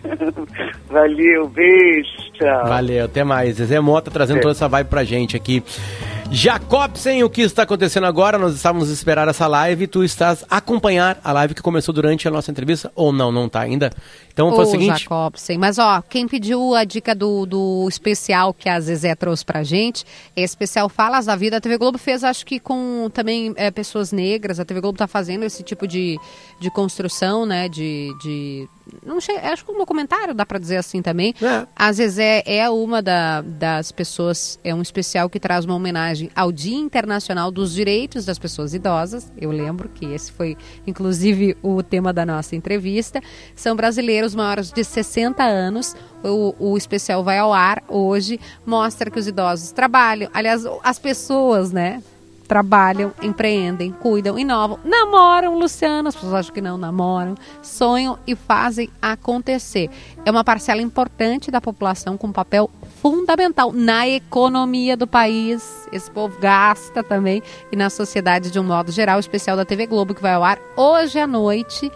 Valeu, 0.90 1.48
beijo, 1.48 2.32
tchau. 2.34 2.68
Valeu, 2.68 3.06
até 3.06 3.24
mais. 3.24 3.56
Zezé 3.56 3.80
Mota 3.80 4.10
trazendo 4.12 4.38
é. 4.38 4.42
toda 4.42 4.54
essa 4.54 4.68
vibe 4.68 4.88
pra 4.88 5.04
gente 5.04 5.36
aqui. 5.36 5.64
Jacobsen, 6.34 7.26
o 7.26 7.30
que 7.30 7.42
está 7.42 7.64
acontecendo 7.64 8.06
agora? 8.06 8.38
Nós 8.38 8.56
estávamos 8.56 8.90
a 8.90 8.94
esperar 8.94 9.28
essa 9.28 9.48
live. 9.48 9.86
Tu 9.86 10.02
estás 10.02 10.46
a 10.50 10.58
acompanhar 10.58 11.20
a 11.22 11.34
live 11.34 11.54
que 11.54 11.62
começou 11.62 11.94
durante 11.94 12.26
a 12.26 12.32
nossa 12.32 12.50
entrevista? 12.50 12.90
Ou 12.96 13.12
não, 13.12 13.34
não 13.34 13.48
está 13.48 13.60
ainda? 13.60 13.92
Então 14.32 14.50
foi 14.56 14.64
o 14.64 14.68
seguinte. 14.68 15.02
Jacobsen. 15.02 15.58
Mas 15.58 15.78
ó, 15.78 16.02
quem 16.02 16.30
pediu 16.30 16.74
a 16.74 16.86
dica 16.86 17.14
do, 17.14 17.46
do 17.46 17.86
especial 17.90 18.54
que 18.54 18.70
a 18.70 18.80
Zezé 18.80 19.14
trouxe 19.14 19.44
pra 19.44 19.62
gente, 19.62 20.06
é 20.34 20.42
especial 20.42 20.88
Falas 20.88 21.26
da 21.26 21.36
Vida. 21.36 21.58
A 21.58 21.62
TV 21.62 21.78
Globo 21.78 21.98
fez, 21.98 22.24
acho 22.24 22.46
que 22.46 22.62
com 22.62 23.10
também 23.14 23.54
é, 23.58 23.70
pessoas 23.70 24.14
negras. 24.14 24.58
A 24.58 24.64
TV 24.64 24.80
Globo 24.80 24.96
está 24.96 25.08
fazendo 25.08 25.44
esse 25.44 25.64
tipo 25.64 25.86
de, 25.86 26.18
de 26.62 26.72
construção, 26.72 27.46
né? 27.46 27.68
De. 27.68 28.16
de 28.24 28.70
não 29.06 29.18
acho 29.18 29.66
que 29.66 29.72
um 29.72 29.78
documentário 29.78 30.34
dá 30.34 30.46
para 30.46 30.60
dizer 30.60 30.78
assim 30.78 31.02
também. 31.02 31.34
É. 31.42 31.66
A 31.76 31.92
Zezé 31.92 32.44
é 32.46 32.70
uma 32.70 33.02
da, 33.02 33.42
das 33.42 33.92
pessoas, 33.92 34.60
é 34.64 34.74
um 34.74 34.82
especial 34.82 35.30
que 35.30 35.40
traz 35.40 35.66
uma 35.66 35.76
homenagem 35.76 36.30
ao 36.36 36.52
Dia 36.52 36.78
Internacional 36.78 37.52
dos 37.52 37.74
Direitos 37.74 38.26
das 38.26 38.38
Pessoas 38.38 38.74
Idosas. 38.74 39.32
Eu 39.38 39.52
lembro 39.52 39.90
que 39.90 40.06
esse 40.06 40.32
foi, 40.32 40.58
inclusive, 40.86 41.58
o 41.62 41.82
tema 41.82 42.14
da 42.14 42.26
nossa 42.26 42.56
entrevista. 42.56 43.22
São 43.56 43.76
brasileiros 43.76 44.36
maiores 44.36 44.72
de 44.72 44.84
60 44.84 45.44
anos. 45.44 45.96
O, 46.24 46.72
o 46.72 46.78
especial 46.78 47.24
vai 47.24 47.40
ao 47.40 47.52
ar 47.52 47.84
hoje, 47.88 48.40
mostra 48.66 49.10
que 49.10 49.20
os 49.20 49.28
idosos 49.28 49.72
trabalham. 49.72 50.30
Aliás, 50.34 50.64
as 50.84 51.00
pessoas, 51.00 51.72
né? 51.72 52.02
Trabalham, 52.52 53.14
empreendem, 53.22 53.94
cuidam, 53.94 54.38
inovam, 54.38 54.78
namoram, 54.84 55.58
Luciano, 55.58 56.10
as 56.10 56.16
pessoas 56.16 56.34
acham 56.34 56.54
que 56.54 56.60
não 56.60 56.78
namoram, 56.78 57.34
sonham 57.62 58.20
e 58.28 58.36
fazem 58.36 58.90
acontecer. 59.02 59.90
É 60.26 60.30
uma 60.30 60.44
parcela 60.44 60.82
importante 60.82 61.50
da 61.50 61.62
população 61.62 62.18
com 62.18 62.30
papel 62.30 62.70
fundamental 63.02 63.72
na 63.72 64.06
economia 64.06 64.98
do 64.98 65.08
país. 65.08 65.88
Esse 65.94 66.12
povo 66.12 66.38
gasta 66.42 67.02
também 67.02 67.42
e 67.72 67.78
na 67.78 67.90
sociedade 67.90 68.52
de 68.52 68.60
um 68.60 68.64
modo 68.64 68.92
geral, 68.92 69.16
o 69.16 69.22
especial 69.22 69.56
da 69.56 69.64
TV 69.64 69.88
Globo 69.88 70.14
que 70.14 70.22
vai 70.22 70.34
ao 70.34 70.44
ar 70.44 70.60
hoje 70.76 71.20
à 71.20 71.26
noite. 71.26 71.90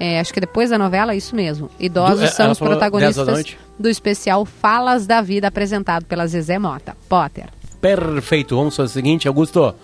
É, 0.00 0.18
acho 0.18 0.34
que 0.34 0.40
depois 0.40 0.70
da 0.70 0.78
novela, 0.78 1.12
é 1.12 1.16
isso 1.18 1.36
mesmo. 1.36 1.70
Idosos 1.78 2.18
do, 2.18 2.24
é, 2.24 2.30
são 2.30 2.50
os 2.50 2.58
protagonistas 2.58 3.56
do 3.78 3.88
especial 3.88 4.44
Falas 4.44 5.06
da 5.06 5.20
Vida, 5.20 5.46
apresentado 5.46 6.04
pela 6.04 6.26
Zezé 6.26 6.58
Mota. 6.58 6.96
Potter. 7.08 7.59
Perfeito. 7.80 8.56
Vamos 8.56 8.76
fazer 8.76 8.90
o 8.90 8.92
seguinte, 8.92 9.26
Augusto. 9.28 9.74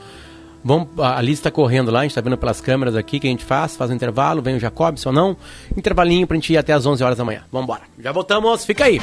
Vamos, 0.64 0.88
a 0.98 1.22
lista 1.22 1.48
correndo 1.48 1.92
lá, 1.92 2.00
a 2.00 2.02
gente 2.02 2.10
está 2.10 2.20
vendo 2.20 2.36
pelas 2.36 2.60
câmeras 2.60 2.96
aqui 2.96 3.20
que 3.20 3.28
a 3.28 3.30
gente 3.30 3.44
faz, 3.44 3.76
faz 3.76 3.88
um 3.88 3.94
intervalo, 3.94 4.42
vem 4.42 4.56
o 4.56 4.60
Jacobson 4.60 5.10
ou 5.10 5.14
não. 5.14 5.36
Intervalinho 5.76 6.26
para 6.26 6.34
a 6.34 6.40
gente 6.40 6.52
ir 6.52 6.56
até 6.56 6.72
as 6.72 6.84
11 6.84 7.04
horas 7.04 7.18
da 7.18 7.24
manhã. 7.24 7.44
Vamos 7.52 7.66
embora. 7.66 7.82
Já 8.00 8.10
voltamos, 8.10 8.64
fica 8.64 8.84
aí. 8.84 9.00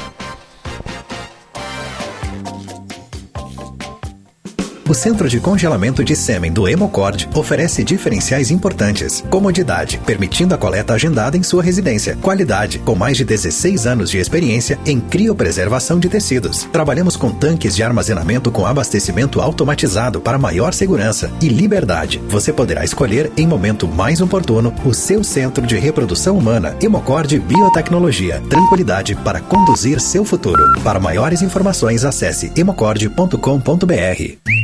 O 4.86 4.92
Centro 4.92 5.30
de 5.30 5.40
Congelamento 5.40 6.04
de 6.04 6.14
Sêmen 6.14 6.52
do 6.52 6.68
Hemocord 6.68 7.26
oferece 7.34 7.82
diferenciais 7.82 8.50
importantes. 8.50 9.24
Comodidade, 9.30 9.98
permitindo 10.04 10.54
a 10.54 10.58
coleta 10.58 10.92
agendada 10.92 11.38
em 11.38 11.42
sua 11.42 11.62
residência. 11.62 12.16
Qualidade, 12.16 12.78
com 12.80 12.94
mais 12.94 13.16
de 13.16 13.24
16 13.24 13.86
anos 13.86 14.10
de 14.10 14.18
experiência 14.18 14.78
em 14.84 15.00
criopreservação 15.00 15.98
de 15.98 16.10
tecidos. 16.10 16.68
Trabalhamos 16.70 17.16
com 17.16 17.30
tanques 17.30 17.74
de 17.74 17.82
armazenamento 17.82 18.50
com 18.50 18.66
abastecimento 18.66 19.40
automatizado 19.40 20.20
para 20.20 20.36
maior 20.36 20.74
segurança. 20.74 21.32
E 21.40 21.48
liberdade. 21.48 22.20
Você 22.28 22.52
poderá 22.52 22.84
escolher, 22.84 23.32
em 23.38 23.46
momento 23.46 23.88
mais 23.88 24.20
oportuno, 24.20 24.74
o 24.84 24.92
seu 24.92 25.24
centro 25.24 25.66
de 25.66 25.78
reprodução 25.78 26.36
humana. 26.36 26.76
Hemocord 26.78 27.38
Biotecnologia. 27.38 28.42
Tranquilidade 28.50 29.14
para 29.14 29.40
conduzir 29.40 29.98
seu 29.98 30.26
futuro. 30.26 30.62
Para 30.82 31.00
maiores 31.00 31.40
informações, 31.40 32.04
acesse 32.04 32.52
hemocord.com.br. 32.54 34.63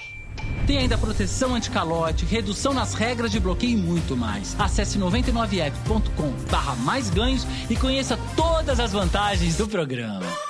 Tem 0.69 0.79
ainda 0.79 0.97
proteção 0.97 1.57
anti-calote, 1.57 2.25
redução 2.25 2.73
nas 2.73 2.95
regras 2.95 3.33
de 3.33 3.41
bloqueio 3.41 3.77
e 3.77 3.83
muito 3.83 4.17
mais. 4.17 4.55
Acesse 4.57 5.01
99app.com 5.01 6.31
barra 6.49 6.77
mais 6.77 7.11
ganhos 7.11 7.45
e 7.69 7.75
conheça 7.75 8.17
todas 8.37 8.79
as 8.79 8.93
vantagens 8.93 9.57
do 9.57 9.67
programa. 9.67 10.48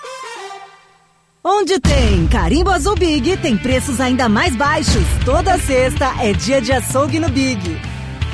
Onde 1.51 1.81
tem 1.81 2.27
Carimbo 2.27 2.71
Azul 2.71 2.95
Big, 2.95 3.39
tem 3.39 3.57
preços 3.57 4.03
ainda 4.03 4.29
mais 4.29 4.55
baixos. 4.55 5.03
Toda 5.25 5.59
sexta 5.59 6.13
é 6.21 6.35
dia 6.35 6.61
de 6.61 6.75
açougue 6.75 7.19
no 7.19 7.31
Big. 7.31 7.81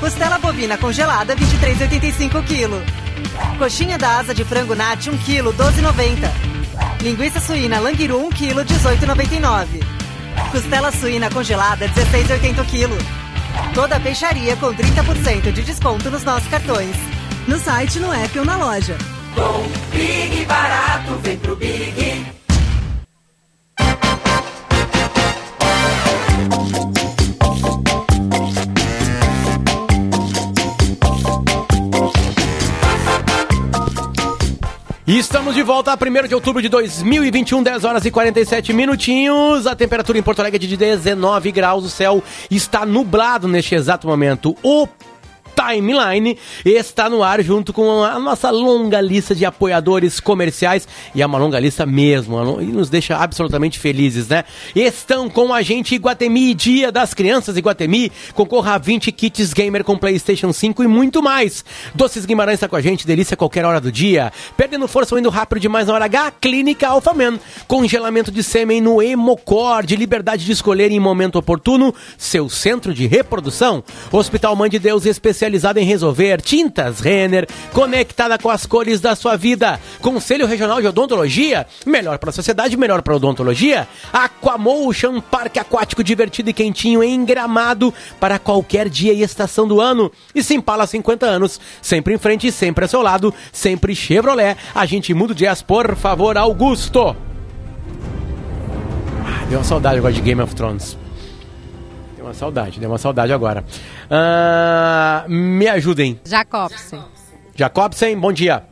Costela 0.00 0.36
bovina 0.36 0.76
congelada, 0.76 1.36
23,85 1.36 2.42
kg. 2.42 3.56
Coxinha 3.56 3.96
da 3.96 4.18
asa 4.18 4.34
de 4.34 4.44
frango 4.44 4.74
nat, 4.74 5.06
1 5.06 5.16
kg, 5.18 5.44
12,90. 5.52 7.02
Linguiça 7.02 7.38
suína 7.38 7.78
Langiru, 7.78 8.18
1 8.18 8.30
kg, 8.30 8.64
18,99. 8.64 9.66
Costela 10.50 10.90
suína 10.90 11.30
congelada, 11.30 11.88
16,80 11.90 12.64
kg. 12.66 13.74
Toda 13.74 14.00
peixaria 14.00 14.56
com 14.56 14.74
30% 14.74 15.52
de 15.52 15.62
desconto 15.62 16.10
nos 16.10 16.24
nossos 16.24 16.48
cartões. 16.48 16.96
No 17.46 17.60
site, 17.60 18.00
no 18.00 18.12
app 18.12 18.36
ou 18.40 18.44
na 18.44 18.56
loja. 18.56 18.98
Bom, 19.36 19.64
Big 19.92 20.44
barato, 20.46 21.14
vem 21.22 21.36
pro 21.38 21.54
Big. 21.54 22.33
E 35.06 35.18
estamos 35.18 35.54
de 35.54 35.62
volta 35.62 35.92
a 35.92 35.96
1 35.96 36.28
de 36.28 36.34
outubro 36.34 36.62
de 36.62 36.68
2021, 36.70 37.62
10 37.62 37.84
horas 37.84 38.06
e 38.06 38.10
47 38.10 38.72
minutinhos. 38.72 39.66
A 39.66 39.76
temperatura 39.76 40.16
em 40.16 40.22
Porto 40.22 40.40
Alegre 40.40 40.56
é 40.56 40.66
de 40.66 40.78
19 40.78 41.52
graus. 41.52 41.84
O 41.84 41.90
céu 41.90 42.24
está 42.50 42.86
nublado 42.86 43.46
neste 43.46 43.74
exato 43.74 44.06
momento. 44.06 44.56
O 44.62 44.88
Timeline 45.54 46.36
está 46.64 47.08
no 47.08 47.22
ar 47.22 47.42
junto 47.42 47.72
com 47.72 48.02
a 48.02 48.18
nossa 48.18 48.50
longa 48.50 49.00
lista 49.00 49.34
de 49.34 49.44
apoiadores 49.44 50.18
comerciais 50.18 50.88
e 51.14 51.22
é 51.22 51.26
uma 51.26 51.38
longa 51.38 51.58
lista 51.58 51.86
mesmo 51.86 52.60
e 52.60 52.66
nos 52.66 52.90
deixa 52.90 53.16
absolutamente 53.16 53.78
felizes, 53.78 54.28
né? 54.28 54.44
Estão 54.74 55.30
com 55.30 55.52
a 55.52 55.62
gente 55.62 55.94
Iguatemi, 55.94 56.54
Dia 56.54 56.90
das 56.90 57.14
Crianças 57.14 57.56
Iguatemi, 57.56 58.10
concorra 58.34 58.74
a 58.74 58.78
20 58.78 59.12
kits 59.12 59.52
gamer 59.52 59.84
com 59.84 59.96
PlayStation 59.96 60.52
5 60.52 60.82
e 60.82 60.86
muito 60.88 61.22
mais. 61.22 61.64
Doces 61.94 62.26
Guimarães 62.26 62.56
está 62.56 62.68
com 62.68 62.76
a 62.76 62.80
gente, 62.80 63.06
delícia 63.06 63.34
a 63.34 63.38
qualquer 63.38 63.64
hora 63.64 63.80
do 63.80 63.92
dia. 63.92 64.32
Perdendo 64.56 64.88
força 64.88 65.14
ou 65.14 65.18
indo 65.18 65.30
rápido 65.30 65.60
demais 65.60 65.86
na 65.86 65.94
hora 65.94 66.04
H, 66.06 66.32
Clínica 66.40 66.88
Alphaman, 66.88 67.38
congelamento 67.68 68.30
de 68.30 68.42
sêmen 68.42 68.80
no 68.80 69.00
Hemocord, 69.00 69.94
liberdade 69.94 70.44
de 70.44 70.52
escolher 70.52 70.90
em 70.90 70.98
momento 70.98 71.38
oportuno 71.38 71.94
seu 72.18 72.48
centro 72.48 72.92
de 72.92 73.06
reprodução. 73.06 73.84
Hospital 74.10 74.56
Mãe 74.56 74.68
de 74.68 74.78
Deus 74.78 75.06
especial 75.06 75.43
especializada 75.44 75.80
em 75.80 75.84
resolver 75.84 76.40
tintas 76.40 77.00
Renner, 77.00 77.46
conectada 77.72 78.38
com 78.38 78.48
as 78.48 78.64
cores 78.64 79.00
da 79.00 79.14
sua 79.14 79.36
vida. 79.36 79.78
Conselho 80.00 80.46
Regional 80.46 80.80
de 80.80 80.86
Odontologia, 80.86 81.66
melhor 81.84 82.18
para 82.18 82.30
a 82.30 82.32
sociedade, 82.32 82.76
melhor 82.76 83.02
para 83.02 83.12
a 83.12 83.16
odontologia. 83.16 83.86
Aquamotion, 84.12 85.20
parque 85.20 85.58
aquático 85.58 86.02
divertido 86.02 86.50
e 86.50 86.52
quentinho 86.52 87.02
em 87.02 87.24
Gramado 87.24 87.92
para 88.18 88.38
qualquer 88.38 88.88
dia 88.88 89.12
e 89.12 89.22
estação 89.22 89.68
do 89.68 89.80
ano. 89.80 90.10
E 90.34 90.42
Simpala 90.42 90.86
50 90.86 91.26
anos, 91.26 91.60
sempre 91.82 92.14
em 92.14 92.18
frente, 92.18 92.50
sempre 92.50 92.84
ao 92.84 92.88
seu 92.88 93.02
lado, 93.02 93.34
sempre 93.52 93.94
Chevrolet. 93.94 94.56
A 94.74 94.86
gente 94.86 95.12
muda 95.12 95.32
o 95.32 95.36
jazz, 95.36 95.60
por 95.60 95.94
favor, 95.94 96.38
Augusto. 96.38 97.14
Ah, 99.26 99.44
deu 99.48 99.58
uma 99.58 99.64
saudade 99.64 99.98
agora 99.98 100.12
de 100.12 100.20
Game 100.20 100.40
of 100.40 100.54
Thrones. 100.54 101.03
Deu 102.24 102.28
uma 102.30 102.34
saudade, 102.34 102.80
deu 102.80 102.88
uma 102.88 102.96
saudade 102.96 103.32
agora. 103.34 103.62
Uh, 104.08 105.30
me 105.30 105.68
ajudem. 105.68 106.18
Jacobsen. 106.24 107.00
Jacobsen, 107.54 108.18
bom 108.18 108.32
dia. 108.32 108.62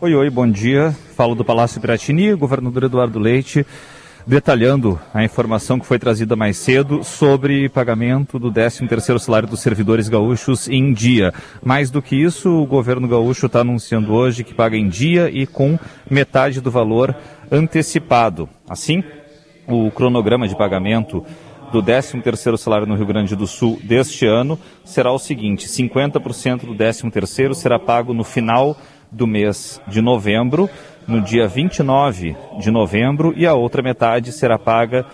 Oi, 0.00 0.14
oi, 0.14 0.30
bom 0.30 0.48
dia. 0.48 0.94
Falo 1.16 1.34
do 1.34 1.44
Palácio 1.44 1.80
Piratini, 1.80 2.32
governador 2.34 2.84
Eduardo 2.84 3.18
Leite, 3.18 3.66
detalhando 4.24 4.96
a 5.12 5.24
informação 5.24 5.80
que 5.80 5.86
foi 5.86 5.98
trazida 5.98 6.36
mais 6.36 6.56
cedo 6.56 7.02
sobre 7.02 7.68
pagamento 7.68 8.38
do 8.38 8.52
13º 8.52 9.18
salário 9.18 9.48
dos 9.48 9.58
servidores 9.58 10.08
gaúchos 10.08 10.68
em 10.68 10.92
dia. 10.92 11.34
Mais 11.64 11.90
do 11.90 12.00
que 12.00 12.14
isso, 12.14 12.48
o 12.48 12.64
governo 12.64 13.08
gaúcho 13.08 13.46
está 13.46 13.62
anunciando 13.62 14.12
hoje 14.12 14.44
que 14.44 14.54
paga 14.54 14.76
em 14.76 14.88
dia 14.88 15.28
e 15.28 15.48
com 15.48 15.76
metade 16.08 16.60
do 16.60 16.70
valor 16.70 17.12
antecipado. 17.50 18.48
Assim, 18.68 19.02
o 19.66 19.90
cronograma 19.90 20.46
de 20.46 20.56
pagamento 20.56 21.26
do 21.72 21.82
13º 21.82 22.58
salário 22.58 22.86
no 22.86 22.94
Rio 22.94 23.06
Grande 23.06 23.34
do 23.34 23.46
Sul 23.46 23.80
deste 23.82 24.26
ano 24.26 24.58
será 24.84 25.10
o 25.10 25.18
seguinte: 25.18 25.66
50% 25.66 26.66
do 26.66 26.74
13º 26.74 27.54
será 27.54 27.78
pago 27.78 28.12
no 28.12 28.22
final 28.22 28.76
do 29.10 29.26
mês 29.26 29.80
de 29.88 30.02
novembro, 30.02 30.68
no 31.08 31.20
dia 31.20 31.48
29 31.48 32.36
de 32.60 32.70
novembro, 32.70 33.32
e 33.34 33.46
a 33.46 33.54
outra 33.54 33.82
metade 33.82 34.32
será 34.32 34.58
paga 34.58 35.06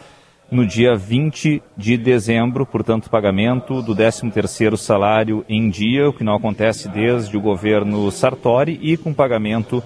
no 0.51 0.67
dia 0.67 0.97
20 0.97 1.63
de 1.77 1.97
dezembro, 1.97 2.67
portanto, 2.67 3.11
pagamento 3.11 3.81
do 3.83 3.95
13º 3.95 4.77
salário 4.77 5.45
em 5.49 5.71
dia, 5.71 6.09
o 6.09 6.13
que 6.13 6.25
não 6.25 6.35
acontece 6.35 6.89
desde 6.89 7.37
o 7.37 7.41
governo 7.41 8.11
Sartori, 8.11 8.79
e 8.83 8.97
com 8.97 9.15
pagamento 9.15 9.83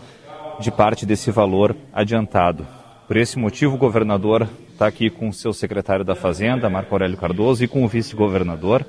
de 0.59 0.71
parte 0.71 1.05
desse 1.05 1.31
valor 1.31 1.77
adiantado. 1.93 2.67
Por 3.09 3.17
esse 3.17 3.39
motivo, 3.39 3.75
o 3.75 3.79
governador 3.79 4.49
está 4.83 4.89
aqui 4.89 5.11
com 5.11 5.29
o 5.29 5.33
seu 5.33 5.53
secretário 5.53 6.05
da 6.05 6.17
Fazenda, 6.17 6.69
Marco 6.69 6.93
Aurélio 6.93 7.17
Cardoso, 7.17 7.63
e 7.63 7.69
com 7.69 7.85
o 7.85 7.89
vice-governador, 7.89 8.85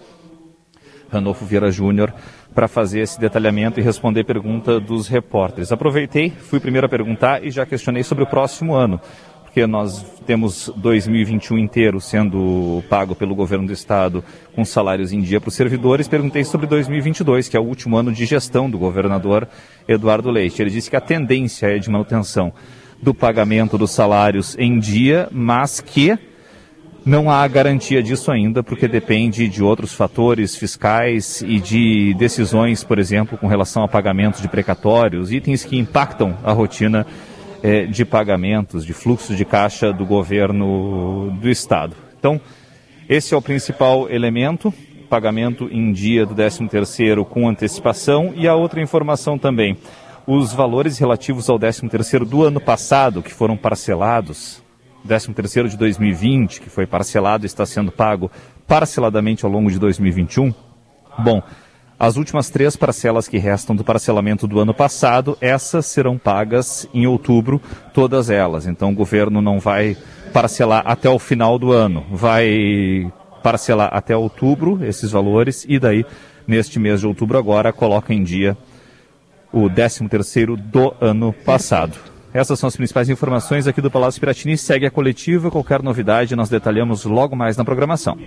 Ranolfo 1.11 1.45
Vieira 1.45 1.69
Júnior, 1.69 2.11
para 2.55 2.67
fazer 2.67 3.01
esse 3.01 3.19
detalhamento 3.19 3.79
e 3.79 3.83
responder 3.83 4.23
pergunta 4.23 4.79
dos 4.79 5.07
repórteres. 5.07 5.71
Aproveitei, 5.71 6.31
fui 6.31 6.59
primeiro 6.59 6.87
a 6.87 6.89
perguntar 6.89 7.45
e 7.45 7.51
já 7.51 7.63
questionei 7.63 8.01
sobre 8.01 8.23
o 8.23 8.27
próximo 8.27 8.73
ano, 8.73 8.99
porque 9.43 9.67
nós 9.67 10.03
temos 10.25 10.73
2021 10.77 11.59
inteiro 11.59 12.01
sendo 12.01 12.83
pago 12.89 13.13
pelo 13.13 13.35
governo 13.35 13.67
do 13.67 13.73
estado 13.73 14.23
com 14.55 14.65
salários 14.65 15.13
em 15.13 15.21
dia 15.21 15.39
para 15.39 15.49
os 15.49 15.55
servidores. 15.55 16.07
Perguntei 16.07 16.43
sobre 16.43 16.65
2022, 16.65 17.49
que 17.49 17.55
é 17.55 17.59
o 17.59 17.63
último 17.63 17.97
ano 17.97 18.11
de 18.11 18.25
gestão 18.25 18.67
do 18.67 18.79
governador 18.79 19.47
Eduardo 19.87 20.31
Leite. 20.31 20.59
Ele 20.59 20.71
disse 20.71 20.89
que 20.89 20.95
a 20.95 21.01
tendência 21.01 21.67
é 21.67 21.77
de 21.77 21.87
manutenção 21.91 22.51
do 23.03 23.13
pagamento 23.13 23.77
dos 23.77 23.91
salários 23.91 24.55
em 24.57 24.79
dia, 24.79 25.27
mas 25.29 25.81
que 25.81 26.17
não 27.05 27.29
há 27.29 27.45
garantia 27.49 28.01
disso 28.01 28.31
ainda, 28.31 28.63
porque 28.63 28.87
depende 28.87 29.49
de 29.49 29.61
outros 29.61 29.93
fatores 29.93 30.55
fiscais 30.55 31.41
e 31.41 31.59
de 31.59 32.13
decisões, 32.13 32.81
por 32.81 32.97
exemplo, 32.97 33.37
com 33.37 33.45
relação 33.45 33.83
a 33.83 33.89
pagamentos 33.89 34.41
de 34.41 34.47
precatórios, 34.47 35.33
itens 35.33 35.65
que 35.65 35.77
impactam 35.77 36.37
a 36.45 36.53
rotina 36.53 37.05
é, 37.61 37.85
de 37.85 38.05
pagamentos, 38.05 38.85
de 38.85 38.93
fluxo 38.93 39.35
de 39.35 39.43
caixa 39.43 39.91
do 39.91 40.05
governo 40.05 41.37
do 41.41 41.49
estado. 41.49 41.93
Então, 42.17 42.39
esse 43.09 43.33
é 43.33 43.37
o 43.37 43.41
principal 43.41 44.09
elemento, 44.09 44.73
pagamento 45.09 45.67
em 45.69 45.91
dia 45.91 46.25
do 46.25 46.33
13º 46.33 47.25
com 47.25 47.49
antecipação 47.49 48.33
e 48.33 48.47
a 48.47 48.55
outra 48.55 48.81
informação 48.81 49.37
também, 49.37 49.77
os 50.26 50.53
valores 50.53 50.97
relativos 50.97 51.49
ao 51.49 51.59
13º 51.59 52.26
do 52.26 52.43
ano 52.43 52.59
passado, 52.59 53.21
que 53.21 53.34
foram 53.34 53.57
parcelados, 53.57 54.63
13º 55.07 55.67
de 55.67 55.78
2020, 55.78 56.61
que 56.61 56.69
foi 56.69 56.86
parcelado 56.86 57.45
e 57.45 57.47
está 57.47 57.65
sendo 57.65 57.91
pago 57.91 58.32
parceladamente 58.67 59.43
ao 59.43 59.51
longo 59.51 59.69
de 59.69 59.78
2021. 59.78 60.53
Bom, 61.19 61.41
as 61.99 62.15
últimas 62.15 62.49
três 62.49 62.76
parcelas 62.76 63.28
que 63.28 63.38
restam 63.38 63.76
do 63.76 63.84
parcelamento 63.84 64.47
do 64.47 64.59
ano 64.59 64.74
passado, 64.74 65.38
essas 65.39 65.86
serão 65.86 66.17
pagas 66.17 66.88
em 66.93 67.05
outubro, 67.05 67.61
todas 67.93 68.30
elas. 68.30 68.65
Então 68.65 68.91
o 68.91 68.95
governo 68.95 69.41
não 69.41 69.59
vai 69.59 69.97
parcelar 70.32 70.84
até 70.86 71.09
o 71.09 71.19
final 71.19 71.59
do 71.59 71.71
ano, 71.71 72.05
vai 72.11 73.11
parcelar 73.43 73.89
até 73.93 74.15
outubro 74.15 74.84
esses 74.86 75.11
valores 75.11 75.65
e 75.67 75.78
daí, 75.78 76.05
neste 76.47 76.80
mês 76.80 77.01
de 77.01 77.07
outubro 77.07 77.38
agora, 77.38 77.74
coloca 77.74 78.13
em 78.13 78.24
dia 78.24 78.57
o 79.53 79.69
13 79.69 80.09
terceiro 80.09 80.57
do 80.57 80.93
ano 80.99 81.31
passado. 81.31 81.97
Essas 82.33 82.59
são 82.59 82.67
as 82.67 82.75
principais 82.75 83.09
informações 83.09 83.67
aqui 83.67 83.79
do 83.79 83.91
Palácio 83.91 84.19
Piratini. 84.19 84.57
Segue 84.57 84.87
a 84.87 84.91
coletiva. 84.91 85.51
Qualquer 85.51 85.83
novidade 85.83 86.35
nós 86.35 86.49
detalhamos 86.49 87.05
logo 87.05 87.35
mais 87.35 87.55
na 87.55 87.63
programação. 87.63 88.17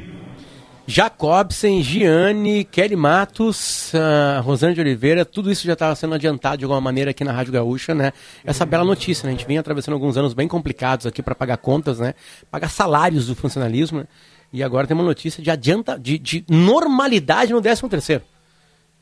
Jacobsen, 0.86 1.82
Gianni, 1.82 2.62
Kelly 2.62 2.94
Matos, 2.94 3.92
uh, 3.92 4.40
Rosane 4.40 4.72
de 4.72 4.80
Oliveira, 4.80 5.24
tudo 5.24 5.50
isso 5.50 5.66
já 5.66 5.72
estava 5.72 5.96
sendo 5.96 6.14
adiantado 6.14 6.58
de 6.58 6.64
alguma 6.64 6.80
maneira 6.80 7.10
aqui 7.10 7.24
na 7.24 7.32
Rádio 7.32 7.52
Gaúcha, 7.52 7.92
né? 7.92 8.12
Essa 8.44 8.64
bela 8.64 8.84
notícia, 8.84 9.26
né? 9.26 9.32
A 9.32 9.36
gente 9.36 9.48
vinha 9.48 9.58
atravessando 9.58 9.94
alguns 9.94 10.16
anos 10.16 10.32
bem 10.32 10.46
complicados 10.46 11.04
aqui 11.04 11.20
para 11.20 11.34
pagar 11.34 11.56
contas, 11.56 11.98
né? 11.98 12.14
Pagar 12.52 12.68
salários 12.68 13.26
do 13.26 13.34
funcionalismo, 13.34 13.98
né? 13.98 14.06
E 14.52 14.62
agora 14.62 14.86
tem 14.86 14.96
uma 14.96 15.02
notícia 15.02 15.42
de 15.42 15.50
adianta, 15.50 15.98
de, 15.98 16.18
de 16.20 16.44
normalidade 16.48 17.52
no 17.52 17.60
13 17.60 17.88
terceiro. 17.88 18.22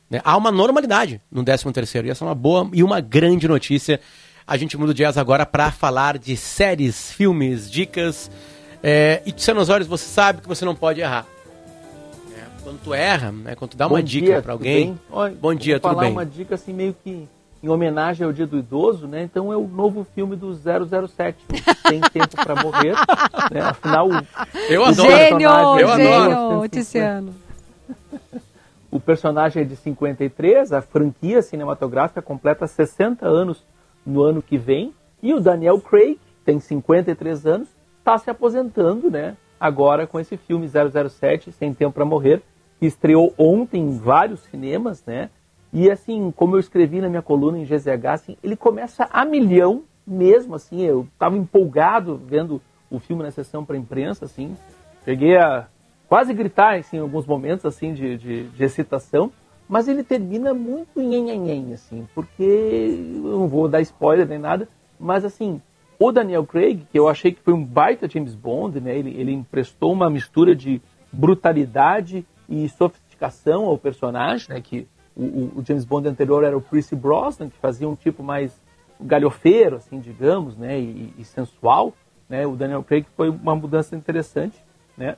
Né? 0.09 0.21
Há 0.23 0.37
uma 0.37 0.51
normalidade 0.51 1.19
no 1.31 1.43
13 1.43 1.71
terceiro 1.73 2.07
e 2.07 2.11
essa 2.11 2.23
é 2.23 2.27
uma 2.27 2.35
boa 2.35 2.69
e 2.73 2.83
uma 2.83 2.99
grande 3.01 3.47
notícia. 3.47 3.99
A 4.47 4.57
gente 4.57 4.77
muda 4.77 4.91
o 4.91 4.93
jazz 4.93 5.17
agora 5.17 5.45
para 5.45 5.71
falar 5.71 6.17
de 6.19 6.37
séries, 6.37 7.11
filmes, 7.11 7.69
dicas. 7.69 8.29
É, 8.83 9.21
e 9.25 9.31
Tiziano 9.31 9.59
Osório, 9.61 9.85
você 9.85 10.05
sabe 10.05 10.41
que 10.41 10.47
você 10.47 10.63
não 10.63 10.75
pode 10.75 11.01
errar. 11.01 11.25
É, 12.37 12.43
quando 12.63 12.79
tu 12.83 12.93
erra, 12.93 13.31
né, 13.31 13.55
quando 13.55 13.71
tu 13.71 13.77
dá 13.77 13.87
Bom 13.87 13.95
uma 13.95 14.03
dia, 14.03 14.21
dica 14.21 14.41
para 14.43 14.53
alguém. 14.53 14.99
Olha, 15.11 15.33
Bom 15.33 15.55
dia, 15.55 15.75
vou 15.75 15.79
tudo 15.81 15.89
falar 15.91 16.03
bem? 16.03 16.11
uma 16.11 16.25
dica 16.25 16.53
assim 16.53 16.71
meio 16.73 16.95
que 17.03 17.27
em 17.63 17.67
homenagem 17.69 18.23
ao 18.23 18.31
Dia 18.31 18.45
do 18.45 18.59
Idoso, 18.59 19.07
né? 19.07 19.23
Então 19.23 19.51
é 19.51 19.57
o 19.57 19.67
novo 19.67 20.05
filme 20.13 20.35
do 20.35 20.53
007, 20.53 21.35
o 21.49 21.55
Tem 21.89 21.99
Tempo 21.99 22.35
para 22.35 22.61
Morrer, 22.61 22.93
né? 23.51 23.61
Afinal, 23.61 24.07
o- 24.07 24.21
Eu 24.69 24.81
o 24.81 24.85
adoro. 24.85 25.09
Gênio, 25.09 25.49
é 25.49 25.73
de 25.73 25.79
gênio, 25.79 25.97
1950. 25.97 27.44
O 28.95 28.99
personagem 29.01 29.61
é 29.61 29.65
de 29.65 29.75
53, 29.75 30.71
a 30.71 30.81
franquia 30.81 31.41
cinematográfica 31.41 32.21
completa 32.21 32.65
60 32.65 33.27
anos 33.27 33.61
no 34.05 34.23
ano 34.23 34.41
que 34.41 34.57
vem. 34.57 34.93
E 35.21 35.33
o 35.33 35.41
Daniel 35.41 35.81
Craig, 35.81 36.17
tem 36.45 36.61
53 36.61 37.45
anos, 37.45 37.67
está 37.99 38.17
se 38.17 38.29
aposentando, 38.29 39.11
né? 39.11 39.35
Agora 39.59 40.07
com 40.07 40.17
esse 40.17 40.37
filme 40.37 40.65
007, 40.69 41.51
Sem 41.51 41.73
Tempo 41.73 41.95
para 41.95 42.05
Morrer, 42.05 42.41
que 42.79 42.85
estreou 42.85 43.33
ontem 43.37 43.81
em 43.81 43.97
vários 43.97 44.39
cinemas, 44.43 45.03
né? 45.05 45.29
E 45.73 45.91
assim, 45.91 46.31
como 46.31 46.55
eu 46.55 46.59
escrevi 46.61 47.01
na 47.01 47.09
minha 47.09 47.21
coluna 47.21 47.59
em 47.59 47.65
GZH, 47.65 48.07
assim, 48.13 48.37
ele 48.41 48.55
começa 48.55 49.09
a 49.11 49.25
milhão 49.25 49.83
mesmo, 50.07 50.55
assim, 50.55 50.83
eu 50.83 51.05
estava 51.11 51.35
empolgado 51.35 52.15
vendo 52.15 52.61
o 52.89 52.97
filme 52.97 53.23
na 53.23 53.31
sessão 53.31 53.65
para 53.65 53.75
imprensa, 53.75 54.23
assim, 54.23 54.55
cheguei 55.03 55.35
a 55.35 55.67
quase 56.15 56.33
gritar 56.33 56.79
assim, 56.79 56.95
em 56.95 57.01
alguns 57.01 57.25
momentos 57.25 57.65
assim 57.65 57.93
de, 57.93 58.15
de, 58.17 58.43
de 58.47 58.63
excitação, 58.63 59.33
mas 59.67 59.89
ele 59.89 60.01
termina 60.01 60.53
muito 60.53 61.01
nhenhenhen, 61.01 61.73
assim, 61.73 62.07
porque 62.15 62.41
eu 62.41 63.37
não 63.37 63.49
vou 63.49 63.67
dar 63.67 63.81
spoiler 63.81 64.25
nem 64.25 64.39
nada, 64.39 64.69
mas 64.97 65.25
assim, 65.25 65.61
o 65.99 66.13
Daniel 66.13 66.45
Craig, 66.45 66.87
que 66.89 66.97
eu 66.97 67.09
achei 67.09 67.33
que 67.33 67.41
foi 67.41 67.53
um 67.53 67.61
baita 67.61 68.07
James 68.09 68.33
Bond, 68.33 68.79
né, 68.79 68.97
ele, 68.97 69.09
ele 69.19 69.33
emprestou 69.33 69.91
uma 69.91 70.09
mistura 70.09 70.55
de 70.55 70.81
brutalidade 71.11 72.25
e 72.47 72.69
sofisticação 72.69 73.65
ao 73.65 73.77
personagem, 73.77 74.47
né, 74.55 74.61
que 74.61 74.87
o, 75.17 75.21
o- 75.23 75.51
o 75.57 75.65
James 75.67 75.83
Bond 75.83 76.07
anterior 76.07 76.45
era 76.45 76.55
o 76.55 76.61
Pierce 76.61 76.95
Brosnan, 76.95 77.49
que 77.49 77.57
fazia 77.57 77.89
um 77.89 77.95
tipo 77.95 78.23
mais 78.23 78.57
galhofeiro, 79.01 79.75
assim, 79.75 79.99
digamos, 79.99 80.55
né, 80.55 80.79
e, 80.79 81.13
e 81.17 81.25
sensual, 81.25 81.91
né, 82.29 82.47
o 82.47 82.55
Daniel 82.55 82.83
Craig 82.83 83.05
foi 83.17 83.27
uma 83.29 83.53
mudança 83.53 83.97
interessante, 83.97 84.57
né, 84.97 85.17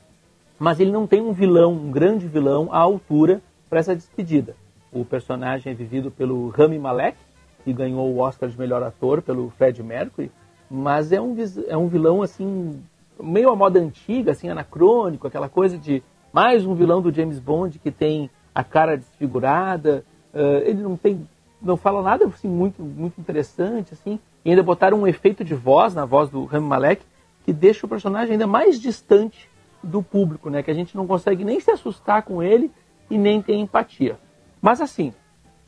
mas 0.60 0.80
ele 0.80 0.92
não 0.92 1.06
tem 1.06 1.22
um 1.22 1.32
vilão, 1.32 1.74
um 1.74 1.92
grande 1.92 2.28
vilão 2.28 2.70
à 2.72 2.80
altura 2.80 3.42
para 3.70 3.80
essa 3.80 3.96
despedida. 3.96 4.56
O 4.92 5.06
personagem 5.06 5.72
é 5.72 5.76
vivido 5.76 6.10
pelo 6.10 6.50
Rami 6.50 6.80
Malek, 6.80 7.18
que 7.64 7.74
ganhou 7.74 8.10
o 8.10 8.20
Oscar 8.20 8.50
de 8.50 8.58
melhor 8.58 8.82
ator 8.82 9.22
pelo 9.22 9.50
Fred 9.52 9.84
Mercury, 9.84 10.32
mas 10.70 11.12
é 11.12 11.22
um, 11.22 11.36
é 11.68 11.78
um 11.78 11.88
vilão 11.88 12.22
assim 12.22 12.82
meio 13.22 13.50
à 13.50 13.56
moda 13.56 13.80
antiga, 13.80 14.32
assim 14.32 14.50
anacrônico, 14.50 15.28
aquela 15.28 15.50
coisa 15.50 15.78
de 15.78 16.04
mais 16.32 16.66
um 16.66 16.74
vilão 16.74 17.02
do 17.02 17.12
James 17.12 17.40
Bond 17.40 17.80
que 17.80 17.92
tem 17.92 18.30
a 18.54 18.64
cara 18.64 18.98
desfigurada, 18.98 20.04
eh, 20.34 20.64
ele 20.66 20.82
não 20.82 20.96
tem 20.96 21.28
não 21.60 21.76
fala 21.76 22.04
nada 22.04 22.26
assim 22.28 22.48
muito 22.48 22.84
muito 22.84 23.20
interessante 23.20 23.94
assim, 23.94 24.20
e 24.46 24.52
ainda 24.52 24.62
botaram 24.62 25.00
um 25.00 25.08
efeito 25.08 25.44
de 25.44 25.56
voz 25.56 25.96
na 25.96 26.06
voz 26.06 26.30
do 26.30 26.46
Rami 26.46 26.68
Malek 26.68 27.04
que 27.44 27.52
deixa 27.52 27.86
o 27.86 27.90
personagem 27.90 28.34
ainda 28.34 28.46
mais 28.46 28.80
distante 28.80 29.50
do 29.84 30.02
público, 30.04 30.50
né? 30.50 30.62
Que 30.64 30.72
a 30.72 30.74
gente 30.74 30.96
não 30.96 31.06
consegue 31.08 31.44
nem 31.46 31.60
se 31.60 31.72
assustar 31.72 32.24
com 32.24 32.42
ele 32.42 32.72
e 33.10 33.18
nem 33.18 33.42
ter 33.42 33.56
empatia. 33.56 34.18
Mas 34.62 34.82
assim, 34.82 35.14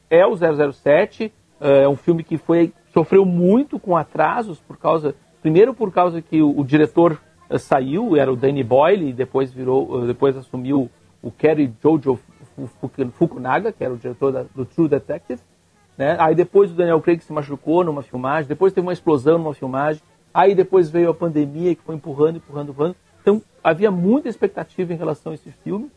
é 0.09 0.25
o 0.25 0.35
007, 0.35 1.31
é 1.61 1.87
um 1.87 1.95
filme 1.95 2.23
que 2.23 2.37
foi 2.37 2.73
sofreu 2.93 3.23
muito 3.25 3.79
com 3.79 3.95
atrasos 3.95 4.59
por 4.59 4.77
causa, 4.77 5.13
primeiro 5.41 5.73
por 5.73 5.91
causa 5.91 6.21
que 6.21 6.41
o, 6.41 6.59
o 6.59 6.63
diretor 6.63 7.19
eh, 7.49 7.57
saiu, 7.59 8.15
era 8.17 8.31
o 8.33 8.35
Danny 8.35 8.63
Boyle 8.63 9.09
e 9.09 9.13
depois 9.13 9.53
virou, 9.53 10.03
eh, 10.03 10.07
depois 10.07 10.35
assumiu 10.35 10.89
o 11.21 11.29
Kerry 11.31 11.71
Jojo 11.83 12.19
Fu- 12.55 12.67
Fu- 12.67 13.09
Fukunaga, 13.11 13.71
que 13.71 13.83
era 13.83 13.93
o 13.93 13.97
diretor 13.97 14.31
da- 14.31 14.45
do 14.55 14.65
True 14.65 14.87
Detective. 14.89 15.39
Né? 15.97 16.15
Aí 16.19 16.33
depois 16.33 16.71
o 16.71 16.73
Daniel 16.75 16.99
Craig 17.01 17.21
se 17.21 17.31
machucou 17.31 17.83
numa 17.83 18.01
filmagem, 18.01 18.47
depois 18.47 18.73
teve 18.73 18.87
uma 18.87 18.93
explosão 18.93 19.37
numa 19.37 19.53
filmagem, 19.53 20.01
aí 20.33 20.55
depois 20.55 20.89
veio 20.89 21.09
a 21.11 21.13
pandemia 21.13 21.75
que 21.75 21.81
foi 21.83 21.95
empurrando, 21.95 22.37
empurrando, 22.37 22.69
empurrando. 22.71 22.95
Então 23.29 23.41
havia 23.63 23.91
muita 23.91 24.27
expectativa 24.27 24.91
em 24.93 24.95
relação 24.97 25.31
a 25.31 25.35
esse 25.35 25.51
filme, 25.63 25.89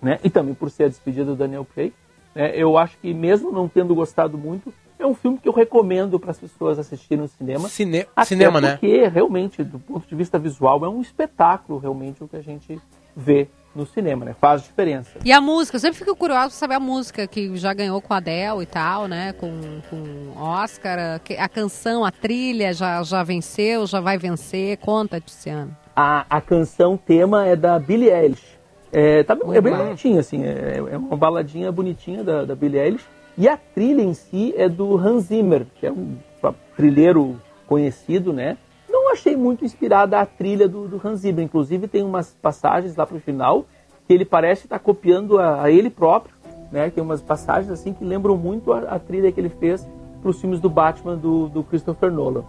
né? 0.00 0.18
E 0.24 0.30
também 0.30 0.54
por 0.54 0.70
ser 0.70 0.84
a 0.84 0.88
despedida 0.88 1.24
do 1.26 1.36
Daniel 1.36 1.66
Craig. 1.74 1.92
né? 2.34 2.52
Eu 2.54 2.78
acho 2.78 2.96
que 2.98 3.12
mesmo 3.12 3.52
não 3.52 3.68
tendo 3.68 3.94
gostado 3.94 4.38
muito, 4.38 4.72
é 4.98 5.06
um 5.06 5.14
filme 5.14 5.38
que 5.38 5.48
eu 5.48 5.52
recomendo 5.52 6.18
para 6.18 6.30
as 6.30 6.38
pessoas 6.38 6.78
assistirem 6.78 7.22
no 7.22 7.28
cinema. 7.28 7.68
Cine- 7.68 8.06
Até 8.16 8.26
cinema, 8.28 8.60
né? 8.60 8.72
porque 8.72 9.06
realmente, 9.08 9.62
do 9.62 9.78
ponto 9.78 10.06
de 10.08 10.14
vista 10.14 10.38
visual, 10.38 10.82
é 10.84 10.88
um 10.88 11.00
espetáculo 11.02 11.78
realmente 11.78 12.22
o 12.24 12.28
que 12.28 12.36
a 12.36 12.42
gente 12.42 12.80
vê 13.16 13.48
no 13.74 13.86
cinema, 13.86 14.24
né? 14.24 14.34
Faz 14.40 14.62
diferença. 14.62 15.10
E 15.24 15.32
a 15.32 15.40
música, 15.40 15.76
eu 15.76 15.80
sempre 15.80 15.98
fico 15.98 16.14
curiosa 16.16 16.48
pra 16.48 16.50
saber 16.50 16.74
a 16.74 16.80
música 16.80 17.26
que 17.26 17.56
já 17.56 17.72
ganhou 17.72 18.00
com 18.00 18.12
a 18.12 18.16
Adele 18.16 18.62
e 18.62 18.66
tal, 18.66 19.06
né? 19.06 19.32
Com, 19.34 19.50
com 19.88 20.40
Oscar, 20.40 21.20
a 21.38 21.48
canção, 21.48 22.04
a 22.04 22.10
trilha 22.10 22.72
já, 22.72 23.02
já 23.02 23.22
venceu, 23.22 23.86
já 23.86 24.00
vai 24.00 24.16
vencer. 24.18 24.76
Conta, 24.78 25.20
Tiziano. 25.20 25.76
A, 25.94 26.24
a 26.28 26.40
canção 26.40 26.96
tema 26.96 27.46
é 27.46 27.56
da 27.56 27.78
Billie 27.78 28.10
Eilish. 28.10 28.58
É, 28.92 29.22
tá, 29.22 29.34
bem- 29.34 29.54
é 29.54 29.60
bem 29.60 29.72
bonitinha, 29.76 30.20
assim, 30.20 30.44
é, 30.44 30.76
é 30.90 30.96
uma 30.96 31.16
baladinha 31.16 31.70
bonitinha 31.70 32.24
da, 32.24 32.44
da 32.44 32.54
Billie 32.54 32.80
Eilish. 32.80 33.06
E 33.38 33.48
a 33.48 33.56
trilha 33.56 34.02
em 34.02 34.14
si 34.14 34.52
é 34.56 34.68
do 34.68 34.96
Hans 34.96 35.24
Zimmer, 35.24 35.66
que 35.76 35.86
é 35.86 35.92
um 35.92 36.16
trilheiro 36.76 37.40
conhecido, 37.66 38.32
né? 38.32 38.56
Não 38.88 39.12
achei 39.12 39.36
muito 39.36 39.64
inspirada 39.64 40.18
a 40.18 40.26
trilha 40.26 40.68
do, 40.68 40.88
do 40.88 41.00
Hans 41.06 41.20
Zimmer. 41.20 41.44
Inclusive 41.44 41.86
tem 41.86 42.02
umas 42.02 42.34
passagens 42.42 42.96
lá 42.96 43.06
pro 43.06 43.20
final 43.20 43.64
que 44.06 44.12
ele 44.12 44.24
parece 44.24 44.66
estar 44.66 44.78
copiando 44.80 45.38
a, 45.38 45.62
a 45.62 45.70
ele 45.70 45.88
próprio, 45.90 46.34
né? 46.72 46.90
Tem 46.90 47.02
umas 47.02 47.22
passagens 47.22 47.70
assim 47.70 47.92
que 47.92 48.04
lembram 48.04 48.36
muito 48.36 48.72
a, 48.72 48.78
a 48.80 48.98
trilha 48.98 49.30
que 49.30 49.40
ele 49.40 49.48
fez 49.48 49.88
para 50.20 50.30
os 50.30 50.40
filmes 50.40 50.60
do 50.60 50.68
Batman 50.68 51.16
do, 51.16 51.48
do 51.48 51.62
Christopher 51.62 52.10
Nolan. 52.10 52.40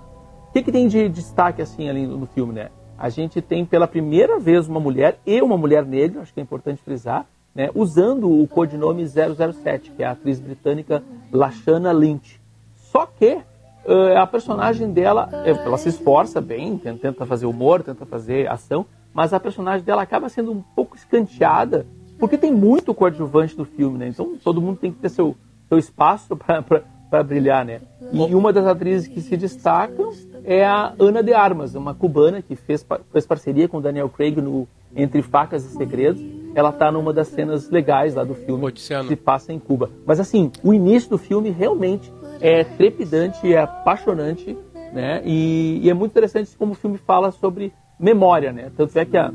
O 0.50 0.52
que, 0.54 0.62
que 0.64 0.72
tem 0.72 0.88
de 0.88 1.08
destaque 1.08 1.62
assim 1.62 1.88
ali 1.90 2.06
no 2.06 2.26
filme, 2.26 2.54
né? 2.54 2.70
A 3.02 3.10
gente 3.10 3.42
tem 3.42 3.66
pela 3.66 3.88
primeira 3.88 4.40
vez 4.40 4.68
uma 4.68 4.80
mulher 4.80 5.18
e 5.26 5.42
uma 5.42 5.58
mulher 5.58 5.84
negra, 5.84 6.22
acho 6.22 6.32
que 6.32 6.40
é 6.40 6.44
importante 6.44 6.82
frisar, 6.84 7.26
né, 7.54 7.70
usando 7.74 8.30
o 8.30 8.48
codinome 8.48 9.04
007, 9.06 9.92
que 9.92 10.04
é 10.04 10.06
a 10.06 10.12
atriz 10.12 10.40
britânica 10.40 11.04
Lashana 11.34 11.92
Lynch. 11.92 12.40
Só 12.76 13.06
que 13.08 13.40
eh, 13.86 14.16
a 14.16 14.28
personagem 14.28 14.92
dela, 14.94 15.28
eh, 15.46 15.50
ela 15.50 15.78
se 15.80 15.90
esforça 15.90 16.40
bem, 16.40 16.78
ten- 16.78 16.96
tenta 16.96 17.26
fazer 17.26 17.48
humor, 17.48 17.82
tenta 17.82 18.06
fazer 18.06 18.48
ação, 18.48 18.86
mas 19.12 19.34
a 19.34 19.40
personagem 19.40 19.84
dela 19.84 20.04
acaba 20.04 20.30
sendo 20.30 20.52
um 20.52 20.62
pouco 20.62 20.96
escanteada, 20.96 21.88
porque 22.20 22.38
tem 22.38 22.52
muito 22.54 22.94
coadjuvante 22.94 23.58
do 23.58 23.66
filme, 23.66 23.98
né? 23.98 24.08
Então 24.10 24.38
todo 24.44 24.62
mundo 24.62 24.78
tem 24.78 24.92
que 24.92 25.00
ter 25.00 25.10
seu, 25.10 25.36
seu 25.68 25.80
espaço 25.80 26.38
para 26.38 26.84
brilhar, 27.24 27.66
né? 27.66 27.82
E 28.14 28.36
uma 28.36 28.54
das 28.54 28.66
atrizes 28.66 29.08
que 29.08 29.22
se 29.22 29.36
destacam 29.36 30.12
é 30.44 30.66
a 30.66 30.94
Ana 31.00 31.22
de 31.22 31.34
Armas, 31.34 31.76
uma 31.76 31.94
cubana 31.94 32.42
que 32.42 32.56
fez, 32.56 32.86
fez 33.12 33.26
parceria 33.26 33.68
com 33.68 33.82
Daniel 33.82 34.10
Craig 34.10 34.36
no 34.42 34.68
Entre 34.96 35.22
Facas 35.22 35.64
e 35.66 35.76
Segredos. 35.76 36.22
Ela 36.56 36.70
está 36.70 36.92
numa 36.92 37.14
das 37.14 37.28
cenas 37.28 37.70
legais 37.70 38.16
lá 38.16 38.24
do 38.24 38.34
filme 38.34 38.72
que 38.72 38.82
se 38.82 39.16
passa 39.16 39.54
em 39.54 39.60
Cuba. 39.60 39.90
Mas 40.06 40.20
assim, 40.20 40.52
o 40.64 40.74
início 40.74 41.10
do 41.10 41.18
filme 41.18 41.50
realmente 41.50 42.12
é 42.40 42.64
trepidante, 42.64 43.54
é 43.54 43.60
apaixonante, 43.60 44.58
né? 44.94 45.22
E, 45.24 45.80
e 45.84 45.90
é 45.90 45.94
muito 45.94 46.12
interessante 46.12 46.56
como 46.58 46.74
o 46.74 46.76
filme 46.76 46.98
fala 46.98 47.32
sobre 47.32 47.72
memória, 48.00 48.52
né? 48.52 48.72
Tanto 48.76 48.98
é 48.98 49.06
que 49.06 49.16
a, 49.16 49.32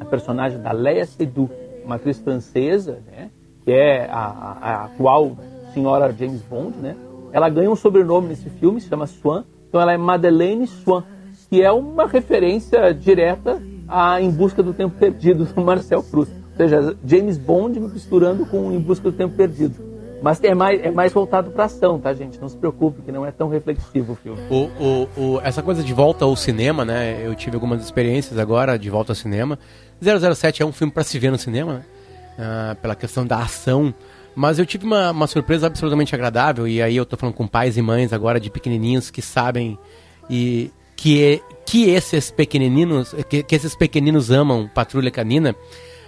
a 0.00 0.04
personagem 0.04 0.60
da 0.60 0.72
Leia 0.72 1.06
Seydoux, 1.06 1.50
uma 1.84 1.94
atriz 1.94 2.18
francesa, 2.18 3.00
né? 3.06 3.30
Que 3.64 3.70
é 3.70 4.08
a, 4.10 4.58
a 4.60 4.84
atual 4.86 5.36
senhora 5.72 6.12
James 6.12 6.42
Bond, 6.42 6.76
né? 6.78 6.96
Ela 7.32 7.48
ganha 7.48 7.70
um 7.70 7.76
sobrenome 7.76 8.28
nesse 8.28 8.50
filme, 8.50 8.80
se 8.80 8.88
chama 8.88 9.06
Swan. 9.06 9.44
Então 9.68 9.80
ela 9.80 9.92
é 9.92 9.96
Madeleine 9.96 10.66
Swan, 10.66 11.02
que 11.48 11.62
é 11.62 11.72
uma 11.72 12.06
referência 12.06 12.92
direta 12.92 13.60
a 13.88 14.20
Em 14.20 14.30
Busca 14.30 14.62
do 14.62 14.72
Tempo 14.72 14.96
Perdido, 14.98 15.44
do 15.44 15.60
Marcel 15.60 16.02
Proust. 16.02 16.32
Ou 16.32 16.56
seja, 16.56 16.96
James 17.04 17.38
Bond 17.38 17.80
misturando 17.80 18.44
com 18.46 18.70
Em 18.70 18.78
Busca 18.78 19.10
do 19.10 19.16
Tempo 19.16 19.34
Perdido. 19.34 19.92
Mas 20.22 20.42
é 20.44 20.54
mais, 20.54 20.80
é 20.80 20.90
mais 20.90 21.12
voltado 21.12 21.50
para 21.50 21.64
ação, 21.64 21.98
tá, 21.98 22.14
gente? 22.14 22.40
Não 22.40 22.48
se 22.48 22.56
preocupe, 22.56 23.02
que 23.02 23.10
não 23.10 23.26
é 23.26 23.32
tão 23.32 23.48
reflexivo 23.48 24.12
o 24.12 24.16
filme. 24.16 24.40
O, 24.48 24.68
o, 24.80 25.08
o, 25.16 25.40
essa 25.42 25.62
coisa 25.62 25.82
de 25.82 25.92
volta 25.92 26.24
ao 26.24 26.36
cinema, 26.36 26.84
né? 26.84 27.26
Eu 27.26 27.34
tive 27.34 27.56
algumas 27.56 27.82
experiências 27.82 28.38
agora 28.38 28.78
de 28.78 28.88
volta 28.88 29.10
ao 29.10 29.16
cinema. 29.16 29.58
007 30.00 30.62
é 30.62 30.66
um 30.66 30.70
filme 30.70 30.92
para 30.92 31.02
se 31.02 31.18
ver 31.18 31.32
no 31.32 31.38
cinema, 31.38 31.74
né? 31.74 31.84
Ah, 32.38 32.76
pela 32.80 32.94
questão 32.94 33.26
da 33.26 33.38
ação. 33.38 33.92
Mas 34.34 34.58
eu 34.58 34.66
tive 34.66 34.84
uma, 34.84 35.10
uma 35.10 35.26
surpresa 35.26 35.66
absolutamente 35.66 36.14
agradável, 36.14 36.66
e 36.66 36.80
aí 36.80 36.96
eu 36.96 37.04
tô 37.04 37.16
falando 37.16 37.34
com 37.34 37.46
pais 37.46 37.76
e 37.76 37.82
mães 37.82 38.12
agora 38.12 38.40
de 38.40 38.50
pequenininhos 38.50 39.10
que 39.10 39.20
sabem 39.20 39.78
e 40.30 40.70
que, 40.96 41.42
que 41.66 41.90
esses 41.90 42.30
pequenininhos 42.30 43.14
que, 43.28 43.42
que 43.42 43.54
esses 43.54 43.74
pequeninos 43.74 44.30
amam 44.30 44.70
Patrulha 44.72 45.10
Canina. 45.10 45.54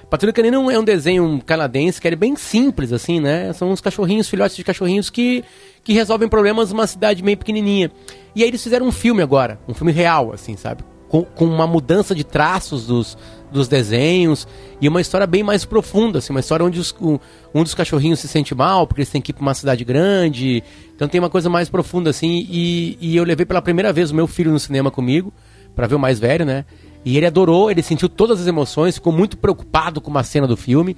Patrulha 0.08 0.32
Canina 0.32 0.56
é 0.72 0.78
um 0.78 0.84
desenho 0.84 1.42
canadense 1.44 2.00
que 2.00 2.08
é 2.08 2.14
bem 2.14 2.36
simples, 2.36 2.92
assim, 2.92 3.20
né? 3.20 3.52
São 3.52 3.70
uns 3.70 3.80
cachorrinhos, 3.80 4.28
filhotes 4.28 4.56
de 4.56 4.62
cachorrinhos 4.62 5.10
que, 5.10 5.42
que 5.82 5.92
resolvem 5.92 6.28
problemas 6.28 6.70
numa 6.70 6.86
cidade 6.86 7.22
meio 7.22 7.36
pequenininha. 7.36 7.90
E 8.34 8.42
aí 8.42 8.48
eles 8.48 8.62
fizeram 8.62 8.86
um 8.86 8.92
filme 8.92 9.22
agora, 9.22 9.58
um 9.66 9.74
filme 9.74 9.92
real, 9.92 10.32
assim, 10.32 10.56
sabe? 10.56 10.84
Com, 11.14 11.22
com 11.22 11.44
uma 11.44 11.64
mudança 11.64 12.12
de 12.12 12.24
traços 12.24 12.88
dos, 12.88 13.16
dos 13.52 13.68
desenhos 13.68 14.48
e 14.80 14.88
uma 14.88 15.00
história 15.00 15.28
bem 15.28 15.44
mais 15.44 15.64
profunda, 15.64 16.18
assim, 16.18 16.32
uma 16.32 16.40
história 16.40 16.66
onde 16.66 16.80
os, 16.80 16.92
um, 17.00 17.62
dos 17.62 17.72
cachorrinhos 17.72 18.18
se 18.18 18.26
sente 18.26 18.52
mal 18.52 18.84
porque 18.84 19.02
eles 19.02 19.10
têm 19.10 19.22
que 19.22 19.30
ir 19.30 19.32
para 19.32 19.42
uma 19.42 19.54
cidade 19.54 19.84
grande. 19.84 20.60
Então 20.92 21.06
tem 21.06 21.20
uma 21.20 21.30
coisa 21.30 21.48
mais 21.48 21.68
profunda, 21.68 22.10
assim, 22.10 22.44
e, 22.50 22.98
e 23.00 23.16
eu 23.16 23.22
levei 23.22 23.46
pela 23.46 23.62
primeira 23.62 23.92
vez 23.92 24.10
o 24.10 24.14
meu 24.14 24.26
filho 24.26 24.50
no 24.50 24.58
cinema 24.58 24.90
comigo, 24.90 25.32
para 25.76 25.86
ver 25.86 25.94
o 25.94 26.00
mais 26.00 26.18
velho, 26.18 26.44
né? 26.44 26.64
E 27.04 27.16
ele 27.16 27.26
adorou, 27.26 27.70
ele 27.70 27.80
sentiu 27.80 28.08
todas 28.08 28.40
as 28.40 28.48
emoções, 28.48 28.96
ficou 28.96 29.12
muito 29.12 29.36
preocupado 29.36 30.00
com 30.00 30.10
uma 30.10 30.24
cena 30.24 30.48
do 30.48 30.56
filme. 30.56 30.96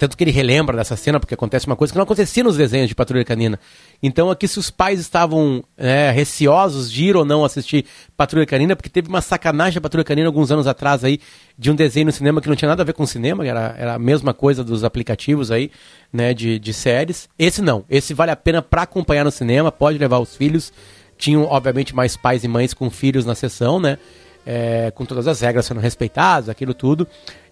Tanto 0.00 0.16
que 0.16 0.24
ele 0.24 0.30
relembra 0.30 0.78
dessa 0.78 0.96
cena, 0.96 1.20
porque 1.20 1.34
acontece 1.34 1.66
uma 1.66 1.76
coisa 1.76 1.92
que 1.92 1.98
não 1.98 2.04
acontecia 2.04 2.42
nos 2.42 2.56
desenhos 2.56 2.88
de 2.88 2.94
Patrulha 2.94 3.22
Canina. 3.22 3.60
Então, 4.02 4.30
aqui, 4.30 4.48
se 4.48 4.58
os 4.58 4.70
pais 4.70 4.98
estavam 4.98 5.62
é, 5.76 6.10
receosos 6.10 6.90
de 6.90 7.04
ir 7.04 7.16
ou 7.16 7.22
não 7.22 7.44
assistir 7.44 7.84
Patrulha 8.16 8.46
Canina, 8.46 8.74
porque 8.74 8.88
teve 8.88 9.10
uma 9.10 9.20
sacanagem 9.20 9.74
da 9.74 9.80
Patrulha 9.82 10.02
Canina 10.02 10.26
alguns 10.26 10.50
anos 10.50 10.66
atrás 10.66 11.04
aí, 11.04 11.20
de 11.58 11.70
um 11.70 11.74
desenho 11.74 12.06
no 12.06 12.12
cinema 12.12 12.40
que 12.40 12.48
não 12.48 12.56
tinha 12.56 12.70
nada 12.70 12.82
a 12.82 12.86
ver 12.86 12.94
com 12.94 13.04
cinema, 13.04 13.46
era, 13.46 13.74
era 13.76 13.94
a 13.96 13.98
mesma 13.98 14.32
coisa 14.32 14.64
dos 14.64 14.84
aplicativos 14.84 15.50
aí, 15.50 15.70
né, 16.10 16.32
de, 16.32 16.58
de 16.58 16.72
séries. 16.72 17.28
Esse 17.38 17.60
não. 17.60 17.84
Esse 17.90 18.14
vale 18.14 18.30
a 18.30 18.36
pena 18.36 18.62
para 18.62 18.80
acompanhar 18.80 19.24
no 19.24 19.30
cinema, 19.30 19.70
pode 19.70 19.98
levar 19.98 20.18
os 20.18 20.34
filhos. 20.34 20.72
Tinham, 21.18 21.44
obviamente, 21.44 21.94
mais 21.94 22.16
pais 22.16 22.42
e 22.42 22.48
mães 22.48 22.72
com 22.72 22.88
filhos 22.88 23.26
na 23.26 23.34
sessão, 23.34 23.78
né? 23.78 23.98
É, 24.46 24.90
com 24.92 25.04
todas 25.04 25.28
as 25.28 25.42
regras 25.42 25.66
sendo 25.66 25.78
respeitadas, 25.78 26.48
aquilo 26.48 26.72
tudo. 26.72 27.06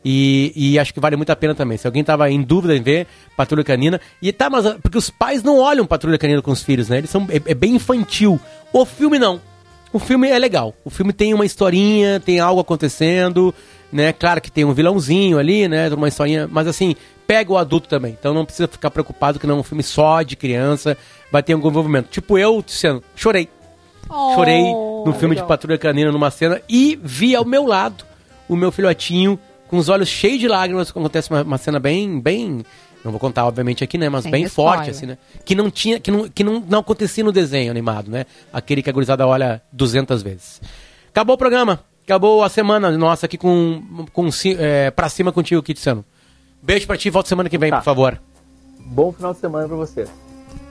E, 0.05 0.53
e, 0.55 0.79
acho 0.79 0.95
que 0.95 1.01
vale 1.01 1.17
muito 1.17 1.31
a 1.31 1.37
pena 1.37 1.55
também. 1.55 1.77
Se 1.77 1.87
alguém 1.87 2.05
tava 2.05 2.31
em 2.31 2.41
dúvida 2.41 2.77
em 2.77 2.81
ver 2.81 3.07
Patrulha 3.37 3.65
Canina. 3.65 4.01
E 4.23 4.33
tá, 4.33 4.49
mas 4.49 4.65
porque 4.83 4.97
os 4.97 5.11
pais 5.11 5.43
não 5.43 5.59
olham 5.59 5.85
Patrulha 5.85 6.17
Canina 6.17 6.41
com 6.41 6.53
os 6.53 6.63
filhos, 6.63 6.89
né? 6.89 6.99
Eles 6.99 7.11
são. 7.11 7.27
É, 7.29 7.37
é, 7.51 7.55
bem 7.55 7.75
infantil. 7.75 8.41
O 8.73 8.85
filme 8.85 9.19
não. 9.19 9.41
O 9.93 9.99
filme 9.99 10.29
é 10.29 10.39
legal. 10.39 10.75
O 10.85 10.91
filme 10.91 11.13
tem 11.13 11.35
uma 11.35 11.45
historinha, 11.45 12.21
tem 12.21 12.39
algo 12.39 12.61
acontecendo, 12.61 13.55
né? 13.93 14.13
Claro 14.13 14.41
que 14.41 14.51
tem 14.51 14.65
um 14.65 14.73
vilãozinho 14.73 15.39
ali, 15.39 15.67
né? 15.67 15.89
Uma 15.89 16.09
historinha. 16.09 16.49
Mas 16.51 16.69
assim, 16.69 16.95
pega 17.27 17.53
o 17.53 17.59
adulto 17.59 17.89
também. 17.89 18.17
Então 18.19 18.33
não 18.33 18.45
precisa 18.45 18.69
ficar 18.69 18.91
preocupado 18.91 19.39
que 19.39 19.47
não 19.47 19.57
é 19.57 19.61
um 19.61 19.65
filme 19.65 19.83
só 19.83 20.23
de 20.23 20.37
criança. 20.37 20.97
Vai 21.33 21.43
ter 21.43 21.55
algum 21.55 21.69
envolvimento. 21.69 22.09
Tipo 22.11 22.39
eu, 22.39 22.57
Luciano, 22.57 23.03
chorei 23.17 23.49
Oh, 24.11 24.35
Chorei 24.35 24.63
no 24.63 25.13
filme 25.13 25.35
legal. 25.35 25.45
de 25.45 25.49
Patrulha 25.49 25.79
Canina 25.79 26.11
numa 26.11 26.31
cena 26.31 26.63
e 26.69 26.99
vi 27.03 27.37
ao 27.37 27.45
meu 27.45 27.67
lado 27.67 28.05
o 28.49 28.57
meu 28.57 28.73
filhotinho 28.73 29.39
com 29.69 29.77
os 29.77 29.89
olhos 29.89 30.09
cheios 30.09 30.41
de 30.41 30.49
lágrimas. 30.49 30.91
Acontece 30.91 31.31
uma, 31.31 31.43
uma 31.43 31.59
cena 31.59 31.79
bem, 31.79 32.21
bem. 32.21 32.64
Não 33.05 33.12
vou 33.12 33.21
contar, 33.21 33.47
obviamente, 33.47 33.85
aqui, 33.85 33.97
né? 33.97 34.09
Mas 34.09 34.25
Sem 34.25 34.33
bem 34.33 34.45
spoiler. 34.45 34.77
forte, 34.77 34.91
assim, 34.91 35.07
né? 35.07 35.19
Que 35.45 35.55
não 35.55 35.71
tinha. 35.71 36.01
Que, 36.01 36.11
não, 36.11 36.29
que 36.29 36.43
não, 36.43 36.62
não 36.69 36.81
acontecia 36.81 37.23
no 37.23 37.31
desenho 37.31 37.71
animado, 37.71 38.11
né? 38.11 38.27
Aquele 38.53 38.83
que 38.83 38.91
a 38.91 38.93
gurizada 38.93 39.27
olha 39.27 39.62
200 39.73 40.23
vezes. 40.23 40.61
Acabou 41.11 41.35
o 41.35 41.39
programa. 41.39 41.81
Acabou 42.05 42.43
a 42.43 42.49
semana 42.49 42.91
nossa 42.91 43.27
aqui 43.27 43.37
com. 43.37 44.07
com 44.12 44.29
é, 44.59 44.91
pra 44.91 45.09
cima 45.09 45.31
contigo, 45.31 45.62
Kitsano. 45.62 46.05
Beijo 46.62 46.87
pra 46.87 46.97
ti, 46.97 47.09
volta 47.11 47.29
semana 47.29 47.49
que 47.49 47.59
vem, 47.59 47.71
tá. 47.71 47.77
por 47.79 47.85
favor. 47.85 48.21
Bom 48.81 49.12
final 49.12 49.33
de 49.33 49.41
semana 49.41 49.69
pra 49.69 49.77
você. 49.77 50.07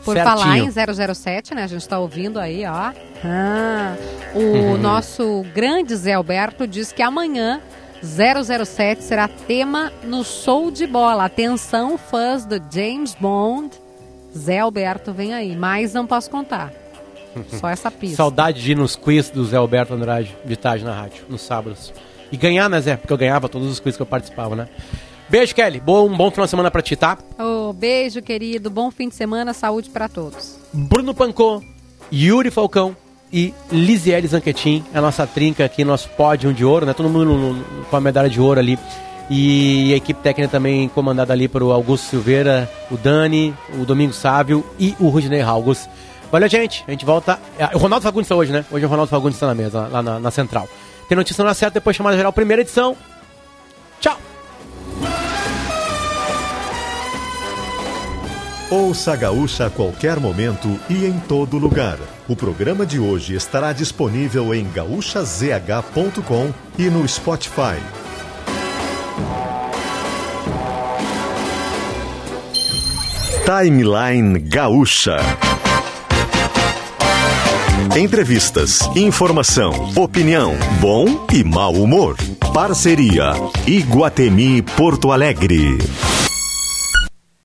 Por 0.03 0.15
Certinho. 0.15 0.37
falar 0.37 0.57
em 0.57 0.71
007, 0.71 1.53
né? 1.53 1.63
A 1.63 1.67
gente 1.67 1.81
está 1.81 1.99
ouvindo 1.99 2.39
aí, 2.39 2.65
ó. 2.65 2.91
Ah, 3.23 3.95
o 4.33 4.39
uhum. 4.39 4.77
nosso 4.77 5.45
grande 5.53 5.95
Zé 5.95 6.13
Alberto 6.13 6.65
diz 6.65 6.91
que 6.91 7.01
amanhã 7.01 7.61
007 8.03 9.03
será 9.03 9.27
tema 9.27 9.91
no 10.03 10.23
show 10.23 10.69
de 10.71 10.85
bola. 10.85 11.25
Atenção, 11.25 11.97
fãs 11.97 12.45
do 12.45 12.61
James 12.71 13.15
Bond. 13.15 13.71
Zé 14.35 14.59
Alberto 14.59 15.11
vem 15.11 15.33
aí, 15.33 15.55
mas 15.55 15.93
não 15.93 16.05
posso 16.05 16.29
contar. 16.29 16.71
Só 17.59 17.69
essa 17.69 17.89
pista. 17.89 18.17
Saudade 18.17 18.61
de 18.61 18.71
ir 18.71 18.75
nos 18.75 18.95
quiz 18.95 19.29
do 19.29 19.45
Zé 19.45 19.57
Alberto 19.57 19.93
Andrade, 19.93 20.35
de 20.45 20.55
tarde 20.55 20.83
na 20.83 20.93
rádio, 20.93 21.25
nos 21.29 21.41
sábados. 21.41 21.93
E 22.31 22.37
ganhar, 22.37 22.69
né, 22.69 22.79
Zé? 22.81 22.97
Porque 22.97 23.13
eu 23.13 23.17
ganhava 23.17 23.47
todos 23.49 23.69
os 23.69 23.79
quiz 23.79 23.95
que 23.95 24.01
eu 24.01 24.05
participava, 24.05 24.55
né? 24.55 24.67
Beijo, 25.29 25.53
Kelly. 25.53 25.79
Bom, 25.79 26.07
um 26.07 26.15
bom 26.15 26.31
final 26.31 26.45
de 26.45 26.49
semana 26.49 26.71
pra 26.71 26.81
ti, 26.81 26.95
tá? 26.95 27.17
Oh, 27.37 27.73
beijo, 27.73 28.21
querido. 28.21 28.69
Bom 28.69 28.89
fim 28.91 29.09
de 29.09 29.15
semana. 29.15 29.53
Saúde 29.53 29.89
para 29.89 30.07
todos. 30.07 30.57
Bruno 30.71 31.13
Pancô, 31.13 31.61
Yuri 32.11 32.49
Falcão 32.49 32.95
e 33.31 33.53
Lisiele 33.71 34.27
Zanquetin, 34.27 34.83
a 34.93 35.01
nossa 35.01 35.27
trinca 35.27 35.65
aqui, 35.65 35.83
nosso 35.83 36.09
pódio 36.09 36.53
de 36.53 36.63
ouro, 36.63 36.85
né? 36.85 36.93
Todo 36.93 37.09
mundo 37.09 37.25
no, 37.25 37.53
no, 37.53 37.85
com 37.85 37.95
a 37.95 38.01
medalha 38.01 38.29
de 38.29 38.39
ouro 38.39 38.59
ali. 38.59 38.79
E 39.29 39.91
a 39.93 39.97
equipe 39.97 40.21
técnica 40.21 40.49
também 40.49 40.87
comandada 40.87 41.33
ali 41.33 41.49
por 41.49 41.61
Augusto 41.61 42.05
Silveira, 42.05 42.71
o 42.89 42.95
Dani, 42.95 43.53
o 43.77 43.85
Domingo 43.85 44.13
Sávio 44.13 44.65
e 44.79 44.95
o 44.99 45.09
Rudinei 45.09 45.41
August. 45.41 45.89
Valeu, 46.31 46.47
gente. 46.47 46.83
A 46.87 46.91
gente 46.91 47.05
volta. 47.05 47.37
É, 47.59 47.75
o 47.75 47.77
Ronaldo 47.77 48.03
Fagundes 48.03 48.25
está 48.25 48.35
hoje, 48.35 48.53
né? 48.53 48.63
Hoje 48.71 48.85
o 48.85 48.89
Ronaldo 48.89 49.09
Fagundes 49.09 49.35
está 49.35 49.47
na 49.47 49.55
mesa, 49.55 49.87
lá 49.91 50.01
na, 50.01 50.19
na 50.19 50.31
central. 50.31 50.67
Tem 51.09 51.15
notícia 51.15 51.43
na 51.43 51.53
certa, 51.53 51.75
depois 51.75 51.95
chamada 51.95 52.15
geral, 52.15 52.31
primeira 52.31 52.61
edição. 52.61 52.95
Tchau! 53.99 54.17
Ouça 58.69 59.13
a 59.13 59.15
Gaúcha 59.15 59.65
a 59.65 59.69
qualquer 59.69 60.19
momento 60.19 60.79
e 60.89 61.05
em 61.05 61.19
todo 61.19 61.57
lugar. 61.57 61.97
O 62.27 62.35
programa 62.35 62.85
de 62.85 62.99
hoje 62.99 63.35
estará 63.35 63.71
disponível 63.71 64.53
em 64.53 64.69
gaúchazh.com 64.69 66.53
e 66.77 66.89
no 66.89 67.07
Spotify. 67.07 67.79
Timeline 73.45 74.39
Gaúcha. 74.39 75.19
Entrevistas, 77.97 78.81
informação, 78.93 79.71
opinião, 79.95 80.53
bom 80.81 81.25
e 81.33 81.45
mau 81.45 81.71
humor. 81.71 82.17
Parceria 82.53 83.31
Iguatemi 83.65 84.61
Porto 84.61 85.13
Alegre. 85.13 85.77